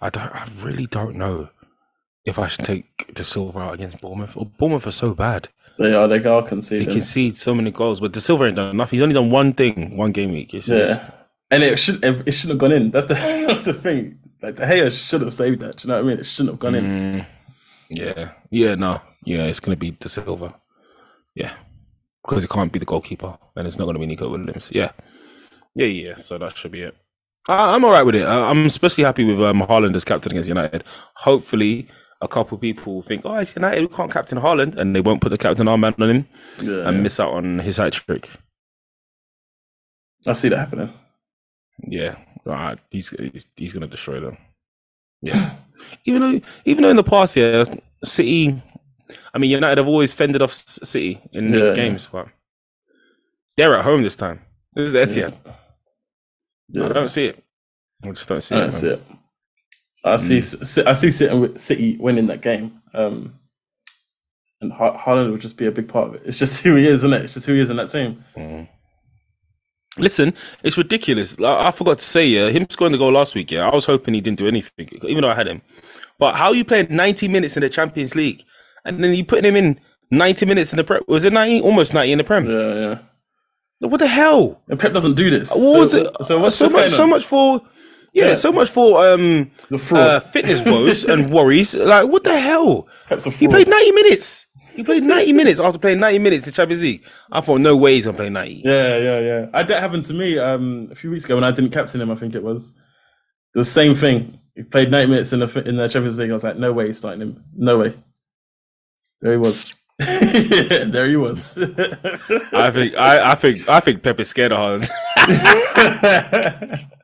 I 0.00 0.10
don't. 0.10 0.34
I 0.34 0.48
really 0.60 0.86
don't 0.86 1.14
know 1.14 1.50
if 2.24 2.40
I 2.40 2.48
should 2.48 2.64
take 2.64 3.14
De 3.14 3.22
Silva 3.22 3.60
out 3.60 3.74
against 3.74 4.00
Bournemouth. 4.00 4.36
Or 4.36 4.46
Bournemouth 4.46 4.86
are 4.86 4.90
so 4.90 5.14
bad. 5.14 5.48
They 5.80 5.94
are. 5.94 6.06
They 6.06 6.22
are 6.22 6.42
They 6.42 6.84
concede 6.84 7.38
so 7.38 7.54
many 7.54 7.70
goals, 7.70 8.00
but 8.00 8.12
De 8.12 8.20
Silva 8.20 8.44
ain't 8.44 8.56
done 8.56 8.68
enough. 8.68 8.90
He's 8.90 9.00
only 9.00 9.14
done 9.14 9.30
one 9.30 9.54
thing, 9.54 9.96
one 9.96 10.12
game 10.12 10.30
week. 10.30 10.52
It's 10.52 10.68
yeah, 10.68 10.84
just, 10.84 11.10
and 11.50 11.62
it 11.62 11.78
should 11.78 12.04
it 12.04 12.34
shouldn't 12.34 12.50
have 12.50 12.58
gone 12.58 12.72
in. 12.72 12.90
That's 12.90 13.06
the 13.06 13.14
that's 13.48 13.62
the 13.62 13.72
thing. 13.72 14.18
Like 14.42 14.56
De 14.56 14.66
Gea 14.66 14.92
should 14.92 15.22
have 15.22 15.32
saved 15.32 15.60
that. 15.60 15.78
Do 15.78 15.88
you 15.88 15.88
know 15.88 15.96
what 15.96 16.04
I 16.04 16.08
mean? 16.08 16.18
It 16.18 16.26
shouldn't 16.26 16.52
have 16.52 16.58
gone 16.58 16.74
in. 16.74 16.84
Mm, 16.84 17.26
yeah, 17.88 18.32
yeah, 18.50 18.74
no, 18.74 19.00
yeah, 19.24 19.44
it's 19.44 19.58
gonna 19.58 19.76
be 19.78 19.92
De 19.92 20.06
Silva. 20.06 20.54
Yeah, 21.34 21.54
because 22.22 22.44
it 22.44 22.50
can't 22.50 22.70
be 22.70 22.78
the 22.78 22.84
goalkeeper, 22.84 23.38
and 23.56 23.66
it's 23.66 23.78
not 23.78 23.86
gonna 23.86 23.98
be 23.98 24.06
Nico 24.06 24.28
Williams. 24.28 24.70
Yeah, 24.74 24.92
yeah, 25.74 25.86
yeah. 25.86 26.14
So 26.16 26.36
that 26.36 26.58
should 26.58 26.72
be 26.72 26.82
it. 26.82 26.94
I, 27.48 27.74
I'm 27.74 27.86
all 27.86 27.92
right 27.92 28.02
with 28.02 28.16
it. 28.16 28.26
I, 28.26 28.50
I'm 28.50 28.66
especially 28.66 29.04
happy 29.04 29.24
with 29.24 29.40
um, 29.40 29.62
Haaland 29.62 29.94
as 29.96 30.04
captain 30.04 30.32
against 30.32 30.48
United. 30.48 30.84
Hopefully, 31.14 31.88
a 32.20 32.28
couple 32.28 32.54
of 32.56 32.60
people 32.60 32.94
will 32.96 33.02
think, 33.02 33.22
"Oh, 33.24 33.36
it's 33.36 33.54
United. 33.56 33.82
We 33.82 33.96
can't 33.96 34.12
captain 34.12 34.38
Haaland," 34.38 34.76
and 34.76 34.94
they 34.94 35.00
won't 35.00 35.20
put 35.20 35.30
the 35.30 35.38
captain 35.38 35.66
armband 35.66 36.00
on 36.00 36.10
him 36.10 36.28
Yeah, 36.60 36.88
and 36.88 37.02
miss 37.02 37.18
out 37.20 37.32
on 37.32 37.58
his 37.60 37.76
hat 37.78 37.92
trick. 37.94 38.28
I 40.26 40.32
see 40.34 40.48
that 40.50 40.58
happening. 40.58 40.92
Yeah, 41.86 42.16
he's, 42.90 43.08
he's 43.10 43.46
he's 43.56 43.72
gonna 43.72 43.86
destroy 43.86 44.20
them. 44.20 44.36
Yeah, 45.22 45.52
even 46.04 46.20
though 46.20 46.40
even 46.64 46.82
though 46.82 46.90
in 46.90 46.96
the 46.96 47.04
past, 47.04 47.36
yeah, 47.36 47.64
City. 48.04 48.62
I 49.34 49.38
mean, 49.38 49.50
United 49.50 49.78
have 49.78 49.88
always 49.88 50.12
fended 50.12 50.40
off 50.42 50.52
City 50.52 51.20
in 51.32 51.50
these 51.50 51.62
Yeah, 51.62 51.68
yeah. 51.68 51.74
games, 51.74 52.06
but 52.06 52.28
they're 53.56 53.74
at 53.74 53.84
home 53.84 54.02
this 54.02 54.14
time. 54.14 54.40
This 54.74 54.86
is 54.86 54.92
the 54.92 54.98
Etihad. 55.00 55.34
Yeah, 56.68 56.84
I 56.86 56.92
don't 56.92 57.08
see 57.08 57.26
it. 57.26 57.42
I 58.04 58.08
just 58.10 58.28
don't 58.28 58.40
see 58.42 58.54
I 58.54 58.58
it. 58.58 58.60
don't 58.62 58.70
see 58.70 58.88
it. 58.88 59.02
I 60.04 60.16
see. 60.16 60.38
Mm. 60.38 60.62
S- 60.62 60.78
I 60.78 60.92
see 60.94 61.10
City, 61.10 61.58
City 61.58 61.96
winning 61.98 62.26
that 62.28 62.40
game. 62.40 62.80
Um, 62.94 63.34
and 64.60 64.72
Ha- 64.72 64.98
Haaland 64.98 65.30
would 65.30 65.40
just 65.40 65.56
be 65.56 65.66
a 65.66 65.70
big 65.70 65.88
part 65.88 66.08
of 66.08 66.14
it. 66.14 66.22
It's 66.24 66.38
just 66.38 66.62
who 66.62 66.76
he 66.76 66.86
is, 66.86 67.04
isn't 67.04 67.12
it? 67.12 67.22
It's 67.24 67.34
just 67.34 67.46
who 67.46 67.54
he 67.54 67.60
is 67.60 67.70
in 67.70 67.76
that 67.76 67.90
team. 67.90 68.24
Mm. 68.36 68.68
Listen, 69.98 70.34
it's 70.62 70.78
ridiculous. 70.78 71.38
Like, 71.40 71.58
I 71.58 71.70
forgot 71.72 71.98
to 71.98 72.04
say, 72.04 72.26
yeah, 72.26 72.48
him 72.48 72.66
scoring 72.70 72.92
the 72.92 72.98
goal 72.98 73.12
last 73.12 73.34
week. 73.34 73.50
Yeah, 73.50 73.68
I 73.68 73.74
was 73.74 73.86
hoping 73.86 74.14
he 74.14 74.20
didn't 74.20 74.38
do 74.38 74.46
anything, 74.46 74.88
even 75.02 75.22
though 75.22 75.30
I 75.30 75.34
had 75.34 75.48
him. 75.48 75.62
But 76.18 76.36
how 76.36 76.48
are 76.48 76.54
you 76.54 76.64
playing 76.64 76.86
90 76.90 77.28
minutes 77.28 77.56
in 77.56 77.62
the 77.62 77.68
Champions 77.68 78.14
League, 78.14 78.44
and 78.84 79.02
then 79.02 79.14
you 79.14 79.24
putting 79.24 79.44
him 79.44 79.56
in 79.56 79.80
90 80.10 80.46
minutes 80.46 80.72
in 80.72 80.76
the 80.76 80.84
Prem? 80.84 81.02
Was 81.08 81.24
it 81.24 81.32
90? 81.32 81.62
Almost 81.62 81.92
90 81.92 82.12
in 82.12 82.18
the 82.18 82.24
Prem. 82.24 82.48
Yeah, 82.48 82.74
yeah. 83.80 83.88
What 83.88 83.98
the 83.98 84.06
hell? 84.06 84.62
And 84.68 84.78
Pep 84.78 84.92
doesn't 84.92 85.14
do 85.14 85.30
this. 85.30 85.50
What 85.54 85.78
was 85.78 85.92
so, 85.92 85.98
it? 85.98 86.26
So 86.26 86.38
what's 86.38 86.56
so 86.56 86.68
much? 86.68 86.90
So 86.90 87.06
much 87.06 87.24
for 87.24 87.62
yeah, 88.12 88.28
Yeah. 88.28 88.34
So 88.34 88.52
much 88.52 88.70
for 88.70 89.06
um 89.08 89.50
The 89.68 89.78
fraud. 89.78 90.08
uh, 90.08 90.20
fitness 90.20 90.64
woes 90.66 91.04
and 91.04 91.30
worries. 91.30 91.74
Like 91.76 92.08
what 92.08 92.24
the 92.24 92.38
hell? 92.38 92.88
He 93.38 93.48
played 93.48 93.68
ninety 93.68 93.92
minutes. 93.92 94.46
He 94.72 94.84
played 94.84 95.02
90 95.02 95.32
minutes 95.32 95.58
after 95.60 95.78
playing 95.80 95.98
90 95.98 96.20
minutes 96.20 96.46
in 96.46 96.52
Champions 96.54 96.82
League. 96.82 97.04
I 97.32 97.40
thought, 97.42 97.60
no 97.60 97.76
way 97.76 97.96
he's 97.96 98.06
gonna 98.06 98.16
play 98.16 98.30
90. 98.30 98.62
Yeah, 98.64 98.96
yeah, 98.98 99.18
yeah. 99.20 99.46
I, 99.52 99.64
that 99.64 99.80
happened 99.80 100.04
to 100.04 100.14
me 100.14 100.38
um, 100.38 100.88
a 100.92 100.94
few 100.94 101.10
weeks 101.10 101.24
ago 101.24 101.34
when 101.34 101.42
I 101.44 101.50
didn't 101.50 101.72
captain 101.72 102.00
him. 102.00 102.10
I 102.10 102.14
think 102.14 102.34
it 102.36 102.42
was 102.42 102.72
the 103.52 103.64
same 103.64 103.94
thing. 103.96 104.38
He 104.54 104.62
played 104.62 104.90
90 104.90 105.10
minutes 105.10 105.32
in 105.32 105.40
the 105.40 105.62
in 105.68 105.76
the 105.76 105.88
Champions 105.88 106.18
League. 106.18 106.30
I 106.30 106.34
was 106.34 106.44
like, 106.44 106.56
no 106.56 106.72
way 106.72 106.86
he's 106.86 106.98
starting 106.98 107.20
him. 107.20 107.44
No 107.54 107.78
way. 107.78 107.94
There 109.20 109.32
he 109.32 109.38
was. 109.38 109.74
there 109.98 111.08
he 111.10 111.16
was. 111.16 111.58
I 111.58 112.70
think 112.70 112.94
I, 112.94 113.32
I 113.32 113.34
think 113.34 113.68
I 113.68 113.80
think 113.80 114.02
Pep 114.02 114.20
is 114.20 114.30
scared 114.30 114.52
of 114.52 114.58
Haaland. 114.80 114.88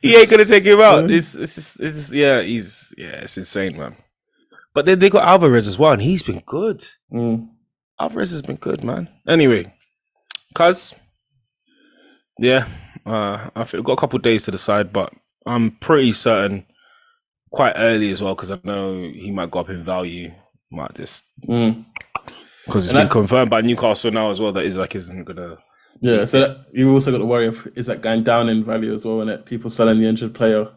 he 0.00 0.16
ain't 0.16 0.30
gonna 0.30 0.44
take 0.44 0.64
him 0.64 0.80
out. 0.80 1.10
It's 1.10 1.34
it's 1.34 1.54
just, 1.54 1.80
it's 1.80 1.96
just, 1.96 2.12
yeah, 2.12 2.40
he's 2.42 2.94
yeah, 2.98 3.22
it's 3.22 3.36
insane, 3.36 3.76
man. 3.76 3.96
But 4.74 4.86
then 4.86 4.98
they 4.98 5.10
got 5.10 5.26
Alvarez 5.26 5.66
as 5.66 5.78
well, 5.78 5.92
and 5.92 6.02
he's 6.02 6.22
been 6.22 6.42
good. 6.46 6.84
Mm. 7.12 7.48
Alvarez 8.00 8.30
has 8.32 8.42
been 8.42 8.56
good, 8.56 8.82
man. 8.84 9.08
Anyway, 9.28 9.72
cuz 10.54 10.94
yeah, 12.38 12.66
uh, 13.06 13.50
I 13.54 13.64
think 13.64 13.74
we've 13.74 13.84
got 13.84 13.92
a 13.94 14.00
couple 14.00 14.18
days 14.18 14.44
to 14.44 14.50
decide, 14.50 14.92
but 14.92 15.12
I'm 15.46 15.72
pretty 15.72 16.12
certain 16.12 16.64
quite 17.52 17.74
early 17.76 18.10
as 18.10 18.22
well 18.22 18.34
because 18.34 18.50
I 18.50 18.58
know 18.64 18.94
he 19.00 19.30
might 19.32 19.50
go 19.50 19.60
up 19.60 19.70
in 19.70 19.82
value. 19.84 20.32
Might 20.72 20.94
just 20.94 21.24
Mm. 21.48 21.84
because 22.64 22.84
it's 22.86 22.94
And 22.94 23.00
been 23.00 23.06
I- 23.08 23.10
confirmed 23.10 23.50
by 23.50 23.60
Newcastle 23.60 24.12
now 24.12 24.30
as 24.30 24.40
well 24.40 24.52
that 24.52 24.64
Isak 24.64 24.94
isn't 24.94 25.24
gonna. 25.24 25.58
Yeah, 26.00 26.24
so 26.24 26.40
that, 26.40 26.66
you 26.72 26.90
also 26.92 27.10
got 27.10 27.18
to 27.18 27.26
worry 27.26 27.46
of 27.46 27.68
is 27.74 27.86
that 27.86 28.00
going 28.00 28.22
down 28.24 28.48
in 28.48 28.64
value 28.64 28.94
as 28.94 29.04
well, 29.04 29.20
and 29.20 29.30
it 29.30 29.44
people 29.44 29.68
selling 29.70 30.00
the 30.00 30.06
injured 30.08 30.34
player. 30.34 30.68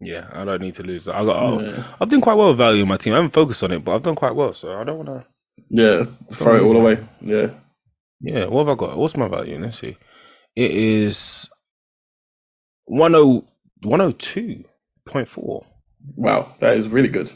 Yeah, 0.00 0.28
I 0.32 0.44
don't 0.44 0.62
need 0.62 0.74
to 0.74 0.82
lose 0.82 1.04
that. 1.04 1.14
I 1.14 1.24
got. 1.24 1.62
Yeah. 1.62 1.84
I've 2.00 2.08
done 2.08 2.22
quite 2.22 2.34
well 2.34 2.48
with 2.48 2.58
value 2.58 2.82
in 2.82 2.88
my 2.88 2.96
team. 2.96 3.12
I 3.12 3.16
haven't 3.16 3.32
focused 3.32 3.62
on 3.62 3.70
it, 3.72 3.84
but 3.84 3.94
I've 3.94 4.02
done 4.02 4.14
quite 4.14 4.34
well. 4.34 4.54
So 4.54 4.80
I 4.80 4.84
don't 4.84 4.96
want 4.96 5.08
to. 5.08 5.26
Yeah, 5.68 6.04
throw 6.32 6.56
it 6.56 6.62
all 6.62 6.80
away. 6.80 6.98
Yeah, 7.20 7.50
Yeah, 8.20 8.46
what 8.46 8.66
have 8.66 8.70
I 8.70 8.74
got? 8.74 8.96
What's 8.98 9.16
my 9.16 9.28
value? 9.28 9.58
Let's 9.60 9.78
see. 9.78 9.96
It 10.56 10.70
is 10.70 11.48
10 12.88 13.42
102.4. 13.84 15.64
wow, 16.16 16.54
that 16.58 16.76
is 16.76 16.88
really 16.88 17.08
good. 17.08 17.32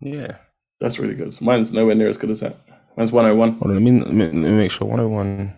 Yeah. 0.00 0.38
That's 0.80 0.98
really 0.98 1.14
good. 1.14 1.40
Mine's 1.40 1.72
nowhere 1.72 1.94
near 1.94 2.08
as 2.08 2.16
good 2.18 2.30
as 2.30 2.40
that. 2.40 2.56
Mine's 2.96 3.12
101. 3.12 3.52
Hold 3.58 3.62
on, 3.70 3.74
let 3.74 3.82
me, 3.82 4.00
let 4.00 4.12
me, 4.12 4.24
let 4.26 4.34
me 4.34 4.52
make 4.52 4.70
sure. 4.70 4.86
101. 4.88 5.54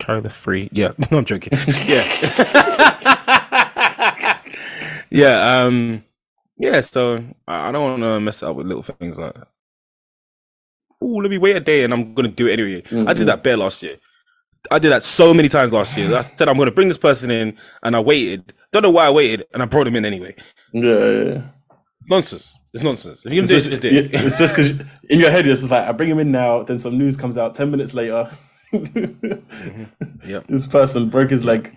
Carry 0.00 0.20
the 0.20 0.30
free. 0.30 0.68
Yeah, 0.72 0.92
no, 1.10 1.18
I'm 1.18 1.24
joking. 1.24 1.52
Yeah. 1.86 2.04
yeah, 5.10 5.62
um, 5.64 6.04
yeah, 6.58 6.80
so 6.80 7.24
I 7.46 7.68
I 7.68 7.72
don't 7.72 7.82
want 8.00 8.02
to 8.02 8.20
mess 8.20 8.42
up 8.42 8.56
with 8.56 8.66
little 8.66 8.82
things 8.82 9.18
like. 9.18 9.36
Oh, 11.02 11.16
let 11.16 11.30
me 11.30 11.38
wait 11.38 11.56
a 11.56 11.60
day 11.60 11.84
and 11.84 11.92
I'm 11.92 12.14
going 12.14 12.28
to 12.28 12.34
do 12.34 12.48
it 12.48 12.54
anyway. 12.54 12.82
I 12.86 12.88
Mhm. 12.88 13.16
did 13.16 13.28
that 13.28 13.42
bear 13.44 13.56
last 13.56 13.82
year. 13.84 13.96
I 14.70 14.78
did 14.80 14.90
that 14.90 15.04
so 15.04 15.32
many 15.34 15.48
times 15.48 15.72
last 15.72 15.96
year. 15.96 16.14
I 16.16 16.22
said 16.22 16.48
I'm 16.48 16.56
going 16.56 16.66
to 16.68 16.74
bring 16.74 16.88
this 16.88 16.98
person 16.98 17.30
in 17.30 17.56
and 17.84 17.94
I 17.96 18.00
waited. 18.00 18.52
Don't 18.72 18.82
know 18.82 18.90
why 18.90 19.06
I 19.06 19.10
waited 19.10 19.46
and 19.54 19.62
I 19.62 19.66
brought 19.66 19.86
him 19.86 19.96
in 19.96 20.04
anyway. 20.04 20.34
Yeah, 20.72 20.82
yeah, 20.98 21.24
yeah. 21.24 21.42
Nonsense. 22.10 22.57
It's 22.74 22.82
nonsense. 22.84 23.26
If 23.26 23.32
you're 23.32 23.44
It's 23.44 23.52
just, 23.52 23.66
do 23.66 23.72
it, 23.72 23.80
just 23.80 23.82
do 23.82 23.88
yeah, 23.90 24.00
it. 24.00 24.10
it's 24.12 24.38
just 24.38 24.54
because 24.56 24.72
in 25.08 25.20
your 25.20 25.30
head 25.30 25.46
you're 25.46 25.54
just 25.56 25.70
like, 25.70 25.86
I 25.88 25.92
bring 25.92 26.10
him 26.10 26.18
in 26.20 26.32
now, 26.32 26.62
then 26.64 26.78
some 26.78 26.98
news 26.98 27.16
comes 27.16 27.38
out 27.38 27.54
10 27.54 27.70
minutes 27.70 27.94
later. 27.94 28.30
Yep. 30.26 30.46
This 30.48 30.66
person 30.66 31.10
broke 31.10 31.30
his 31.30 31.44
leg. 31.44 31.76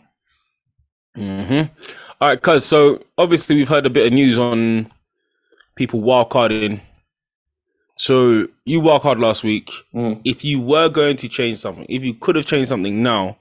Mm-hmm. 1.17 1.73
All 2.21 2.29
right, 2.29 2.41
cuz 2.41 2.65
so 2.65 2.99
obviously 3.17 3.55
we've 3.55 3.69
heard 3.69 3.85
a 3.85 3.89
bit 3.89 4.07
of 4.07 4.13
news 4.13 4.39
on 4.39 4.91
people 5.75 6.01
wildcarding. 6.01 6.81
So 7.97 8.47
you 8.65 8.81
wildcard 8.81 9.19
last 9.19 9.43
week. 9.43 9.71
Mm. 9.93 10.21
If 10.25 10.45
you 10.45 10.61
were 10.61 10.89
going 10.89 11.17
to 11.17 11.29
change 11.29 11.59
something, 11.59 11.85
if 11.89 12.03
you 12.03 12.13
could 12.15 12.35
have 12.35 12.45
changed 12.45 12.69
something 12.69 13.03
now, 13.03 13.37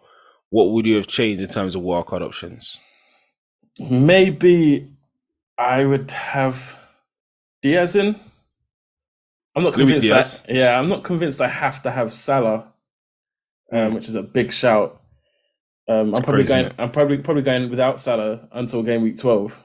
what 0.51 0.71
would 0.73 0.87
you 0.87 0.97
have 0.97 1.07
changed 1.07 1.43
in 1.43 1.49
terms 1.49 1.75
of 1.75 1.83
wildcard 1.83 2.23
options? 2.23 2.79
Maybe 3.91 4.93
I 5.59 5.85
would 5.85 6.11
have 6.11 6.80
Diaz 7.63 7.97
in. 7.97 8.17
I'm 9.55 9.65
not 9.65 9.75
convinced 9.75 10.09
that. 10.09 10.41
Yeah, 10.49 10.79
I'm 10.79 10.89
not 10.89 11.03
convinced 11.03 11.41
I 11.41 11.49
have 11.49 11.83
to 11.83 11.91
have 11.91 12.13
Salah, 12.13 12.73
um, 13.73 13.95
which 13.95 14.09
is 14.09 14.15
a 14.15 14.23
big 14.23 14.53
shout. 14.53 15.01
Um, 15.89 16.15
I'm 16.15 16.23
probably 16.23 16.45
crazy, 16.45 16.63
going. 16.63 16.73
I'm 16.79 16.91
probably 16.93 17.19
probably 17.19 17.43
going 17.43 17.69
without 17.69 17.99
Salah 18.01 18.49
until 18.53 18.83
game 18.83 19.03
week 19.03 19.17
12. 19.17 19.63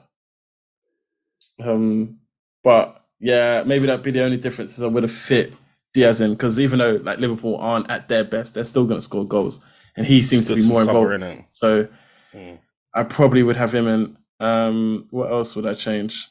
Um, 1.64 2.18
but 2.64 3.04
yeah, 3.20 3.62
maybe 3.64 3.86
that'd 3.86 4.02
be 4.02 4.10
the 4.10 4.22
only 4.24 4.36
difference 4.36 4.76
is 4.76 4.82
I 4.82 4.88
would 4.88 5.04
have 5.04 5.12
fit 5.12 5.52
Diaz 5.94 6.20
in 6.20 6.32
because 6.32 6.58
even 6.60 6.78
though 6.80 6.96
like 7.02 7.18
Liverpool 7.18 7.56
aren't 7.56 7.90
at 7.90 8.08
their 8.08 8.24
best, 8.24 8.54
they're 8.54 8.64
still 8.64 8.86
going 8.86 8.98
to 8.98 9.04
score 9.04 9.26
goals, 9.26 9.64
and 9.96 10.04
he 10.06 10.22
seems 10.22 10.46
to 10.48 10.54
be 10.56 10.66
more 10.68 10.82
involved. 10.82 11.12
innit? 11.14 11.44
So 11.48 11.88
Mm. 12.34 12.58
I 12.94 13.02
probably 13.04 13.42
would 13.42 13.56
have 13.56 13.74
him 13.74 13.86
in. 13.88 14.16
Um, 14.40 15.06
what 15.10 15.30
else 15.30 15.56
would 15.56 15.64
I 15.64 15.72
change? 15.72 16.28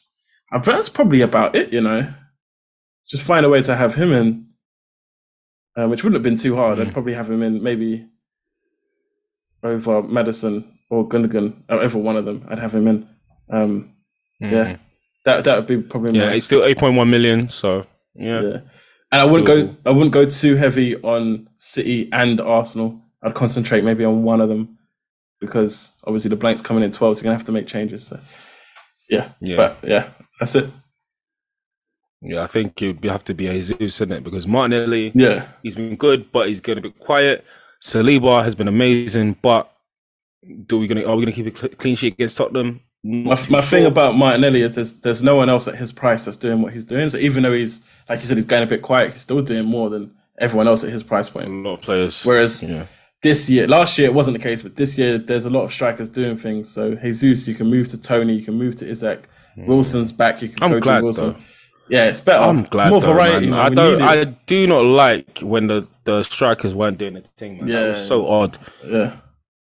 I 0.52 0.58
bet 0.58 0.76
that's 0.76 0.88
probably 0.88 1.22
about 1.22 1.54
it. 1.56 1.72
You 1.72 1.80
know, 1.80 2.12
just 3.08 3.26
find 3.26 3.44
a 3.44 3.48
way 3.48 3.62
to 3.62 3.74
have 3.76 3.94
him 3.96 4.12
in, 4.12 4.46
uh, 5.76 5.88
which 5.88 6.02
wouldn't 6.04 6.14
have 6.16 6.22
been 6.22 6.36
too 6.36 6.56
hard. 6.56 6.78
I'd 6.80 6.88
Mm. 6.88 6.92
probably 6.92 7.14
have 7.14 7.30
him 7.30 7.42
in 7.42 7.62
maybe 7.62 8.06
over 9.62 10.02
Maddison 10.02 10.78
or 10.90 11.08
Gundogan, 11.08 11.62
or 11.68 11.78
over 11.80 11.98
one 11.98 12.16
of 12.16 12.24
them. 12.24 12.44
I'd 12.48 12.58
have 12.58 12.74
him 12.74 12.86
in. 12.86 13.08
Um, 13.50 13.92
Yeah, 14.40 14.76
that 15.24 15.44
that 15.44 15.56
would 15.56 15.66
be 15.66 15.78
probably 15.80 16.10
Mm-hmm. 16.10 16.20
Yeah, 16.20 16.26
my, 16.28 16.34
it's 16.34 16.46
still 16.46 16.60
8.1 16.60 17.08
million. 17.08 17.48
So 17.48 17.86
yeah. 18.14 18.40
yeah. 18.42 18.60
And 19.12 19.22
I 19.22 19.24
wouldn't 19.26 19.46
go. 19.46 19.74
I 19.86 19.90
wouldn't 19.92 20.12
go 20.12 20.26
too 20.28 20.56
heavy 20.56 20.96
on 20.96 21.48
City 21.58 22.08
and 22.12 22.40
Arsenal. 22.40 23.00
I'd 23.22 23.34
concentrate 23.34 23.82
maybe 23.82 24.04
on 24.04 24.22
one 24.24 24.40
of 24.42 24.48
them 24.48 24.76
because 25.40 25.92
obviously 26.04 26.28
the 26.28 26.36
blank's 26.36 26.60
coming 26.60 26.82
in 26.84 26.92
twelve, 26.92 27.16
so 27.16 27.20
you're 27.20 27.24
gonna 27.28 27.38
have 27.38 27.46
to 27.46 27.52
make 27.52 27.66
changes. 27.66 28.06
So 28.08 28.20
yeah, 29.08 29.30
Yeah. 29.40 29.56
but 29.56 29.78
yeah, 29.84 30.10
that's 30.38 30.54
it. 30.54 30.70
Yeah, 32.22 32.42
I 32.42 32.46
think 32.46 32.80
it 32.82 33.00
would 33.00 33.10
have 33.10 33.24
to 33.24 33.34
be 33.34 33.46
Jesus, 33.46 33.76
isn't 33.78 34.12
it? 34.12 34.24
Because 34.24 34.46
Martinelli, 34.46 35.12
Yeah, 35.14 35.48
he's 35.62 35.76
been 35.76 35.96
good, 35.96 36.32
but 36.32 36.48
he's 36.48 36.60
getting 36.60 36.78
a 36.84 36.88
bit 36.88 36.98
quiet. 36.98 37.44
Saliba 37.82 38.42
has 38.42 38.54
been 38.54 38.68
amazing, 38.68 39.36
but 39.42 39.70
do 40.66 40.78
we 40.78 40.86
gonna 40.86 41.04
are 41.04 41.16
we 41.16 41.24
gonna 41.24 41.32
keep 41.32 41.46
a 41.62 41.68
clean 41.68 41.94
sheet 41.96 42.14
against 42.14 42.36
Tottenham? 42.36 42.80
my, 43.04 43.30
Not 43.34 43.50
my 43.50 43.60
thing 43.60 43.86
about 43.86 44.16
Martinelli 44.16 44.62
is 44.62 44.74
there's 44.74 45.00
there's 45.00 45.22
no 45.22 45.36
one 45.36 45.48
else 45.48 45.68
at 45.68 45.76
his 45.76 45.92
price 45.92 46.24
that's 46.24 46.36
doing 46.36 46.62
what 46.62 46.72
he's 46.72 46.84
doing. 46.84 47.08
So 47.08 47.18
even 47.18 47.42
though 47.42 47.52
he's 47.52 47.84
like 48.08 48.20
you 48.20 48.26
said, 48.26 48.36
he's 48.38 48.46
going 48.46 48.62
a 48.62 48.66
bit 48.66 48.82
quiet, 48.82 49.12
he's 49.12 49.22
still 49.22 49.42
doing 49.42 49.66
more 49.66 49.90
than 49.90 50.12
everyone 50.38 50.68
else 50.68 50.84
at 50.84 50.90
his 50.90 51.02
price 51.02 51.28
point. 51.28 51.46
a 51.48 51.50
lot 51.50 51.74
of 51.74 51.82
players. 51.82 52.24
Whereas 52.24 52.62
yeah, 52.62 52.86
this 53.22 53.48
year, 53.50 53.68
last 53.68 53.98
year 53.98 54.08
it 54.08 54.14
wasn't 54.14 54.36
the 54.36 54.42
case, 54.42 54.62
but 54.62 54.76
this 54.76 54.96
year 54.98 55.18
there's 55.18 55.44
a 55.44 55.50
lot 55.50 55.62
of 55.64 55.72
strikers 55.72 56.08
doing 56.08 56.36
things. 56.36 56.70
So 56.72 56.94
Jesus, 56.96 57.46
you 57.46 57.54
can 57.54 57.68
move 57.68 57.88
to 57.90 58.00
Toney, 58.00 58.34
you 58.34 58.44
can 58.44 58.54
move 58.54 58.76
to 58.76 58.88
Isak. 58.88 59.28
Wilson's 59.56 60.12
back, 60.12 60.42
you 60.42 60.48
can 60.48 60.62
I'm 60.62 60.70
go 60.70 60.80
glad, 60.80 60.98
to 60.98 61.04
Wilson. 61.04 61.32
though. 61.32 61.38
Yeah, 61.88 62.06
it's 62.06 62.20
better. 62.20 62.42
I'm 62.42 62.64
glad. 62.64 62.90
More 62.90 63.00
though, 63.00 63.12
variety. 63.12 63.50
I 63.52 63.68
don't. 63.68 64.02
I 64.02 64.24
do 64.24 64.66
not 64.66 64.84
like 64.84 65.38
when 65.40 65.68
the 65.68 65.86
the 66.04 66.22
strikers 66.24 66.74
weren't 66.74 66.98
doing 66.98 67.14
the 67.14 67.20
thing. 67.20 67.58
Man. 67.58 67.68
Yeah, 67.68 67.94
so 67.94 68.26
odd. 68.26 68.58
yeah, 68.84 69.16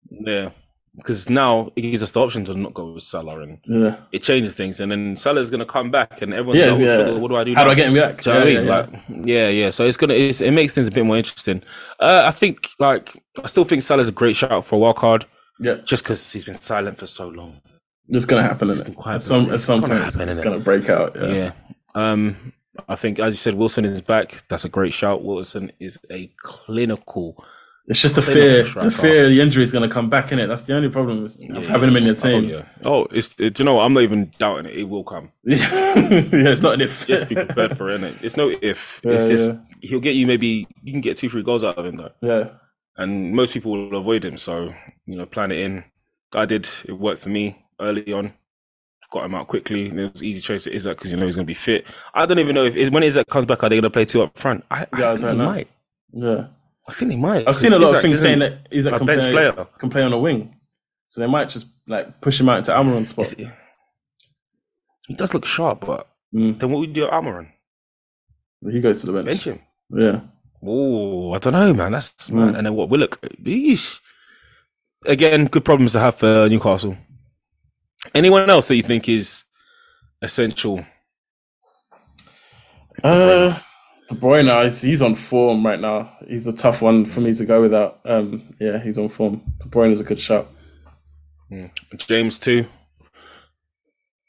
Yeah, 0.08 0.50
because 0.96 1.28
now 1.28 1.72
it 1.74 1.80
gives 1.82 2.00
us 2.02 2.12
the 2.12 2.20
option 2.20 2.44
to 2.44 2.54
not 2.54 2.74
go 2.74 2.92
with 2.92 3.02
Salah, 3.02 3.40
and 3.40 3.58
yeah. 3.66 3.96
it 4.12 4.22
changes 4.22 4.54
things. 4.54 4.78
And 4.78 4.92
then 4.92 5.16
Salah's 5.16 5.50
gonna 5.50 5.66
come 5.66 5.90
back, 5.90 6.22
and 6.22 6.32
everyone's 6.32 6.60
Yeah, 6.60 6.72
like, 6.72 6.80
oh, 7.00 7.12
yeah. 7.14 7.18
what 7.18 7.28
do 7.28 7.36
I 7.36 7.44
do? 7.44 7.54
How 7.54 7.64
do? 7.64 7.70
I 7.70 7.74
get 7.74 7.88
him 7.88 7.94
back? 7.94 8.22
Do 8.22 8.30
you 8.30 8.34
know 8.34 8.40
what 8.40 8.48
I 8.48 8.50
Yeah, 8.50 8.58
mean? 8.60 8.66
yeah, 8.68 8.76
Like, 9.18 9.26
yeah, 9.26 9.48
yeah. 9.48 9.70
So 9.70 9.84
it's 9.84 9.96
gonna, 9.96 10.14
it's, 10.14 10.40
it 10.40 10.52
makes 10.52 10.72
things 10.74 10.86
a 10.86 10.92
bit 10.92 11.04
more 11.04 11.16
interesting. 11.16 11.60
Uh, 11.98 12.22
I 12.24 12.30
think, 12.30 12.68
like, 12.78 13.20
I 13.42 13.48
still 13.48 13.64
think 13.64 13.82
Salah's 13.82 14.08
a 14.08 14.12
great 14.12 14.36
shout 14.36 14.64
for 14.64 14.76
a 14.76 14.78
wild 14.78 14.96
card, 14.96 15.26
yeah. 15.58 15.78
just 15.84 16.04
because 16.04 16.32
he's 16.32 16.44
been 16.44 16.54
silent 16.54 16.98
for 16.98 17.06
so 17.06 17.26
long. 17.28 17.60
It's 18.08 18.24
gonna 18.24 18.42
happen, 18.42 18.70
isn't 18.70 18.88
it? 18.88 18.96
At 19.06 19.22
some 19.22 19.50
at 19.52 19.60
some 19.60 19.80
point, 19.80 19.92
it's, 19.94 20.14
happen, 20.16 20.28
it's 20.28 20.38
gonna 20.38 20.58
break 20.58 20.88
out. 20.88 21.16
Yeah. 21.16 21.32
Yeah. 21.32 21.52
Um, 21.94 22.52
I 22.88 22.96
think, 22.96 23.18
as 23.18 23.34
you 23.34 23.38
said, 23.38 23.54
Wilson 23.54 23.84
is 23.84 24.00
back. 24.02 24.44
That's 24.48 24.64
a 24.64 24.68
great 24.68 24.94
shout. 24.94 25.22
Wilson 25.24 25.72
is 25.78 25.98
a 26.10 26.30
clinical. 26.38 27.44
It's 27.86 28.00
just 28.00 28.14
the 28.14 28.22
fear, 28.22 28.62
the 28.62 28.90
fear 28.90 29.28
the 29.28 29.40
injury 29.40 29.62
is 29.64 29.72
gonna 29.72 29.88
come 29.88 30.08
back 30.08 30.30
in 30.30 30.38
it. 30.38 30.46
That's 30.46 30.62
the 30.62 30.74
only 30.76 30.88
problem 30.88 31.22
with 31.22 31.36
of 31.50 31.66
having 31.66 31.88
him 31.90 31.96
in 31.96 32.04
your 32.04 32.14
Oh 32.14 32.16
team. 32.16 32.44
yeah. 32.44 32.64
Oh, 32.84 33.06
it's. 33.10 33.40
It, 33.40 33.54
do 33.54 33.62
you 33.62 33.64
know 33.64 33.74
what? 33.74 33.82
I'm 33.84 33.92
not 33.92 34.04
even 34.04 34.32
doubting 34.38 34.66
it. 34.66 34.76
It 34.78 34.84
will 34.84 35.02
come. 35.02 35.32
yeah, 35.44 35.56
it's 35.56 36.62
not 36.62 36.74
an 36.74 36.80
if. 36.80 37.06
Just 37.06 37.28
be 37.28 37.34
prepared 37.34 37.76
for 37.76 37.88
it. 37.88 38.00
innit? 38.00 38.22
It's 38.22 38.36
no 38.36 38.54
if. 38.62 39.00
Yeah, 39.04 39.12
it's 39.14 39.28
just 39.28 39.50
yeah. 39.50 39.58
he'll 39.80 40.00
get 40.00 40.14
you. 40.14 40.26
Maybe 40.28 40.66
you 40.82 40.92
can 40.92 41.00
get 41.00 41.16
two, 41.16 41.28
three 41.28 41.42
goals 41.42 41.64
out 41.64 41.76
of 41.76 41.84
him 41.84 41.96
though. 41.96 42.12
yeah, 42.20 42.50
and 42.96 43.34
most 43.34 43.52
people 43.52 43.72
will 43.72 43.98
avoid 43.98 44.24
him. 44.24 44.38
So 44.38 44.72
you 45.06 45.16
know, 45.16 45.26
plan 45.26 45.50
it 45.50 45.58
in. 45.58 45.84
I 46.34 46.46
did. 46.46 46.68
It 46.86 46.92
worked 46.92 47.20
for 47.20 47.30
me 47.30 47.61
early 47.80 48.12
on. 48.12 48.32
Got 49.10 49.26
him 49.26 49.34
out 49.34 49.46
quickly. 49.46 49.88
It 49.88 50.12
was 50.12 50.22
easy 50.22 50.40
choice 50.40 50.64
to 50.64 50.74
Isak 50.74 50.96
because 50.96 51.10
you 51.12 51.18
know 51.18 51.26
he's 51.26 51.36
going 51.36 51.44
to 51.44 51.50
be 51.50 51.54
fit. 51.54 51.84
I 52.14 52.24
don't 52.24 52.38
even 52.38 52.54
know 52.54 52.64
if 52.64 52.90
when 52.90 53.02
Isak 53.02 53.28
comes 53.28 53.44
back, 53.44 53.62
are 53.62 53.68
they 53.68 53.74
going 53.76 53.82
to 53.82 53.90
play 53.90 54.06
two 54.06 54.22
up 54.22 54.38
front? 54.38 54.64
I, 54.70 54.86
I 54.90 54.98
Yeah, 54.98 55.08
I 55.08 55.16
think 55.16 55.20
they 55.20 55.36
know. 55.36 55.44
might. 55.44 55.68
yeah. 56.12 56.46
I 56.88 56.92
think 56.92 57.10
they 57.10 57.16
might. 57.16 57.46
I've 57.46 57.54
seen 57.56 57.72
a 57.74 57.78
lot 57.78 57.94
of 57.94 58.00
things 58.00 58.20
saying 58.20 58.38
that 58.40 58.66
Isak 58.70 58.94
a 58.94 58.98
can 58.98 59.06
play, 59.06 59.16
player. 59.30 59.66
can 59.78 59.90
play 59.90 60.02
on 60.02 60.12
a 60.12 60.18
wing, 60.18 60.56
so 61.06 61.20
they 61.20 61.26
might 61.28 61.48
just 61.50 61.66
like 61.86 62.20
push 62.20 62.40
him 62.40 62.48
out 62.48 62.58
into 62.58 62.74
Almiron's 62.74 63.10
spot. 63.10 63.32
He 65.08 65.14
does 65.14 65.34
look 65.34 65.46
sharp, 65.46 65.80
but 65.86 66.08
Mm. 66.34 66.58
then 66.58 66.70
what 66.70 66.78
would 66.80 66.88
you 66.88 66.94
do 66.94 67.06
Almiron? 67.08 67.48
He 68.70 68.80
goes 68.80 69.00
to 69.02 69.06
the 69.08 69.12
bench. 69.12 69.26
Bench 69.26 69.44
him. 69.44 69.60
Yeah. 69.90 70.20
Oh, 70.64 71.32
I 71.34 71.38
don't 71.38 71.52
know, 71.52 71.74
man. 71.74 71.92
That's 71.92 72.30
Mm. 72.30 72.34
man. 72.34 72.56
And 72.56 72.66
then 72.66 72.74
what? 72.74 72.88
Willock. 72.88 73.20
Yeesh. 73.42 74.00
Again, 75.06 75.46
good 75.46 75.64
problems 75.64 75.92
to 75.92 76.00
have 76.00 76.14
for 76.14 76.48
Newcastle. 76.48 76.96
Anyone 78.14 78.50
else 78.50 78.68
that 78.68 78.76
you 78.76 78.82
think 78.82 79.08
is 79.08 79.44
essential? 80.20 80.84
Uh, 83.02 83.58
De 84.08 84.14
Bruyne, 84.14 84.82
he's- 84.82 85.02
on 85.02 85.14
form 85.14 85.64
right 85.64 85.80
now. 85.80 86.12
He's 86.28 86.46
a 86.46 86.52
tough 86.52 86.82
one 86.82 87.06
for 87.06 87.20
me 87.20 87.34
to 87.34 87.44
go 87.44 87.60
without. 87.60 88.00
Um, 88.04 88.54
yeah, 88.60 88.78
he's 88.82 88.98
on 88.98 89.08
form. 89.08 89.42
De 89.60 89.68
Bruyne 89.68 89.92
is 89.92 90.00
a 90.00 90.04
good 90.04 90.20
shout. 90.20 90.48
James 91.96 92.38
too. 92.38 92.66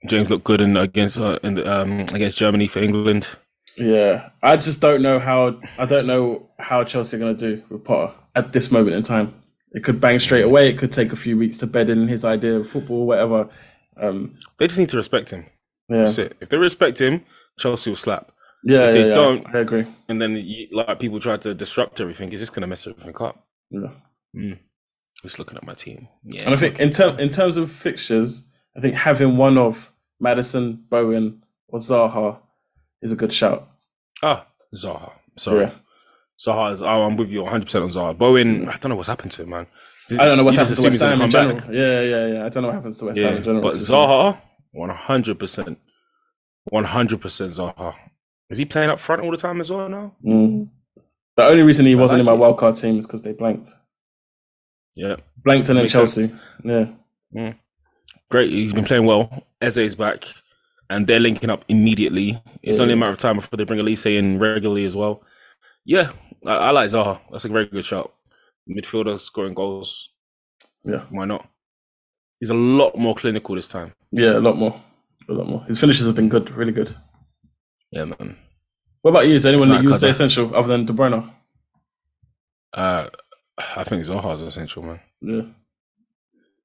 James 0.08 0.30
looked 0.30 0.44
good 0.44 0.60
in 0.62 0.76
against 0.76 1.18
uh, 1.20 1.40
in 1.44 1.66
um 1.66 2.02
against 2.14 2.38
Germany 2.38 2.68
for 2.68 2.80
England. 2.80 3.28
Yeah, 3.78 4.30
I 4.42 4.58
just 4.58 4.82
don't 4.82 5.02
know 5.02 5.20
how. 5.20 5.60
I 5.78 5.86
don't 5.86 6.06
know 6.06 6.50
how 6.60 6.84
Chelsea 6.84 7.16
are 7.16 7.20
going 7.20 7.38
to 7.38 7.56
do 7.56 7.64
with 7.70 7.86
Potter 7.86 8.14
at 8.36 8.52
this 8.52 8.72
moment 8.72 8.96
in 8.98 9.04
time. 9.04 9.34
It 9.74 9.84
could 9.84 10.00
bang 10.00 10.20
straight 10.20 10.44
away. 10.44 10.70
It 10.70 10.78
could 10.78 10.94
take 10.94 11.12
a 11.14 11.16
few 11.16 11.38
weeks 11.38 11.58
to 11.60 11.68
bed 11.68 11.90
in 11.90 12.08
his 12.08 12.24
idea 12.24 12.56
of 12.58 12.70
football, 12.70 13.06
whatever. 13.08 13.50
Um, 14.02 14.38
They 14.58 14.68
just 14.68 14.80
need 14.80 14.90
to 14.90 14.98
respect 14.98 15.32
him. 15.32 15.46
yeah, 15.90 15.98
That's 16.00 16.18
it. 16.18 16.38
If 16.42 16.50
they 16.50 16.58
respect 16.58 17.00
him, 17.02 17.26
Chelsea 17.60 17.90
will 17.90 17.96
slap. 17.98 18.32
yeah, 18.64 18.90
If 18.90 18.96
yeah, 18.96 19.02
they 19.02 19.08
yeah, 19.10 19.14
don't- 19.16 19.56
I 19.56 19.60
agree. 19.60 19.86
And 20.08 20.22
then 20.22 20.36
you, 20.38 20.68
like 20.72 21.00
people 21.00 21.20
try 21.20 21.38
to 21.38 21.54
disrupt 21.54 22.00
everything, 22.00 22.32
it's 22.32 22.42
just 22.42 22.54
gonna 22.54 22.68
mess 22.68 22.86
everything 22.88 23.16
up. 23.20 23.46
Yeah. 23.72 24.56
Just 25.24 25.40
looking 25.40 25.58
at 25.58 25.66
my 25.66 25.74
team. 25.74 26.08
Yeah. 26.24 26.44
And 26.46 26.54
I 26.54 26.58
think 26.58 26.80
in 26.80 26.90
term 26.92 27.20
in 27.20 27.30
terms 27.30 27.56
of 27.58 27.72
fixtures, 27.72 28.48
I 28.76 28.82
think 28.82 28.96
having 28.96 29.38
one 29.38 29.58
of 29.58 29.92
Maddison, 30.20 30.84
Bowen, 30.90 31.44
or 31.68 31.80
Zaha 31.80 32.40
is 33.02 33.12
a 33.12 33.16
good 33.16 33.34
shout. 33.34 33.68
Ah, 34.22 34.48
Zaha. 34.76 35.12
Sorry. 35.38 35.62
Yeah. 35.66 35.72
Zaha 36.46 36.74
is 36.74 36.82
oh, 36.82 37.04
I'm 37.04 37.16
with 37.18 37.30
you 37.30 37.42
100 37.44 37.64
percent 37.66 37.84
on 37.84 37.90
Zaha. 37.92 38.18
Bowen, 38.18 38.68
I 38.70 38.78
don't 38.78 38.90
know 38.90 38.96
what's 38.96 39.08
happened 39.10 39.32
to 39.34 39.44
him, 39.44 39.50
man. 39.50 39.68
I 40.12 40.26
don't 40.26 40.38
know 40.38 40.44
what's 40.44 40.58
happened 40.58 40.76
to 40.78 40.84
West 40.84 41.00
Ham 41.02 41.22
in 41.22 41.30
general. 41.32 41.56
back. 41.58 41.68
Yeah, 41.72 42.02
yeah, 42.02 42.28
yeah. 42.28 42.46
I 42.46 42.50
don't 42.50 42.64
know 42.64 42.70
what 42.70 42.76
happens 42.76 42.98
to 43.00 43.06
West 43.06 43.18
Ham 43.20 43.32
Yeah, 43.32 43.38
in 43.38 43.44
general. 43.44 43.62
but 43.62 43.76
Zaha, 43.76 44.38
100 44.72 45.40
percent, 45.40 45.78
100 46.66 47.22
percent 47.22 47.52
Zaha. 47.52 47.96
Is 48.50 48.58
he 48.58 48.66
playing 48.66 48.90
up 48.90 49.00
front 49.00 49.22
all 49.22 49.32
the 49.32 49.38
time 49.38 49.62
as 49.62 49.72
well 49.72 49.88
now? 49.90 50.16
Mm. 50.26 50.70
The 51.38 51.46
only 51.46 51.64
reason 51.64 51.86
he 51.86 51.96
wasn't 51.96 52.20
in 52.20 52.26
my 52.26 52.34
like 52.34 52.58
wildcard 52.58 52.80
team 52.80 53.00
is 53.00 53.06
because 53.08 53.22
they 53.24 53.34
blanked. 53.34 53.70
Yeah, 54.96 55.16
Blanked 55.44 55.70
and 55.70 55.80
then 55.80 55.88
Chelsea. 55.88 56.28
sense. 56.28 56.42
Yeah. 57.34 57.54
great. 58.30 58.52
He's 58.52 58.74
been 58.74 58.86
playing 58.86 59.06
well. 59.06 59.44
Eze's 59.62 59.96
back, 59.96 60.26
and 60.90 61.08
they're 61.08 61.20
linking 61.20 61.50
up 61.50 61.66
immediately. 61.68 62.40
It's 62.62 62.78
Yeah. 62.78 62.84
only 62.84 62.94
a 62.94 62.98
matter 62.98 63.12
of 63.12 63.18
time 63.18 63.38
before 63.38 63.58
they 63.58 63.64
bring 63.64 63.80
Olise 63.80 64.06
in 64.16 64.38
regularly 64.38 64.86
as 64.86 64.96
well. 64.96 65.24
Yeah, 65.86 66.12
I, 66.46 66.56
I 66.56 66.72
like 66.72 66.90
Zaha. 66.90 67.20
That's 67.32 67.46
a 67.46 67.50
very 67.50 67.66
good 67.68 67.86
shot. 67.86 68.12
Midfielder 68.70 69.20
scoring 69.20 69.54
goals. 69.54 70.10
Yeah. 70.86 71.04
why 71.10 71.26
not? 71.26 71.48
He's 72.40 72.50
a 72.50 72.54
lot 72.56 72.98
more 72.98 73.16
clinical 73.16 73.56
this 73.56 73.68
time. 73.68 73.94
Yeah, 74.12 74.38
a 74.38 74.40
lot 74.40 74.58
more. 74.58 74.80
A 75.30 75.34
lot 75.34 75.48
more. 75.48 75.64
His 75.64 75.80
finishes 75.80 76.06
have 76.06 76.16
been 76.16 76.30
good, 76.30 76.52
really 76.52 76.74
good. 76.74 76.94
Yeah, 77.92 78.06
man. 78.06 78.36
What 79.02 79.12
about 79.12 79.28
you? 79.28 79.36
Is 79.36 79.44
there 79.44 79.52
anyone 79.54 79.70
that 79.70 79.82
you 79.84 79.90
would 79.90 80.00
say 80.00 80.10
essential 80.10 80.54
other 80.56 80.68
than 80.68 80.86
De 80.86 80.94
Bruyne? 80.94 81.30
Uh, 82.74 83.08
I 83.76 83.84
think 83.84 84.04
Zaha's 84.04 84.42
essential, 84.42 84.84
man. 84.84 85.00
Yeah. 85.22 85.42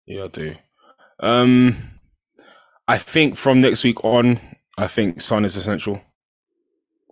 Yeah, 0.07 0.25
I 0.25 0.29
do. 0.29 0.55
Um, 1.21 1.77
I 2.87 2.99
think 2.99 3.37
from 3.37 3.61
next 3.61 3.85
week 3.85 4.03
on, 4.05 4.41
I 4.79 4.87
think 4.87 5.21
Son 5.21 5.45
is 5.45 5.57
essential. 5.57 6.01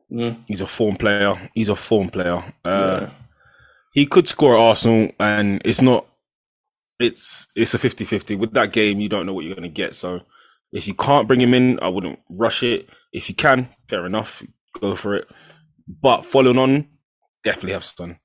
Yeah. 0.09 0.35
He's 0.47 0.61
a 0.61 0.67
form 0.67 0.97
player. 0.97 1.33
He's 1.55 1.69
a 1.69 1.77
form 1.77 2.11
player. 2.11 2.43
Uh, 2.65 3.01
yeah. 3.03 3.11
he 3.93 4.07
could 4.07 4.29
score 4.29 4.57
at 4.57 4.61
Arsenal, 4.61 5.11
and 5.19 5.61
it's 5.65 5.83
not. 5.83 6.07
It's 6.99 7.49
it's 7.57 7.75
a 7.75 7.79
50-50. 7.79 8.39
With 8.39 8.53
that 8.55 8.73
game, 8.73 9.01
you 9.01 9.09
don't 9.09 9.27
know 9.27 9.35
what 9.35 9.45
you're 9.45 9.55
going 9.55 9.69
to 9.69 9.83
get. 9.83 9.95
So, 9.95 10.21
if 10.73 10.87
you 10.89 10.95
can't 10.95 11.29
bring 11.29 11.41
him 11.41 11.55
in, 11.55 11.79
I 11.81 11.89
wouldn't 11.89 12.19
rush 12.31 12.63
it. 12.63 12.89
If 13.13 13.29
you 13.29 13.35
can, 13.35 13.69
fair 13.89 14.07
enough, 14.07 14.43
go 14.81 14.95
for 14.95 15.15
it. 15.15 15.31
But 15.89 16.25
following 16.25 16.59
on, 16.59 16.89
definitely 17.45 17.73
have 17.73 17.85
Son. 17.85 18.19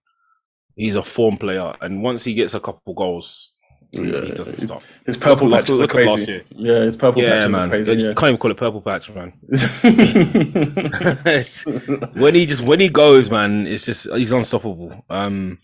He's 0.75 0.95
a 0.95 1.03
form 1.03 1.37
player, 1.37 1.73
and 1.81 2.01
once 2.01 2.23
he 2.23 2.33
gets 2.33 2.53
a 2.53 2.59
couple 2.59 2.93
goals, 2.93 3.55
Yeah. 3.93 4.21
he 4.21 4.31
doesn't 4.31 4.57
stop. 4.59 4.83
His 5.05 5.17
purple 5.17 5.47
Look- 5.49 5.59
patches 5.61 5.77
are 5.77 5.81
look 5.81 5.93
last 5.93 6.25
crazy. 6.25 6.31
year. 6.31 6.43
Yeah, 6.51 6.79
his 6.85 6.95
purple 6.95 7.21
Yeah, 7.21 7.29
patches 7.39 7.51
man. 7.51 7.61
are 7.61 7.69
crazy. 7.69 7.91
you 7.93 8.07
Yeah. 8.07 8.13
can't 8.13 8.29
even 8.29 8.37
call 8.37 8.51
it 8.51 8.57
purple 8.57 8.81
patch, 8.81 9.09
man. 9.11 9.33
When 12.13 12.35
he 12.35 12.45
just 12.45 12.61
when 12.63 12.79
he 12.79 12.89
goes, 12.89 13.29
man, 13.29 13.67
it's 13.67 13.85
just 13.85 14.11
he's 14.13 14.31
unstoppable. 14.31 15.03
Um, 15.09 15.59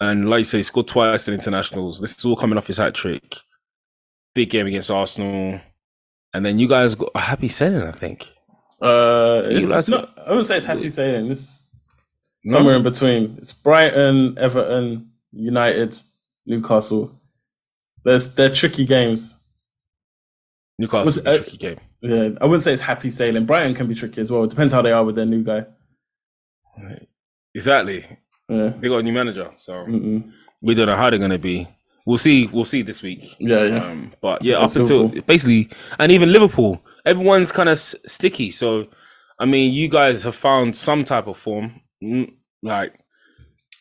and 0.00 0.28
like 0.30 0.40
you 0.40 0.44
say, 0.44 0.58
he 0.58 0.62
scored 0.62 0.88
twice 0.88 1.28
in 1.28 1.34
internationals. 1.34 2.00
This 2.00 2.16
is 2.16 2.24
all 2.24 2.36
coming 2.36 2.56
off 2.58 2.66
his 2.66 2.76
hat 2.78 2.94
trick. 2.94 3.36
Big 4.34 4.50
game 4.50 4.66
against 4.68 4.90
Arsenal, 4.90 5.60
and 6.32 6.46
then 6.46 6.58
you 6.58 6.68
guys 6.68 6.94
got 6.94 7.10
a 7.14 7.20
happy 7.20 7.48
selling, 7.48 7.82
I 7.82 7.92
think. 7.92 8.28
Uh, 8.80 9.42
it's, 9.44 9.64
it's 9.66 9.88
not. 9.88 10.14
I 10.18 10.30
wouldn't 10.30 10.46
say 10.46 10.56
it's 10.58 10.66
happy 10.66 10.88
saying. 10.88 11.30
It's 11.30 11.62
No? 12.44 12.52
somewhere 12.52 12.76
in 12.76 12.82
between. 12.82 13.34
It's 13.38 13.52
Brighton, 13.52 14.38
Everton, 14.38 15.10
United, 15.32 15.96
Newcastle. 16.46 17.12
There's 18.04 18.34
they're 18.34 18.48
tricky 18.54 18.86
games. 18.86 19.36
Newcastle's 20.78 21.16
Was- 21.16 21.26
a 21.26 21.30
uh, 21.30 21.36
tricky 21.38 21.56
game. 21.58 21.76
Yeah, 22.02 22.30
I 22.40 22.44
wouldn't 22.46 22.62
say 22.62 22.72
it's 22.72 22.80
happy 22.82 23.10
sailing. 23.10 23.44
Brighton 23.44 23.74
can 23.74 23.86
be 23.86 23.94
tricky 23.94 24.22
as 24.22 24.30
well. 24.30 24.44
It 24.44 24.50
depends 24.50 24.72
how 24.72 24.80
they 24.80 24.92
are 24.92 25.04
with 25.04 25.16
their 25.16 25.26
new 25.26 25.42
guy. 25.42 25.66
Exactly. 27.54 28.04
Yeah. 28.48 28.72
They 28.78 28.88
got 28.88 28.98
a 28.98 29.02
new 29.02 29.12
manager, 29.12 29.50
so 29.56 29.72
Mm-mm. 29.84 30.32
we 30.62 30.74
don't 30.74 30.86
know 30.86 30.96
how 30.96 31.10
they're 31.10 31.18
gonna 31.18 31.38
be. 31.38 31.68
We'll 32.06 32.18
see. 32.18 32.46
We'll 32.46 32.64
see 32.64 32.82
this 32.82 33.02
week. 33.02 33.24
Yeah, 33.38 33.64
yeah. 33.64 33.84
Um, 33.84 34.12
but 34.20 34.42
yeah, 34.42 34.58
That's 34.60 34.76
up 34.76 34.80
until 34.82 34.98
Liverpool. 35.02 35.22
basically, 35.26 35.68
and 35.98 36.10
even 36.10 36.32
Liverpool, 36.32 36.82
everyone's 37.04 37.52
kind 37.52 37.68
of 37.68 37.74
s- 37.74 37.94
sticky. 38.06 38.50
So, 38.50 38.86
I 39.38 39.44
mean, 39.44 39.72
you 39.72 39.88
guys 39.88 40.24
have 40.24 40.34
found 40.34 40.74
some 40.74 41.04
type 41.04 41.26
of 41.26 41.36
form. 41.36 41.80
Mm, 42.02 42.32
Like, 42.62 42.98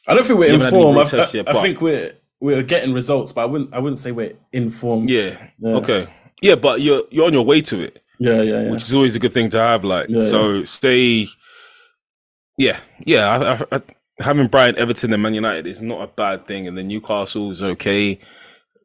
I 0.08 0.14
don't 0.14 0.28
think 0.28 0.38
we're 0.40 0.54
in 0.54 0.60
haven't 0.60 0.66
had 0.66 0.74
any 0.74 0.84
form. 0.84 0.98
I, 0.98 1.52
I- 1.52 1.60
I 1.60 1.62
think 1.64 1.82
we're 1.82 2.14
we're 2.42 2.64
getting 2.64 2.94
results, 2.94 3.32
but 3.34 3.42
I 3.42 3.46
wouldn't 3.46 3.74
I 3.74 3.80
wouldn't 3.80 4.00
say 4.00 4.12
we're 4.12 4.34
informed. 4.52 5.10
yeah, 5.10 5.38
Yeah. 5.60 5.76
okay, 5.78 6.08
yeah, 6.42 6.56
but 6.56 6.82
you're 6.82 7.04
you're 7.12 7.26
on 7.28 7.34
your 7.34 7.46
way 7.46 7.62
to 7.62 7.80
it, 7.82 8.02
yeah, 8.20 8.42
yeah, 8.42 8.62
yeah. 8.64 8.72
which 8.72 8.84
is 8.84 8.94
always 8.96 9.16
a 9.16 9.20
good 9.20 9.34
thing 9.34 9.50
to 9.52 9.60
have. 9.60 9.84
Like, 9.84 10.08
Yeah, 10.10 10.24
so 10.24 10.64
stay. 10.64 11.28
Yeah, 12.58 12.80
yeah. 13.06 13.28
I, 13.30 13.54
I, 13.54 13.78
I, 13.78 13.82
having 14.22 14.48
Brighton 14.48 14.80
Everton 14.80 15.14
and 15.14 15.24
Man 15.24 15.34
United 15.34 15.66
is 15.68 15.82
not 15.82 16.02
a 16.02 16.08
bad 16.08 16.46
thing, 16.46 16.68
and 16.68 16.78
then 16.78 16.88
Newcastle 16.88 17.52
is 17.52 17.64
okay. 17.64 18.20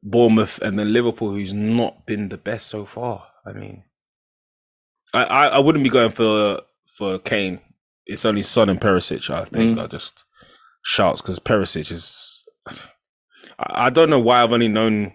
Bournemouth 0.06 0.58
and 0.60 0.78
then 0.78 0.92
Liverpool, 0.92 1.30
who's 1.32 1.54
not 1.54 2.04
been 2.06 2.28
the 2.28 2.36
best 2.36 2.68
so 2.68 2.84
far. 2.84 3.26
I 3.46 3.52
mean, 3.54 3.84
I, 5.14 5.24
I, 5.24 5.46
I 5.46 5.58
wouldn't 5.60 5.82
be 5.82 5.90
going 5.90 6.10
for 6.10 6.60
for 6.86 7.18
Kane. 7.18 7.60
It's 8.06 8.24
only 8.26 8.42
Son 8.42 8.68
and 8.68 8.80
Perisic. 8.80 9.30
I 9.30 9.44
think 9.46 9.78
Mm. 9.78 9.82
are 9.84 9.88
just 9.88 10.24
shouts 10.84 11.22
because 11.22 11.38
Perisic 11.38 11.90
is. 11.90 12.42
I, 13.58 13.86
I 13.86 13.90
don't 13.90 14.10
know 14.10 14.20
why 14.20 14.42
I've 14.42 14.52
only 14.52 14.68
known. 14.68 15.12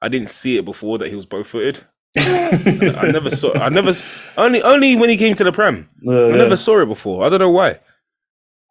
I 0.00 0.08
didn't 0.08 0.28
see 0.28 0.56
it 0.58 0.64
before 0.64 0.98
that 0.98 1.08
he 1.08 1.14
was 1.14 1.26
both 1.26 1.46
footed. 1.46 1.84
I 2.18 3.10
never 3.12 3.30
saw. 3.30 3.54
I 3.54 3.68
never 3.68 3.92
only 4.36 4.62
only 4.62 4.96
when 4.96 5.08
he 5.08 5.16
came 5.16 5.34
to 5.34 5.44
the 5.44 5.52
Prem. 5.52 5.88
Yeah, 6.02 6.12
I 6.12 6.28
yeah. 6.28 6.36
never 6.36 6.56
saw 6.56 6.80
it 6.80 6.86
before. 6.86 7.24
I 7.24 7.30
don't 7.30 7.38
know 7.38 7.50
why. 7.50 7.80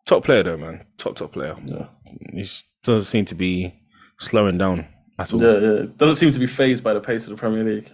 Top 0.06 0.24
player 0.24 0.44
though, 0.44 0.58
man. 0.58 0.86
Top 0.98 1.16
top 1.16 1.32
player. 1.32 1.56
Yeah. 1.66 1.88
He 2.34 2.46
doesn't 2.84 3.06
seem 3.06 3.26
to 3.26 3.36
be 3.36 3.74
slowing 4.20 4.58
down 4.58 4.88
at 5.18 5.34
all. 5.34 5.42
Yeah, 5.42 5.58
yeah. 5.58 5.86
Doesn't 5.98 6.18
seem 6.18 6.32
to 6.32 6.40
be 6.40 6.48
phased 6.48 6.84
by 6.84 6.94
the 6.94 7.00
pace 7.00 7.26
of 7.26 7.32
the 7.32 7.38
Premier 7.38 7.64
League. 7.64 7.92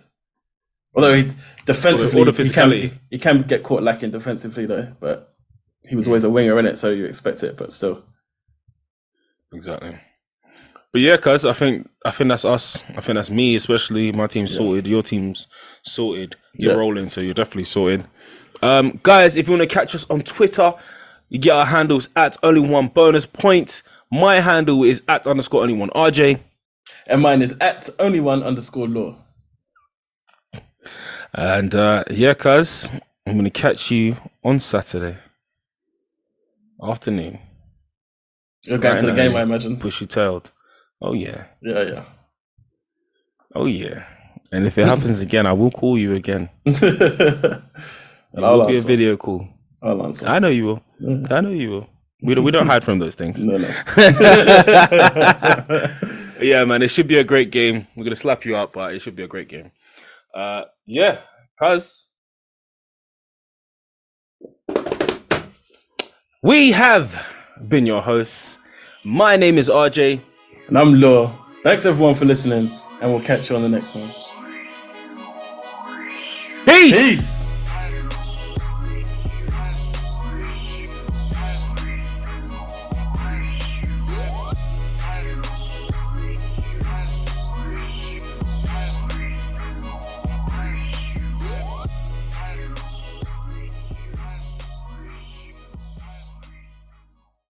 Although 0.96 1.14
he 1.14 1.32
defensively, 1.66 2.24
the 2.24 2.44
he, 2.44 2.50
can, 2.50 3.00
he 3.12 3.20
can 3.20 3.42
get 3.44 3.62
caught 3.64 3.84
lacking 3.84 4.12
defensively 4.12 4.66
though. 4.66 4.94
But 5.00 5.36
he 5.88 5.96
was 5.96 6.08
always 6.08 6.24
a 6.24 6.30
winger 6.30 6.58
in 6.60 6.66
it, 6.66 6.78
so 6.78 6.90
you 6.90 7.06
expect 7.06 7.44
it. 7.44 7.56
But 7.56 7.72
still, 7.72 8.04
Exactly. 9.54 9.98
But 10.94 11.02
yeah, 11.02 11.18
cuz 11.18 11.46
I 11.46 11.54
think 11.54 11.90
I 12.06 12.12
think 12.12 12.30
that's 12.30 12.46
us. 12.46 12.84
I 12.96 13.02
think 13.02 13.16
that's 13.16 13.30
me, 13.30 13.56
especially. 13.56 14.12
My 14.12 14.28
team's 14.28 14.56
sorted. 14.56 14.88
Your 14.88 15.02
team's 15.02 15.48
sorted. 15.84 16.36
You're 16.54 16.74
Yeah. 16.74 16.78
rolling, 16.80 17.10
so 17.10 17.22
you're 17.22 17.34
definitely 17.34 17.66
sorted. 17.66 18.06
Um, 18.62 19.00
guys, 19.04 19.38
if 19.38 19.48
you 19.48 19.56
want 19.58 19.70
to 19.70 19.74
catch 19.74 19.94
us 19.94 20.06
on 20.10 20.22
Twitter, 20.22 20.74
you 21.30 21.38
get 21.40 21.54
our 21.54 21.66
handles 21.66 22.10
at 22.16 22.38
only 22.42 22.62
one 22.62 22.88
bonus 22.88 23.26
point. 23.26 23.84
My 24.12 24.40
handle 24.40 24.84
is 24.84 25.04
at 25.08 25.28
underscore 25.28 25.62
only 25.62 25.76
one 25.76 25.90
RJ. 25.92 26.40
and 27.06 27.22
mine 27.22 27.42
is 27.42 27.56
at 27.62 27.90
only 28.00 28.20
one 28.20 28.42
underscore 28.44 28.88
law. 28.88 29.16
And 31.34 31.76
uh, 31.76 32.04
yeah, 32.10 32.34
cuz 32.34 32.90
I'm 33.26 33.36
gonna 33.38 33.50
catch 33.50 33.92
you 33.92 34.16
on 34.44 34.60
Saturday 34.60 35.18
afternoon. 36.82 37.40
You're 38.66 38.78
going 38.78 38.94
Right, 38.96 39.00
to 39.02 39.06
the 39.08 39.14
game. 39.14 39.36
I 39.36 39.42
imagine. 39.42 39.76
Bushy 39.76 40.06
tailed. 40.06 40.52
Oh 41.02 41.14
yeah. 41.14 41.45
Yeah, 41.62 41.84
yeah. 41.84 42.04
Oh 43.56 43.66
yeah. 43.66 44.06
And 44.52 44.66
if 44.66 44.78
it 44.78 44.88
happens 44.88 45.20
again, 45.22 45.45
I 45.45 45.54
will 45.54 45.72
call 45.72 45.98
you 45.98 46.14
again. 46.16 46.50
And 48.34 48.43
It 48.43 48.48
I'll 48.48 48.60
will 48.60 48.68
be 48.68 48.76
a 48.76 48.82
video 48.82 49.16
call. 49.18 49.48
I'll 49.82 50.06
answer. 50.06 50.28
I 50.28 50.39
know 50.39 50.50
you 50.50 50.66
will. 50.66 50.82
Mm. 51.02 51.32
I 51.32 51.41
know 51.41 51.50
you 51.50 51.70
will. 51.72 51.88
We 52.22 52.36
don't 52.36 52.43
we 52.43 52.52
don't 52.52 52.68
hide 52.68 52.84
from 52.84 53.00
those 53.00 53.16
things. 53.16 53.45
No, 53.45 53.58
no. 53.58 53.68
yeah, 56.41 56.66
man, 56.66 56.82
it 56.82 56.89
should 56.89 57.08
be 57.08 57.20
a 57.20 57.24
great 57.24 57.52
game. 57.52 57.88
We're 57.95 58.04
gonna 58.04 58.16
slap 58.16 58.43
you 58.43 58.56
out, 58.56 58.74
but 58.74 58.93
it 58.93 59.00
should 59.00 59.16
be 59.16 59.24
a 59.24 59.28
great 59.28 59.48
game. 59.50 59.72
Uh, 60.36 60.64
yeah, 60.86 61.20
cuz 61.60 62.08
we 66.41 66.72
have 66.72 67.28
been 67.68 67.86
your 67.86 68.02
hosts. 68.02 68.60
My 69.04 69.38
name 69.38 69.58
is 69.58 69.70
RJ. 69.70 70.20
And 70.68 70.78
I'm 70.78 70.99
Law. 70.99 71.28
Thanks 71.63 71.86
everyone 71.86 72.13
for 72.13 72.26
listening, 72.26 72.72
and 73.01 73.11
we'll 73.11 73.22
catch 73.22 73.49
you 73.49 73.55
on 73.55 73.61
the 73.61 73.70
next 73.70 73.95
one. 73.95 74.11
Peace. 76.65 76.97
Peace. 76.97 77.37